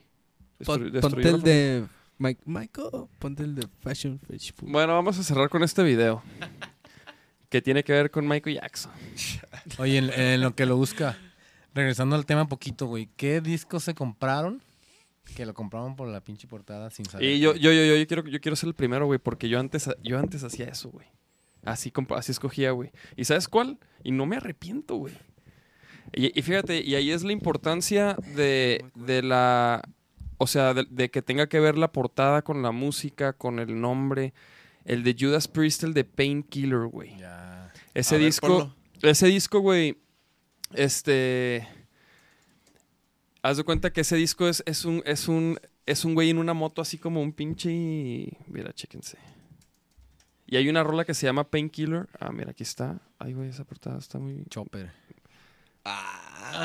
[0.64, 1.84] Pon- ponte el de
[2.18, 4.70] Mike- Michael, ponte el de Fashion Food.
[4.70, 6.22] Bueno, vamos a cerrar con este video.
[7.50, 8.92] que tiene que ver con Michael Jackson.
[9.78, 11.18] Oye, en, en lo que lo busca,
[11.74, 14.62] regresando al tema poquito, güey, ¿qué discos se compraron?
[15.36, 17.28] Que lo compraron por la pinche portada sin saber.
[17.28, 19.60] Y yo, yo, yo, yo, yo quiero, yo quiero ser el primero, güey, porque yo
[19.60, 21.06] antes, yo antes hacía eso, güey.
[21.64, 22.90] Así, así escogía, güey.
[23.16, 23.78] ¿Y sabes cuál?
[24.02, 25.14] Y no me arrepiento, güey.
[26.12, 29.82] Y, y fíjate, y ahí es la importancia de, de la...
[30.38, 33.80] O sea, de, de que tenga que ver la portada con la música, con el
[33.80, 34.32] nombre.
[34.84, 37.16] El de Judas Priest, el de Painkiller, güey.
[37.18, 37.72] Ya.
[37.94, 39.98] Ese A disco, ese disco, güey,
[40.74, 41.66] este,
[43.42, 46.38] haz de cuenta que ese disco es, es un, es un, es un güey en
[46.38, 49.18] una moto así como un pinche, mira, chéquense.
[50.46, 52.08] Y hay una rola que se llama Painkiller.
[52.18, 53.00] Ah, mira, aquí está.
[53.20, 54.44] Ay, güey, esa portada está muy...
[54.50, 54.90] Chopper.
[55.84, 56.19] Ah,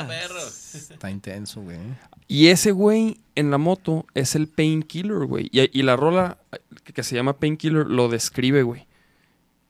[0.08, 0.40] perro.
[0.74, 1.78] Está intenso, güey.
[2.28, 5.48] Y ese güey en la moto es el Painkiller, güey.
[5.52, 6.38] Y, y la rola
[6.94, 8.86] que, se llama Painkiller lo describe, güey.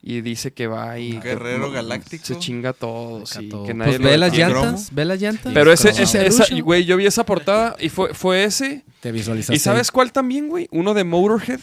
[0.02, 1.18] y dice que va y...
[1.20, 2.24] Guerrero Galáctico.
[2.24, 5.52] Se chinga todo, sí, que nadie Pues lo ve las llantas, ve las llantas.
[5.52, 8.84] Pero ese, ese- esa, güey, yo vi esa portada y fue, fue ese.
[9.00, 9.54] Te visualizaste.
[9.56, 10.68] ¿Y sabes cuál también, güey?
[10.70, 11.60] Uno de Motorhead,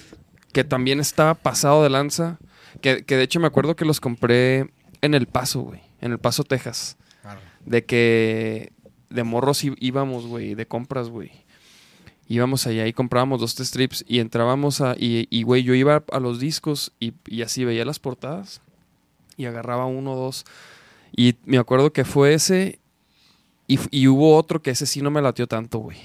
[0.52, 2.38] que también estaba pasado de lanza.
[2.82, 4.70] Que, que de hecho me acuerdo que los compré
[5.02, 5.82] en El Paso, güey.
[6.02, 6.98] En El Paso, Texas.
[7.65, 8.72] De que
[9.10, 11.31] de morros íbamos, güey, de compras, güey.
[12.27, 14.95] Íbamos allá y comprábamos dos tres strips y entrábamos a...
[14.98, 18.61] Y, güey, yo iba a los discos y, y así veía las portadas
[19.38, 20.45] y agarraba uno o dos.
[21.15, 22.80] Y me acuerdo que fue ese
[23.68, 25.98] y, hubo otro que ese sí no me latió tanto, güey.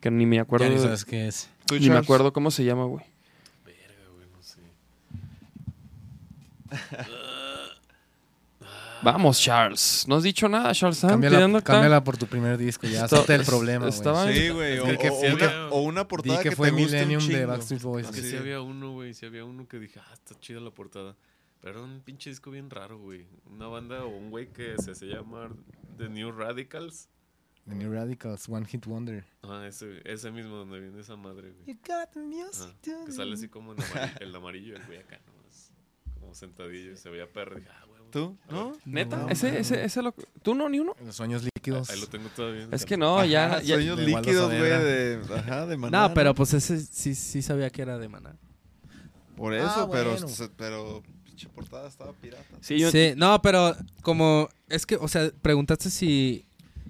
[0.00, 0.66] Que ni me acuerdo...
[0.66, 1.48] Ya ni de- sabes qué es.
[1.66, 3.04] ¿Tú, ni me acuerdo cómo se llama, güey.
[3.64, 4.60] Verga, güey, no sé.
[9.12, 10.04] Vamos, Charles.
[10.08, 11.00] No has dicho nada, Charles.
[11.00, 13.94] Cámbiala, cámbiala por tu primer disco, ya Está- el problema, güey.
[13.96, 14.80] estaba- Sí, güey.
[14.80, 17.46] O, que- o- una, o una portada que que, fue te guste un Millennium de.
[17.46, 18.06] Backstreet Boys.
[18.08, 18.30] Es que Sí.
[18.30, 21.14] sí había uno, güey, sí había uno que dije, ah, está chida la portada.
[21.60, 23.28] Pero era un pinche disco bien raro, güey.
[23.46, 25.52] Una banda o un güey que se hace llamar
[25.98, 27.08] The New Radicals.
[27.68, 29.24] The New Radicals, One Hit Wonder.
[29.44, 31.64] Ah, ese, ese mismo donde viene esa madre, güey.
[31.66, 34.98] You got the music Ajá, que sale así como en amarillo, el amarillo, el güey
[34.98, 35.72] acá, nomás.
[36.20, 37.56] Como sentadillo, y se veía perro.
[37.56, 37.95] Dije, ah, güey.
[38.16, 38.34] ¿Tú?
[38.50, 38.72] ¿No?
[38.86, 39.16] ¿Neta?
[39.18, 40.14] No, ese, ese, ese lo...
[40.42, 40.94] ¿Tú no, ni uno?
[41.04, 41.90] Los sueños líquidos.
[41.90, 42.66] Ahí lo tengo todavía.
[42.72, 43.44] Es que no, ya...
[43.46, 45.20] Ajá, ya- Sueños líquidos, güey, de...
[45.36, 46.08] Ajá, de maná.
[46.08, 48.34] No, pero pues ese sí, sí sabía que era de maná.
[49.36, 50.12] Por Ah, eso, pero...
[50.12, 50.26] bueno.
[50.56, 51.02] Pero...
[51.24, 52.42] Pinche portada estaba pirata.
[52.62, 52.90] Sí, yo...
[52.90, 56.46] Sí, no, pero como es que, o sea, preguntaste si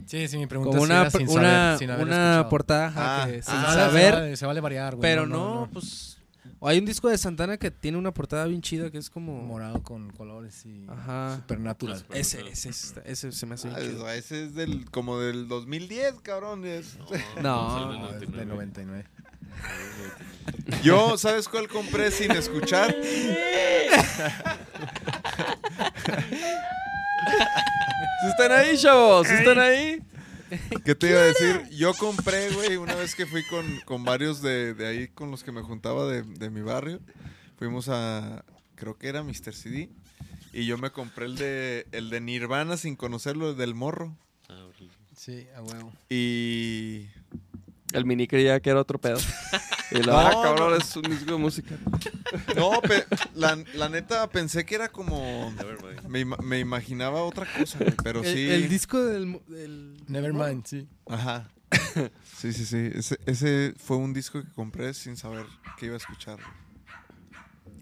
[0.06, 3.22] Sí, sí, mi pregunta como una era sin una, saber, sin haber una portada ajá,
[3.24, 5.02] Ah, que sin ah, Se saber, vale, se vale variar, güey.
[5.02, 6.15] pero no, pues
[6.58, 9.42] o hay un disco de Santana que tiene una portada bien chida que es como
[9.42, 11.36] Morado con colores y Ajá.
[11.36, 12.04] supernatural.
[12.12, 14.10] Ese ese ese, ese se me hace Ah, bien chido.
[14.10, 14.90] ese es del...
[14.90, 16.64] Como del 2010, cabrón.
[16.66, 16.98] es-
[17.42, 19.04] No, No, es de 99.
[20.82, 22.94] Yo, ¿sabes cuál compré sin escuchar?
[28.20, 29.26] ¿Sí están ahí, chavos?
[29.28, 30.02] ¿Sí están ahí?
[30.84, 31.68] ¿Qué te iba a decir?
[31.70, 35.42] Yo compré, güey, una vez que fui con, con varios de, de ahí con los
[35.42, 37.00] que me juntaba de, de mi barrio.
[37.58, 38.44] Fuimos a,
[38.74, 39.54] creo que era Mr.
[39.54, 39.90] CD.
[40.52, 44.16] Y yo me compré el de, el de Nirvana sin conocerlo, el del morro.
[44.48, 44.66] Ah.
[45.16, 45.92] Sí, a huevo.
[46.10, 47.06] Y...
[47.92, 49.18] El mini creía que era otro pedo.
[49.92, 50.76] Y la No, ah, cabrón, no.
[50.76, 51.76] es un disco de música.
[52.56, 53.04] No, pe-
[53.34, 55.52] la, la neta pensé que era como...
[55.56, 56.02] Nevermind.
[56.08, 58.50] Me, me imaginaba otra cosa, pero el, sí...
[58.50, 60.88] el disco del, mu- del Nevermind, sí.
[61.08, 61.48] Ajá.
[62.36, 62.90] Sí, sí, sí.
[62.94, 65.46] Ese, ese fue un disco que compré sin saber
[65.78, 66.38] que iba a escuchar.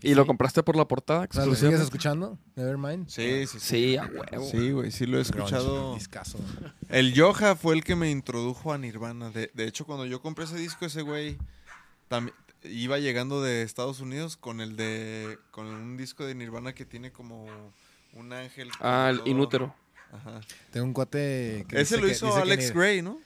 [0.05, 1.27] ¿Y lo compraste por la portada?
[1.31, 2.39] O sea, ¿Lo sigues escuchando?
[2.57, 3.09] Nevermind.
[3.09, 3.61] Sí, sí, sí.
[3.61, 4.45] Sí, a huevo.
[4.51, 5.97] Sí, güey, sí lo he escuchado.
[6.89, 9.31] El Yoja fue el que me introdujo a Nirvana.
[9.31, 11.39] De, de hecho, cuando yo compré ese disco, ese güey
[12.09, 16.85] también iba llegando de Estados Unidos con el de con un disco de Nirvana que
[16.85, 17.47] tiene como
[18.15, 18.71] un ángel.
[18.81, 19.75] Ah, el todo- Inútero.
[20.13, 20.41] Ajá.
[20.71, 23.19] Tengo un cuate que Ese dice lo que- hizo dice que Alex Nir- Gray, ¿no?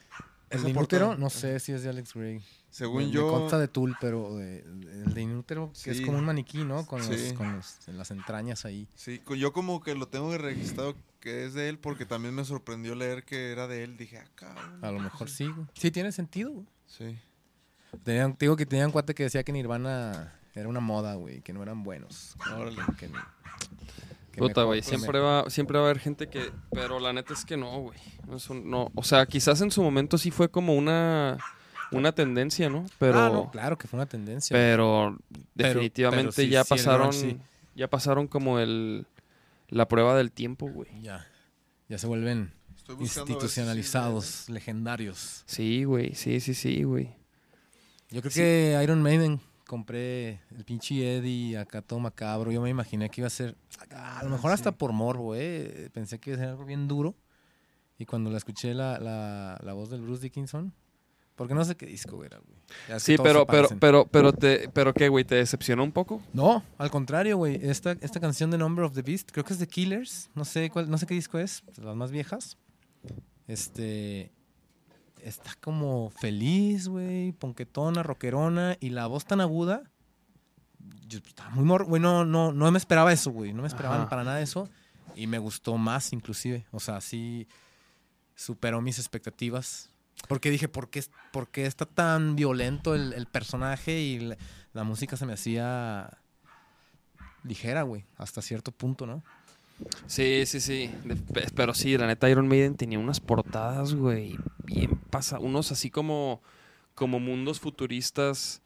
[0.51, 1.17] ¿El Inútero?
[1.17, 2.43] No sé si es de Alex Gray.
[2.71, 3.27] Según me, yo.
[3.27, 6.01] Me consta de Tool, pero de- de- el de Inútero, que Sí.
[6.01, 6.87] es como un maniquí, ¿no?
[6.87, 7.11] Con, Sí.
[7.13, 8.87] los, con los- las entrañas ahí.
[8.95, 12.95] Sí, yo como que lo tengo registrado que es de él porque también me sorprendió
[12.95, 13.97] leer que era de él.
[13.97, 14.85] Dije, ah, cabrón.
[14.85, 15.67] A lo mejor sí, güey.
[15.75, 16.67] Sí, tiene sentido, güey.
[16.87, 17.19] Sí.
[18.05, 21.41] Tenían, te digo que tenían un cuate que decía que Nirvana era una moda, güey,
[21.41, 22.37] que no eran buenos.
[22.55, 22.77] Órale.
[22.99, 23.13] Que, que-
[24.33, 24.83] que Puta, güey.
[24.83, 26.53] Siempre va, siempre va a haber gente que.
[26.71, 27.99] Pero la neta es que no, güey.
[28.65, 28.91] No.
[28.95, 31.39] O sea, quizás en su momento sí fue como una.
[31.93, 32.85] Una tendencia, ¿no?
[32.99, 33.19] Pero.
[33.19, 34.55] Ah, no, claro que fue una tendencia.
[34.55, 35.17] Pero
[35.57, 37.13] Pero- definitivamente pero sí, ya sí, pasaron.
[37.13, 37.39] sí.
[37.75, 39.07] Ya pasaron como el.
[39.69, 40.89] La prueba del tiempo, güey.
[41.03, 41.27] Ya.
[41.89, 42.53] Ya se vuelven
[42.87, 45.43] si institucionalizados, legendarios.
[45.47, 46.15] Sí, güey.
[46.15, 47.15] Sí, sí, sí, güey.
[48.11, 48.41] Yo creo Sí.
[48.41, 52.51] que Iron Maiden compré el pinche Eddie acá todo macabro.
[52.51, 53.57] Yo me imaginé que iba a ser,
[53.91, 55.91] a lo mejor hasta por morbo, eh.
[55.93, 57.15] Pensé que iba a ser algo bien duro.
[57.99, 60.73] Y cuando la escuché la, la, la voz del Bruce Dickinson,
[61.39, 62.59] porque no sé qué disco era, güey.
[62.89, 66.21] Ya Sí, pero, pero, pero, pero, te, pero qué, güey, ¿te decepcionó un poco?
[66.33, 67.61] No, al contrario, güey.
[67.63, 70.31] Esta, esta canción de Number of the Beast, creo que es de Killers.
[70.35, 72.59] No sé cuál, no sé qué disco es, de las más viejas.
[73.47, 74.33] Este.
[75.23, 79.85] Está como feliz, güey, ponquetona, rockerona, y la voz tan aguda.
[81.07, 83.53] Yo, estaba muy mor güey, no, no, no me esperaba eso, güey.
[83.53, 84.09] No me esperaba Ajá.
[84.09, 84.69] para nada eso.
[85.15, 86.67] Y me gustó más, inclusive.
[86.73, 87.47] O sea, sí
[88.35, 89.91] superó mis expectativas.
[90.27, 94.01] Porque dije, ¿por qué, por qué está tan violento el, el personaje?
[94.01, 94.37] Y la,
[94.73, 96.19] la música se me hacía
[97.45, 99.23] ligera, güey, hasta cierto punto, ¿no?
[100.07, 100.91] Sí, sí, sí.
[101.05, 101.17] De-
[101.55, 105.39] pero sí, la neta, Iron Maiden tenía unas portadas, güey, bien pasa.
[105.39, 106.43] Unos así como,
[106.95, 108.61] como mundos futuristas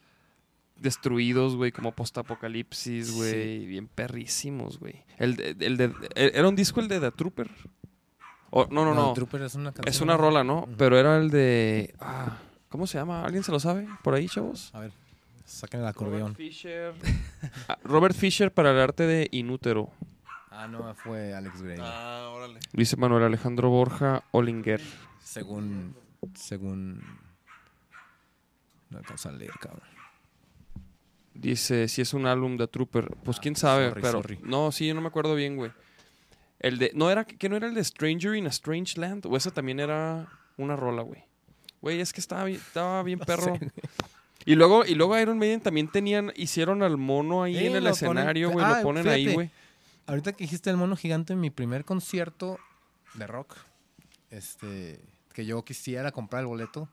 [0.77, 5.05] destruidos, güey, como post-apocalipsis, güey, bien perrísimos, güey.
[5.19, 7.49] El, el de, ¿Era un disco el de The Trooper?
[8.55, 9.13] O- no, no, no.
[9.15, 9.89] Trooper es una canción.
[9.93, 10.69] Es una rola, ¿no?
[10.79, 11.95] Pero era el de...
[12.01, 12.37] Ah,
[12.69, 13.25] ¿Cómo se llama?
[13.25, 13.87] ¿Alguien se lo sabe?
[14.05, 14.71] ¿Por ahí, chavos?
[14.75, 14.93] A ver,
[15.45, 16.35] saquen el acordeón.
[16.35, 16.95] Robert Fisher.
[17.69, 19.91] Ah, Robert Fisher para el arte de Inútero.
[20.51, 21.79] Ah, no, fue Alex Gray.
[21.81, 22.61] Ah, órale.
[22.73, 24.81] Dice Manuel Alejandro Borja Olinger.
[25.25, 25.97] Según.
[26.35, 27.03] Según.
[28.91, 29.83] No alcanza a leer, cabrón.
[31.35, 33.17] Dice si es un álbum de Trooper.
[33.25, 34.13] Pues quién sabe, sorry, pero.
[34.13, 34.39] sorry.
[34.43, 35.73] No, sí, yo no me acuerdo bien, güey.
[36.63, 36.93] El de.
[36.95, 39.27] ¿No era que no era el de Stranger in a Strange Land?
[39.27, 41.25] O esa también era una rola, güey.
[41.81, 43.59] Güey, es que estaba bien, estaba bien perro.
[44.47, 48.51] y luego, y luego Iron Maiden también tenían, hicieron al mono ahí en el escenario,
[48.51, 48.65] güey.
[48.65, 49.51] Ah, lo ponen ahí, güey.
[50.07, 52.59] Ahorita que dijiste el mono gigante, mi primer concierto
[53.15, 53.57] de rock,
[54.31, 55.01] este,
[55.33, 56.89] que yo quisiera comprar el boleto.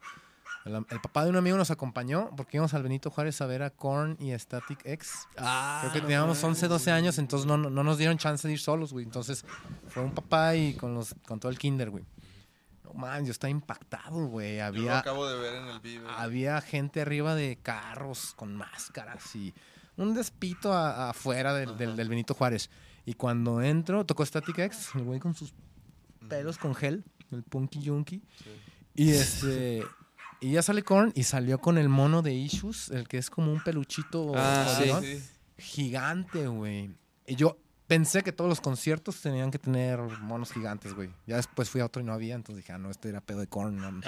[0.70, 3.64] El, el papá de un amigo nos acompañó porque íbamos al Benito Juárez a ver
[3.64, 5.28] a Korn y a Static X.
[5.38, 8.54] Ah, Creo que teníamos 11, 12 años, entonces no, no no nos dieron chance de
[8.54, 9.06] ir solos, güey.
[9.06, 9.44] Entonces
[9.88, 12.06] fue un papá y con, los, con todo el kinder, güey.
[12.84, 14.54] No man, yo estaba impactado, güey.
[14.58, 16.10] Yo lo Había, acabo de ver en el video.
[16.10, 19.54] había gente arriba de carros con máscaras y
[19.98, 22.70] un despito a- afuera del, del- del Benito Juárez.
[23.06, 25.54] Y cuando entro, tocó Static X, el güey con sus
[26.28, 28.22] pelos con gel, el punky junkie.
[28.96, 29.84] Y este.
[30.42, 33.52] Y ya sale Korn y salió con el mono de Issues, el que es como
[33.52, 35.22] un peluchito Ah, sí.
[35.58, 36.92] gigante, güey.
[37.28, 37.58] Y yo
[37.88, 41.10] pensé que todos los conciertos tenían que tener monos gigantes, güey.
[41.28, 43.40] Ya después fui a otro y no había, entonces dije, ah, no, este era pedo
[43.40, 43.78] de Korn.
[43.78, 44.02] no.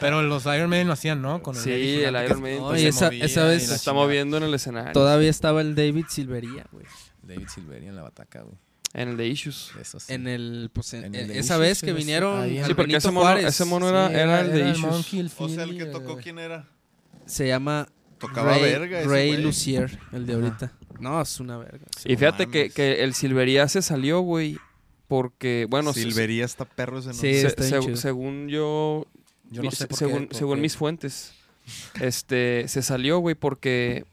[0.00, 1.42] Pero los Iron Maiden lo hacían, ¿no?
[1.42, 4.04] Con Sí, Eddie el Iron Maiden, pues, esa, movía esa y vez Se está chingada.
[4.06, 4.92] moviendo en el escenario.
[4.92, 6.86] todavía estaba el David Silvería, güey.
[7.22, 8.56] David Silveri en la bataca, güey.
[9.00, 9.70] En el de Issues.
[9.80, 10.12] Eso sí.
[10.12, 12.40] En el, pues, en- En el en- de esa Issues, vez sí, que sí, vinieron
[12.40, 14.92] ahí Sí, porque ese mono, Juárez, ese mono era, Sí, era el de el Issues.
[14.92, 16.68] Monkey, el O sea, el que tocó, eh, ¿quién era?
[17.26, 17.88] se llama
[18.18, 19.36] Tocaba Ray, verga ese Ray.
[19.36, 20.72] Lucier, el de ahorita.
[20.98, 21.86] No, es una verga.
[22.04, 24.58] Y No fíjate que, que el Silvería se salió, güey,
[25.06, 27.40] porque, bueno, se- Silvería está perro ese Sí, nombre.
[27.40, 27.96] se- está bien se- chido.
[27.96, 29.06] según yo,
[29.50, 30.62] Yo no mi- sé por según, qué, por según qué.
[30.62, 31.32] mis fuentes,
[32.00, 34.04] este, se salió, güey, porque,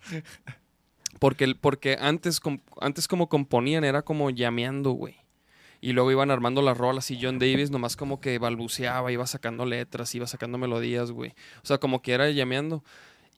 [1.20, 5.16] porque, el- porque antes, com- antes como componían era como llameando, güey.
[5.82, 9.66] Y luego iban armando las rolas y John Davis nomás como que balbuceaba, iba sacando
[9.66, 11.32] letras, iba sacando melodías, güey.
[11.62, 12.84] O sea, como que era llameando.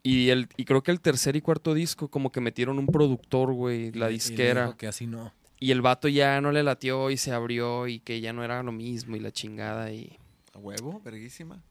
[0.04, 3.52] Y, el, y creo que el tercer y cuarto disco como que metieron un productor,
[3.54, 4.66] güey, la Y- y disquera.
[4.68, 5.34] dijo que así no.
[5.60, 8.62] Y el vato ya no le latió y se abrió y que ya no era
[8.64, 10.18] lo mismo y la chingada y...
[10.54, 11.02] ¿A huevo?
[11.04, 11.62] Verguísima.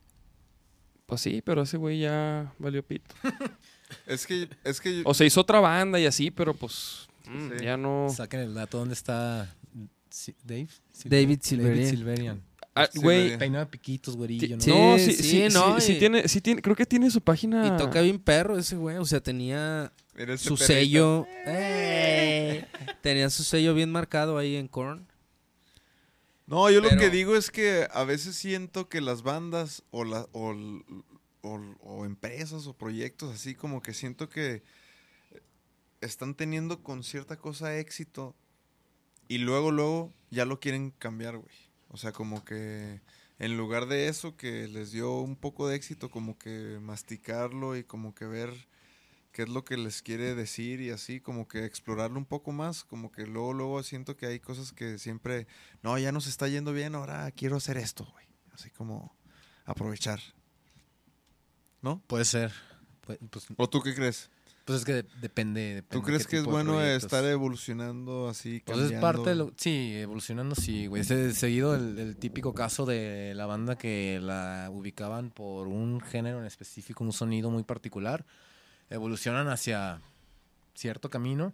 [1.05, 3.15] Pues sí, pero ese güey ya valió pito.
[4.05, 7.63] Es que, es que O se hizo otra banda y así, pero pues mm, Sí.
[7.65, 8.07] ya no...
[8.13, 8.79] Saquen el dato.
[8.79, 9.53] ¿Dónde está
[10.09, 10.67] Si- Dave?
[10.91, 11.89] Sil- David Silverian.
[11.89, 12.41] Silverian.
[12.75, 13.39] Ah, güey, Silverian.
[13.39, 14.61] Peinado de piquitos, güerillo, ¿no?
[14.63, 17.09] Sí, no, sí, sí, sí, no, sí, sí y- tiene, sí tiene, creo que tiene
[17.09, 17.65] su página.
[17.67, 18.97] Y toca bien perro ese güey.
[18.97, 20.57] O sea, tenía su perrito.
[20.57, 21.25] sello.
[21.45, 22.65] ¡Ey!
[23.01, 25.07] Tenía su sello bien marcado ahí en Korn.
[26.45, 30.27] No, yo lo que digo es que a veces siento que las bandas o, la,
[30.31, 30.53] o,
[31.41, 34.63] o- o empresas o proyectos así como que siento que
[36.01, 38.35] están teniendo con cierta cosa éxito
[39.27, 41.55] y luego, luego ya lo quieren cambiar, güey.
[41.89, 43.01] O sea, como que
[43.39, 47.83] en lugar de eso que les dio un poco de éxito, como que masticarlo y
[47.83, 48.53] como que ver
[49.31, 52.83] qué es lo que les quiere decir y así, como que explorarlo un poco más,
[52.83, 55.47] como que luego, luego siento que hay cosas que siempre,
[55.83, 58.25] no, ya nos está yendo bien, ahora quiero hacer esto, güey.
[58.53, 59.15] Así como
[59.65, 60.19] aprovechar.
[61.81, 62.01] ¿No?
[62.07, 62.51] Puede ser.
[63.05, 64.29] Pu- Pues, ¿O tú qué crees?
[64.65, 65.83] pues es que de- depende, depende.
[65.89, 68.61] ¿Tú qué crees que es bueno estar evolucionando así?
[68.65, 69.07] Pues es cambiando?
[69.07, 69.53] parte de lo...
[69.55, 71.05] Sí, evolucionando, sí, güey.
[71.05, 76.45] Seguido el, el típico caso de la banda que la ubicaban por un género en
[76.45, 78.25] específico, un sonido muy particular.
[78.89, 80.01] Evolucionan hacia
[80.75, 81.53] cierto camino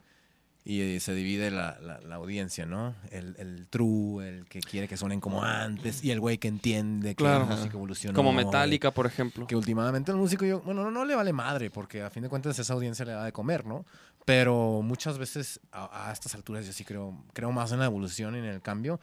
[0.66, 2.96] y eh, se divide la, la- la audiencia, ¿no?
[3.12, 7.10] El, el true, el que quiere que suenen como antes y el güey que entiende
[7.10, 7.46] que Claro.
[7.50, 8.16] la música evolucionó.
[8.16, 8.32] Como.
[8.34, 9.46] Metallica, por ejemplo.
[9.48, 12.30] Que últimamente el músico, yo, bueno, no, no le vale madre, porque a fin de
[12.30, 13.86] cuentas esa audiencia le da de comer, ¿no?
[14.26, 18.36] Pero muchas veces a, a estas alturas yo sí creo, creo más en la evolución
[18.36, 19.02] y en el cambio.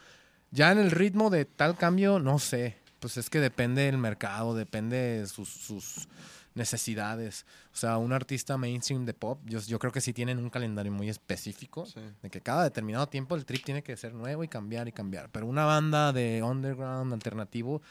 [0.50, 2.78] Ya en el ritmo de tal cambio, no sé.
[3.00, 6.08] Pues es que depende del mercado, depende de sus, sus
[6.54, 7.46] necesidades.
[7.72, 10.92] O sea, un artista mainstream de pop, yo, yo creo que sí tienen un calendario
[10.92, 11.86] muy específico.
[11.86, 12.00] Sí.
[12.22, 15.28] De que cada determinado tiempo el trip tiene que ser nuevo y cambiar y cambiar.
[15.30, 17.82] Pero una banda de underground alternativo,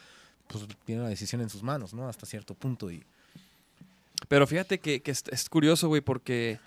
[0.47, 2.07] pues tiene la decisión en sus manos, ¿no?
[2.07, 2.91] Hasta cierto punto.
[2.91, 3.03] Y
[4.27, 6.59] Pero fíjate que, que es, es curioso, güey, porque,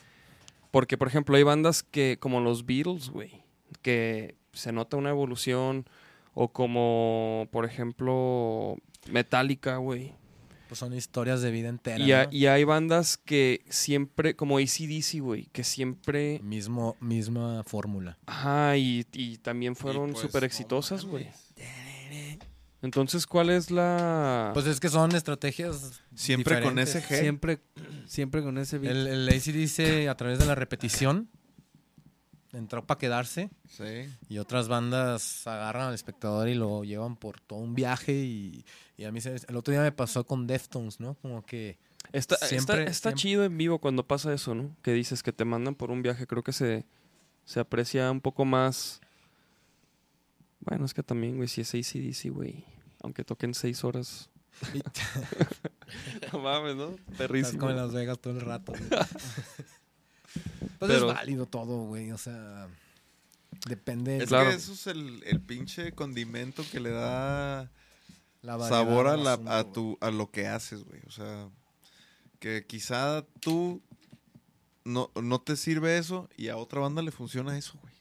[0.70, 3.42] porque, por ejemplo, hay bandas que, como los Beatles, güey,
[3.82, 5.86] que se nota una evolución,
[6.34, 8.76] o como, por ejemplo,
[9.10, 10.14] Metallica, güey.
[10.72, 12.02] Pues son historias de vida entera.
[12.02, 12.32] Y, ha- ¿no?
[12.32, 16.40] y hay bandas que siempre, como ACDC, güey, que siempre...
[16.42, 18.16] Mismo, misma fórmula.
[18.24, 21.28] Ajá, y, y también fueron pues, súper no exitosas, güey.
[22.80, 24.52] Entonces, ¿cuál es la...?
[24.54, 26.00] Pues es que son estrategias.
[26.14, 27.20] Siempre con ese G.
[27.20, 27.60] Siempre,
[28.06, 28.92] siempre con ese beat.
[28.92, 31.28] El, el ACDC a través de la repetición
[32.52, 33.50] entró para quedarse.
[33.68, 34.08] Sí.
[34.28, 38.12] Y otras bandas agarran al espectador y lo llevan por todo un viaje.
[38.12, 38.64] Y,
[38.96, 41.14] y a mí se- el otro día me pasó con Deftones, ¿no?
[41.14, 41.78] Como que.
[42.12, 44.76] Está, está- siempre- está siempre- chido en vivo cuando pasa eso, ¿no?
[44.82, 46.26] Que dices que te mandan por un viaje.
[46.26, 46.84] Creo que se,
[47.44, 49.00] se aprecia un poco más.
[50.60, 52.64] Bueno, es que también, güey, si es ACDC, güey.
[53.02, 54.28] Aunque toquen seis horas.
[56.32, 56.90] no mames, ¿no?
[56.90, 57.58] Estás Perrísimo.
[57.60, 58.72] como en Las Vegas todo el rato.
[60.78, 62.12] pues Pero- es válido todo, güey.
[62.12, 62.68] O sea,
[63.66, 64.50] depende Es Claro.
[64.50, 67.70] que eso es el, el pinche condimento que le da
[68.42, 71.00] la sabor a, del la, asunto, a, tu, a lo que haces, güey.
[71.06, 71.48] O sea,
[72.40, 73.80] que quizá tú
[74.84, 77.92] no, no te sirve eso y a otra banda le funciona eso, güey.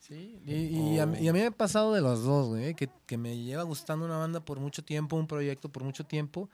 [0.00, 0.52] Sí, y,
[0.94, 3.16] y a, mí- y a mí me ha pasado de los dos, güey, que, que
[3.16, 6.48] me lleva gustando una banda por mucho tiempo, un proyecto por mucho tiempo,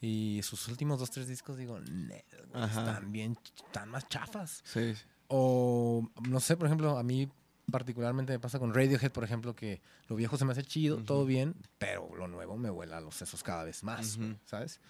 [0.00, 2.80] y sus últimos dos, tres discos digo, "Nel, güey, Ajá.
[2.80, 3.36] están bien,
[3.66, 4.62] están más chafas.
[4.64, 4.94] Sí.
[5.28, 7.28] O, no sé, por ejemplo, a mí
[7.70, 11.24] particularmente me pasa con Radiohead, por ejemplo, que lo viejo se me hace chido, todo
[11.24, 14.80] bien, pero lo nuevo me vuela a los sesos cada vez más, ¿sabes?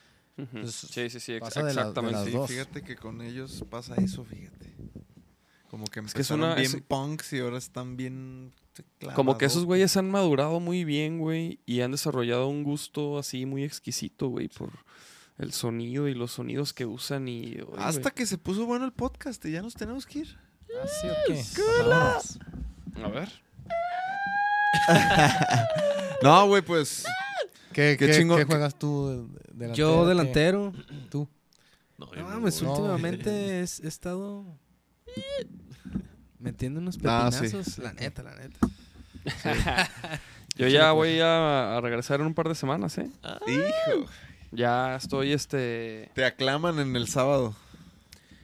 [0.52, 2.16] Pues, sí, sí, sí, ex- pasa de la- de exactamente.
[2.18, 2.48] las Sí, dos.
[2.50, 4.74] fíjate que con ellos pasa eso, fíjate.
[5.68, 8.54] Como que que es empezaron una- bien es- punks y ahora están bien
[9.14, 13.46] Como que esos güeyes han madurado muy bien, güey, y han desarrollado un gusto así
[13.46, 14.70] muy exquisito, güey, por
[15.38, 17.56] el sonido y los sonidos que usan y...
[17.62, 18.14] oye, Hasta güey.
[18.14, 20.38] que se puso bueno el podcast y ya nos tenemos que ir.
[20.82, 21.42] ¿Ah, sí o qué?
[21.88, 22.38] Vámonos.
[23.02, 23.28] A ver.
[26.22, 27.04] No, güey, pues
[27.72, 29.28] ¿Qué, Qué qué- juegas tú?
[29.54, 30.08] delantero, Yo qué?
[30.08, 30.72] delantero.
[31.08, 31.28] Tú.
[31.96, 32.72] No, yo No no.
[32.72, 34.44] últimamente es- he estado
[36.40, 37.40] metiendo unos Ah, sí.
[37.42, 37.78] pepinazos.
[37.78, 38.58] La neta, la neta.
[40.56, 43.08] Yo ya voy a, a regresar en un par de semanas, ¿eh?
[43.46, 44.06] hijo,
[44.50, 46.10] Ya estoy, este...
[46.14, 47.54] te aclaman en el sábado.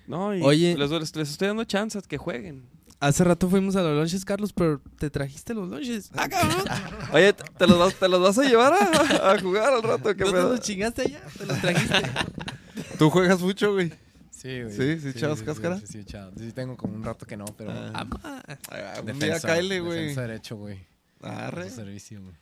[0.06, 0.76] No, y Oye.
[0.78, 2.64] Les, les- les estoy dando chances que jueguen.
[3.00, 6.10] Hace rato fuimos a los lunches, Carlos, pero te trajiste los lunches.
[6.16, 6.64] ¡Ah, cabrón!
[7.12, 10.14] Oye, ¿te te los, vas, te los vas a llevar a, a jugar al rato?
[10.16, 11.20] ¿Qué ¿No te los chingaste allá?
[11.36, 11.94] ¿Te los trajiste?
[12.98, 13.92] ¿Tú juegas mucho, güey?
[14.36, 14.76] Sí, güey.
[14.76, 15.00] ¿Sí?
[15.00, 15.78] ¿Sí echabas cáscara?
[15.80, 16.30] Sí, sí, echaba.
[16.36, 17.70] Sí, tengo como un rato que no, pero...
[17.72, 17.90] Ah.
[17.94, 18.42] Amá.
[18.70, 20.00] Ah, Un defensa, día cáele, güey.
[20.00, 20.78] Defensa derecho, güey.
[21.22, 21.62] Arre.
[21.64, 22.34] Defensa servicio, güey.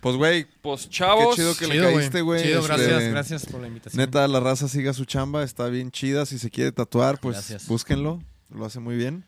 [0.00, 1.36] Pues, güey, Pues qué chavos.
[1.36, 2.42] chido que le Chido, caíste, güey.
[2.42, 3.98] Chido, Este, gracias, gracias por la invitación.
[4.04, 6.26] Neta, la raza siga su chamba, está bien chida.
[6.26, 7.66] Si se quiere tatuar, pues Gracias.
[7.68, 8.22] búsquenlo.
[8.50, 9.24] Lo hace muy bien.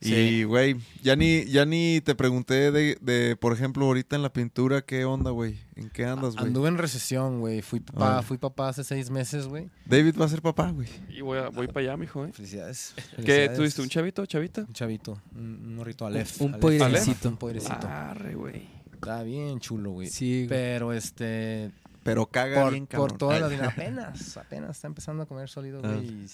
[0.00, 0.14] Sí.
[0.14, 4.32] Y, güey, ya ni, ya ni te pregunté de, de, por ejemplo, ahorita en la
[4.32, 5.58] pintura, ¿qué onda, güey?
[5.76, 6.46] ¿En qué andas, güey?
[6.46, 7.60] Anduve en recesión, güey.
[7.60, 8.22] Fui papá, Ah.
[8.22, 9.68] fui papá hace seis meses, güey.
[9.84, 10.88] David va a ser papá, güey.
[11.10, 12.32] Y voy, a- voy para allá, mijo, ¿eh?
[12.32, 12.94] Felicidades.
[13.24, 13.82] ¿Qué tuviste?
[13.82, 14.62] ¿Un chavito, chavita?
[14.62, 15.20] Un chavito.
[15.34, 16.40] Un, un morrito Aleph.
[16.40, 16.60] Un Aleph.
[16.60, 17.28] poirecito.
[17.28, 17.86] Un poirecito.
[17.86, 18.68] Arre, güey.
[18.94, 20.08] Está bien chulo, güey.
[20.08, 20.48] Sí, güey.
[20.48, 21.72] Pero este.
[22.02, 23.18] Pero caga Por, bien, por cabrón.
[23.18, 23.40] toda Ay.
[23.42, 23.66] la vida.
[23.76, 25.88] Apenas, apenas está empezando a comer sólido, Ah.
[25.92, 26.06] güey.
[26.06, 26.26] Y,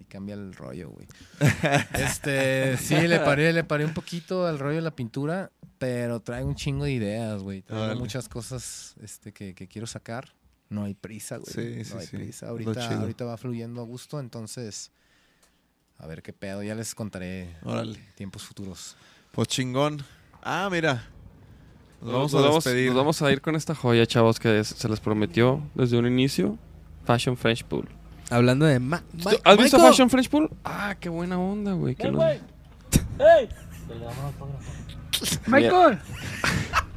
[0.00, 1.06] y cambia el rollo, güey.
[1.94, 6.44] este, sí, le paré, le paré un poquito al rollo de la pintura, pero trae
[6.44, 7.62] un chingo de ideas, güey.
[7.62, 10.34] Trae muchas cosas este, que, que quiero sacar.
[10.68, 11.52] No hay prisa, güey.
[11.52, 12.16] Sí, no sí, hay sí.
[12.16, 12.48] prisa.
[12.48, 14.90] Ahorita, ahorita va fluyendo a gusto, entonces.
[15.98, 16.62] A ver qué pedo.
[16.62, 17.98] Ya les contaré Órale.
[18.16, 18.96] tiempos futuros.
[19.32, 20.04] Pues chingón.
[20.42, 21.08] Ah, mira.
[22.02, 22.86] Nos vamos nos, a vamos, despedir.
[22.88, 26.06] nos vamos a ir con esta joya, chavos, que es- se les prometió desde un
[26.06, 26.58] inicio.
[27.04, 27.88] Fashion French Pool.
[28.30, 28.80] Hablando de...
[28.80, 29.78] Ma ¿Tú- Ma- ¿Has visto.
[29.78, 30.50] Fashion French Pool?
[30.64, 31.94] Ah, qué buena onda, güey.
[31.94, 32.18] que lo-
[35.46, 35.98] Michael,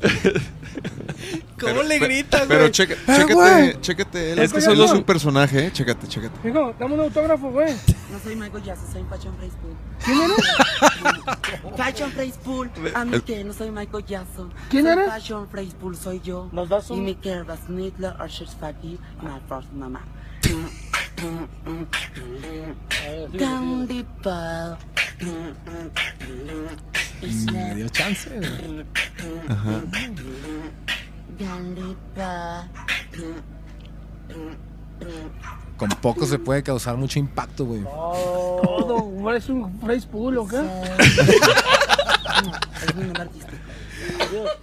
[1.60, 2.70] ¿Cómo le Pe- gritas, Pero güey?
[2.72, 4.32] checa, Ah, chécate, chécate.
[4.32, 5.72] Él Es que es son los- un personaje, eh.
[5.72, 6.48] Chécate, chécate.
[6.48, 7.72] hijo, dame un autógrafo, güey.
[8.10, 9.76] No soy Michael Jackson, soy Fashion Phrase Pool.
[10.04, 11.76] ¿Quién eres?
[11.76, 12.70] Fashion Phrase Pool.
[12.94, 14.52] A mí que no soy Michael Jackson.
[14.68, 15.06] ¿Quién soy eres?
[15.08, 16.48] Fashion Phrase Pool, soy yo.
[16.52, 20.00] ¿Nos das Y un- mi kerba Snidler, Usher Spaghetti, my first mamá.
[23.38, 24.76] Candy Pal.
[27.52, 28.28] Me dio chance,
[32.14, 32.68] Pal.
[35.76, 37.82] Con poco se puede causar mucho impacto, güey.
[37.82, 40.58] Todo, ¿eres un face pool o qué?
[42.86, 43.56] Es mi nombre artístico.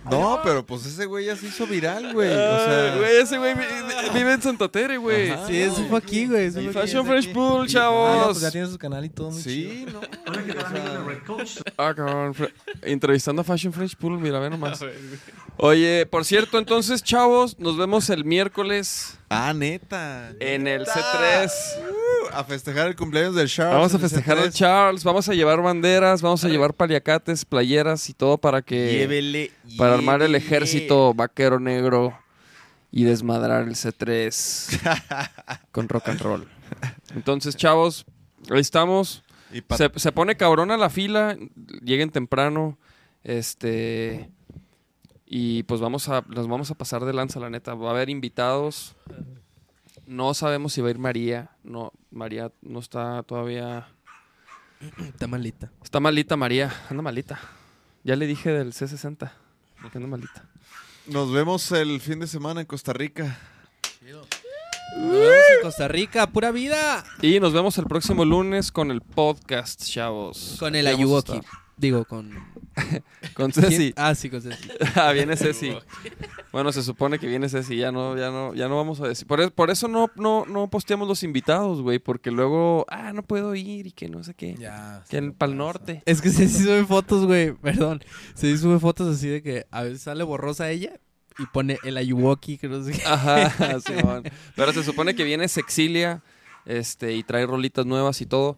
[0.09, 2.29] No, pero pues ese güey ya se hizo viral, güey.
[2.29, 5.29] O sea, güey, ese güey vi- vive en Santa Tere, güey.
[5.29, 5.47] Ajá.
[5.47, 6.45] Sí, eso fue aquí, güey.
[6.47, 7.33] eso fue aquí, Fashion es Fresh aquí.
[7.33, 8.27] Pool, Ah, no, chavos.
[8.27, 9.71] pues ya tiene su canal y todo muy chido.
[9.71, 10.01] sí, no.
[11.77, 12.33] Ah, cabrón.
[12.33, 12.51] Fre-
[12.81, 14.79] Entrevistando a Fashion French Pool, mira, ve nomás.
[15.57, 20.31] Oye, por cierto, entonces, chavos, nos vemos el miércoles Ah, neta.
[20.39, 21.51] en el C3.
[22.33, 23.75] A festejar el cumpleaños del Charles.
[23.75, 24.53] Vamos a festejar al C3.
[24.53, 29.51] Charles, vamos a llevar banderas, vamos a llevar paliacates, playeras y todo para que Llévele,
[29.77, 32.17] para armar el ejército vaquero negro
[32.91, 34.79] y desmadrar el C3
[35.71, 36.47] con rock and roll.
[37.15, 38.05] Entonces, chavos,
[38.49, 39.23] ahí estamos.
[39.53, 41.37] Y Se, se pone cabrona la fila,
[41.83, 42.77] lleguen temprano,
[43.23, 44.29] este
[45.25, 48.09] y pues vamos a nos vamos a pasar de lanza la neta, va a haber
[48.09, 48.95] invitados.
[50.11, 53.87] No sabemos si va a ir María, no María no está todavía
[55.05, 55.71] Está malita.
[55.81, 57.39] está malita María, anda malita.
[58.03, 59.31] Ya le dije del C60
[59.89, 60.43] que anda malita.
[61.07, 63.39] Nos vemos el fin de semana en Costa Rica.
[64.01, 64.27] Nos
[64.97, 67.05] vemos en Costa Rica, pura vida.
[67.21, 70.57] Y nos vemos el próximo lunes con el podcast, chavos.
[70.59, 71.39] Con el Ayuwoki.
[71.77, 72.50] Digo, con.
[73.33, 73.93] Con Ceci.
[73.95, 74.69] Ah, sí, con Ceci.
[74.95, 75.73] Ah, viene Ceci.
[76.51, 79.27] Bueno, se supone que viene Ceci, ya no, ya no, ya no vamos a decir.
[79.27, 83.23] Por, e- por eso no, no, no posteamos los invitados, güey, porque luego, ah, no
[83.23, 84.55] puedo ir y que no sé qué.
[84.57, 85.03] Ya.
[85.09, 86.03] Que en Pal Norte.
[86.05, 87.53] Es que Ceci sube fotos, güey.
[87.53, 88.03] Perdón.
[88.35, 90.99] Ceci sube fotos así de que a veces sale borrosa ella
[91.39, 93.03] y pone el Ayuwoki, que no sé qué.
[93.05, 94.23] Ajá, Simón.
[94.55, 96.21] Pero se supone que viene Sexilia,
[96.65, 98.57] este, y trae rolitas nuevas y todo.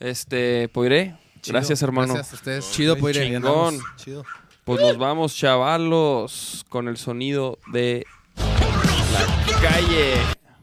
[0.00, 1.54] Este, Poiré, Chido.
[1.54, 2.14] gracias, hermano.
[2.14, 2.70] Gracias a ustedes.
[2.72, 3.78] Chido, Muy pues, chingón.
[3.96, 4.24] Chido.
[4.64, 8.06] Pues nos vamos, chavalos, con el sonido de
[8.36, 10.14] la calle.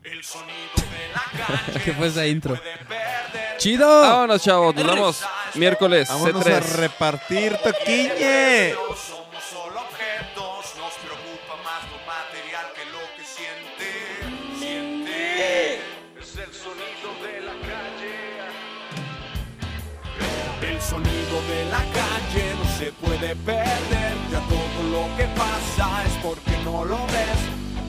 [0.03, 2.57] El sonido de la calle ¿Qué fue esa intro?
[3.57, 4.01] ¡Chido!
[4.01, 5.21] Vámonos, chavos, nos vemos
[5.55, 6.75] miércoles Vámonos a C3.
[6.77, 8.73] repartir toquiñe.
[22.79, 24.15] Se puede perder.
[24.31, 27.39] Ya todo lo que pasa es porque no lo ves.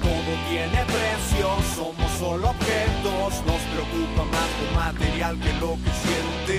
[0.02, 3.30] Todo tiene precio, somos solo objetos.
[3.46, 6.58] Nos preocupa más lo material que lo que siente.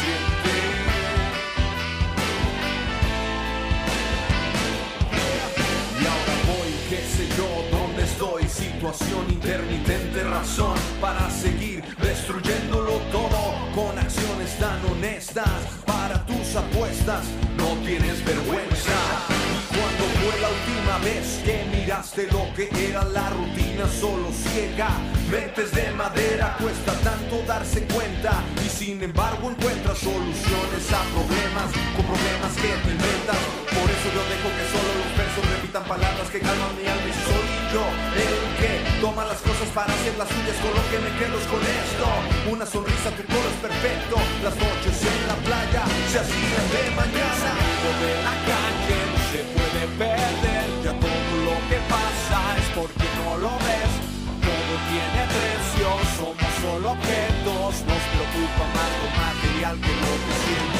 [0.00, 0.56] Siente.
[6.00, 8.48] Y ahora voy, qué sé yo, dónde estoy.
[8.48, 13.40] Situación intermitente, razón para seguir destruyéndolo todo
[13.74, 15.79] con acciones tan honestas.
[16.56, 18.98] Apuestas, no tienes vergüenza.
[19.30, 24.90] Y cuando fue la última vez que miraste lo que era la rutina solo ciega?
[25.30, 28.42] Mentes de madera, cuesta tanto darse cuenta.
[28.66, 33.38] Y sin embargo, encuentras soluciones a problemas con problemas que te inventas.
[33.70, 37.14] Por eso yo dejo que solo los versos repitan palabras que calman mi alma y
[37.72, 37.86] yo
[38.18, 38.70] el que
[39.00, 42.06] toma las cosas para hacer las suyas con lo que me quedo con esto.
[42.50, 44.16] Una sonrisa, tu coro es perfecto.
[44.42, 47.50] Las noches en la playa se hacían de mañana.
[47.86, 50.66] El de la calle no se puede perder.
[50.82, 53.92] Ya todo lo que pasa es porque no lo ves.
[54.42, 55.88] Todo tiene precio,
[56.18, 57.72] somos solo objetos.
[57.86, 60.79] Nos preocupa más lo material que lo que siente.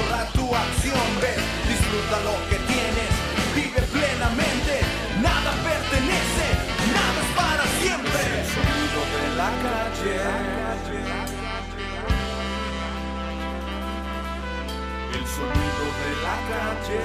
[0.00, 3.10] borra tu acción, ves, disfruta lo que tienes,
[3.54, 4.80] vive plenamente,
[5.20, 6.46] nada pertenece,
[6.96, 8.22] nada es para siempre.
[8.40, 10.16] El sonido de la calle.
[15.16, 17.02] El sonido de la calle.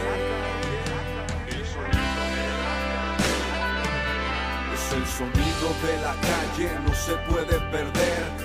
[1.48, 2.76] El sonido de la
[4.74, 8.45] es el sonido de la calle, no se puede perder.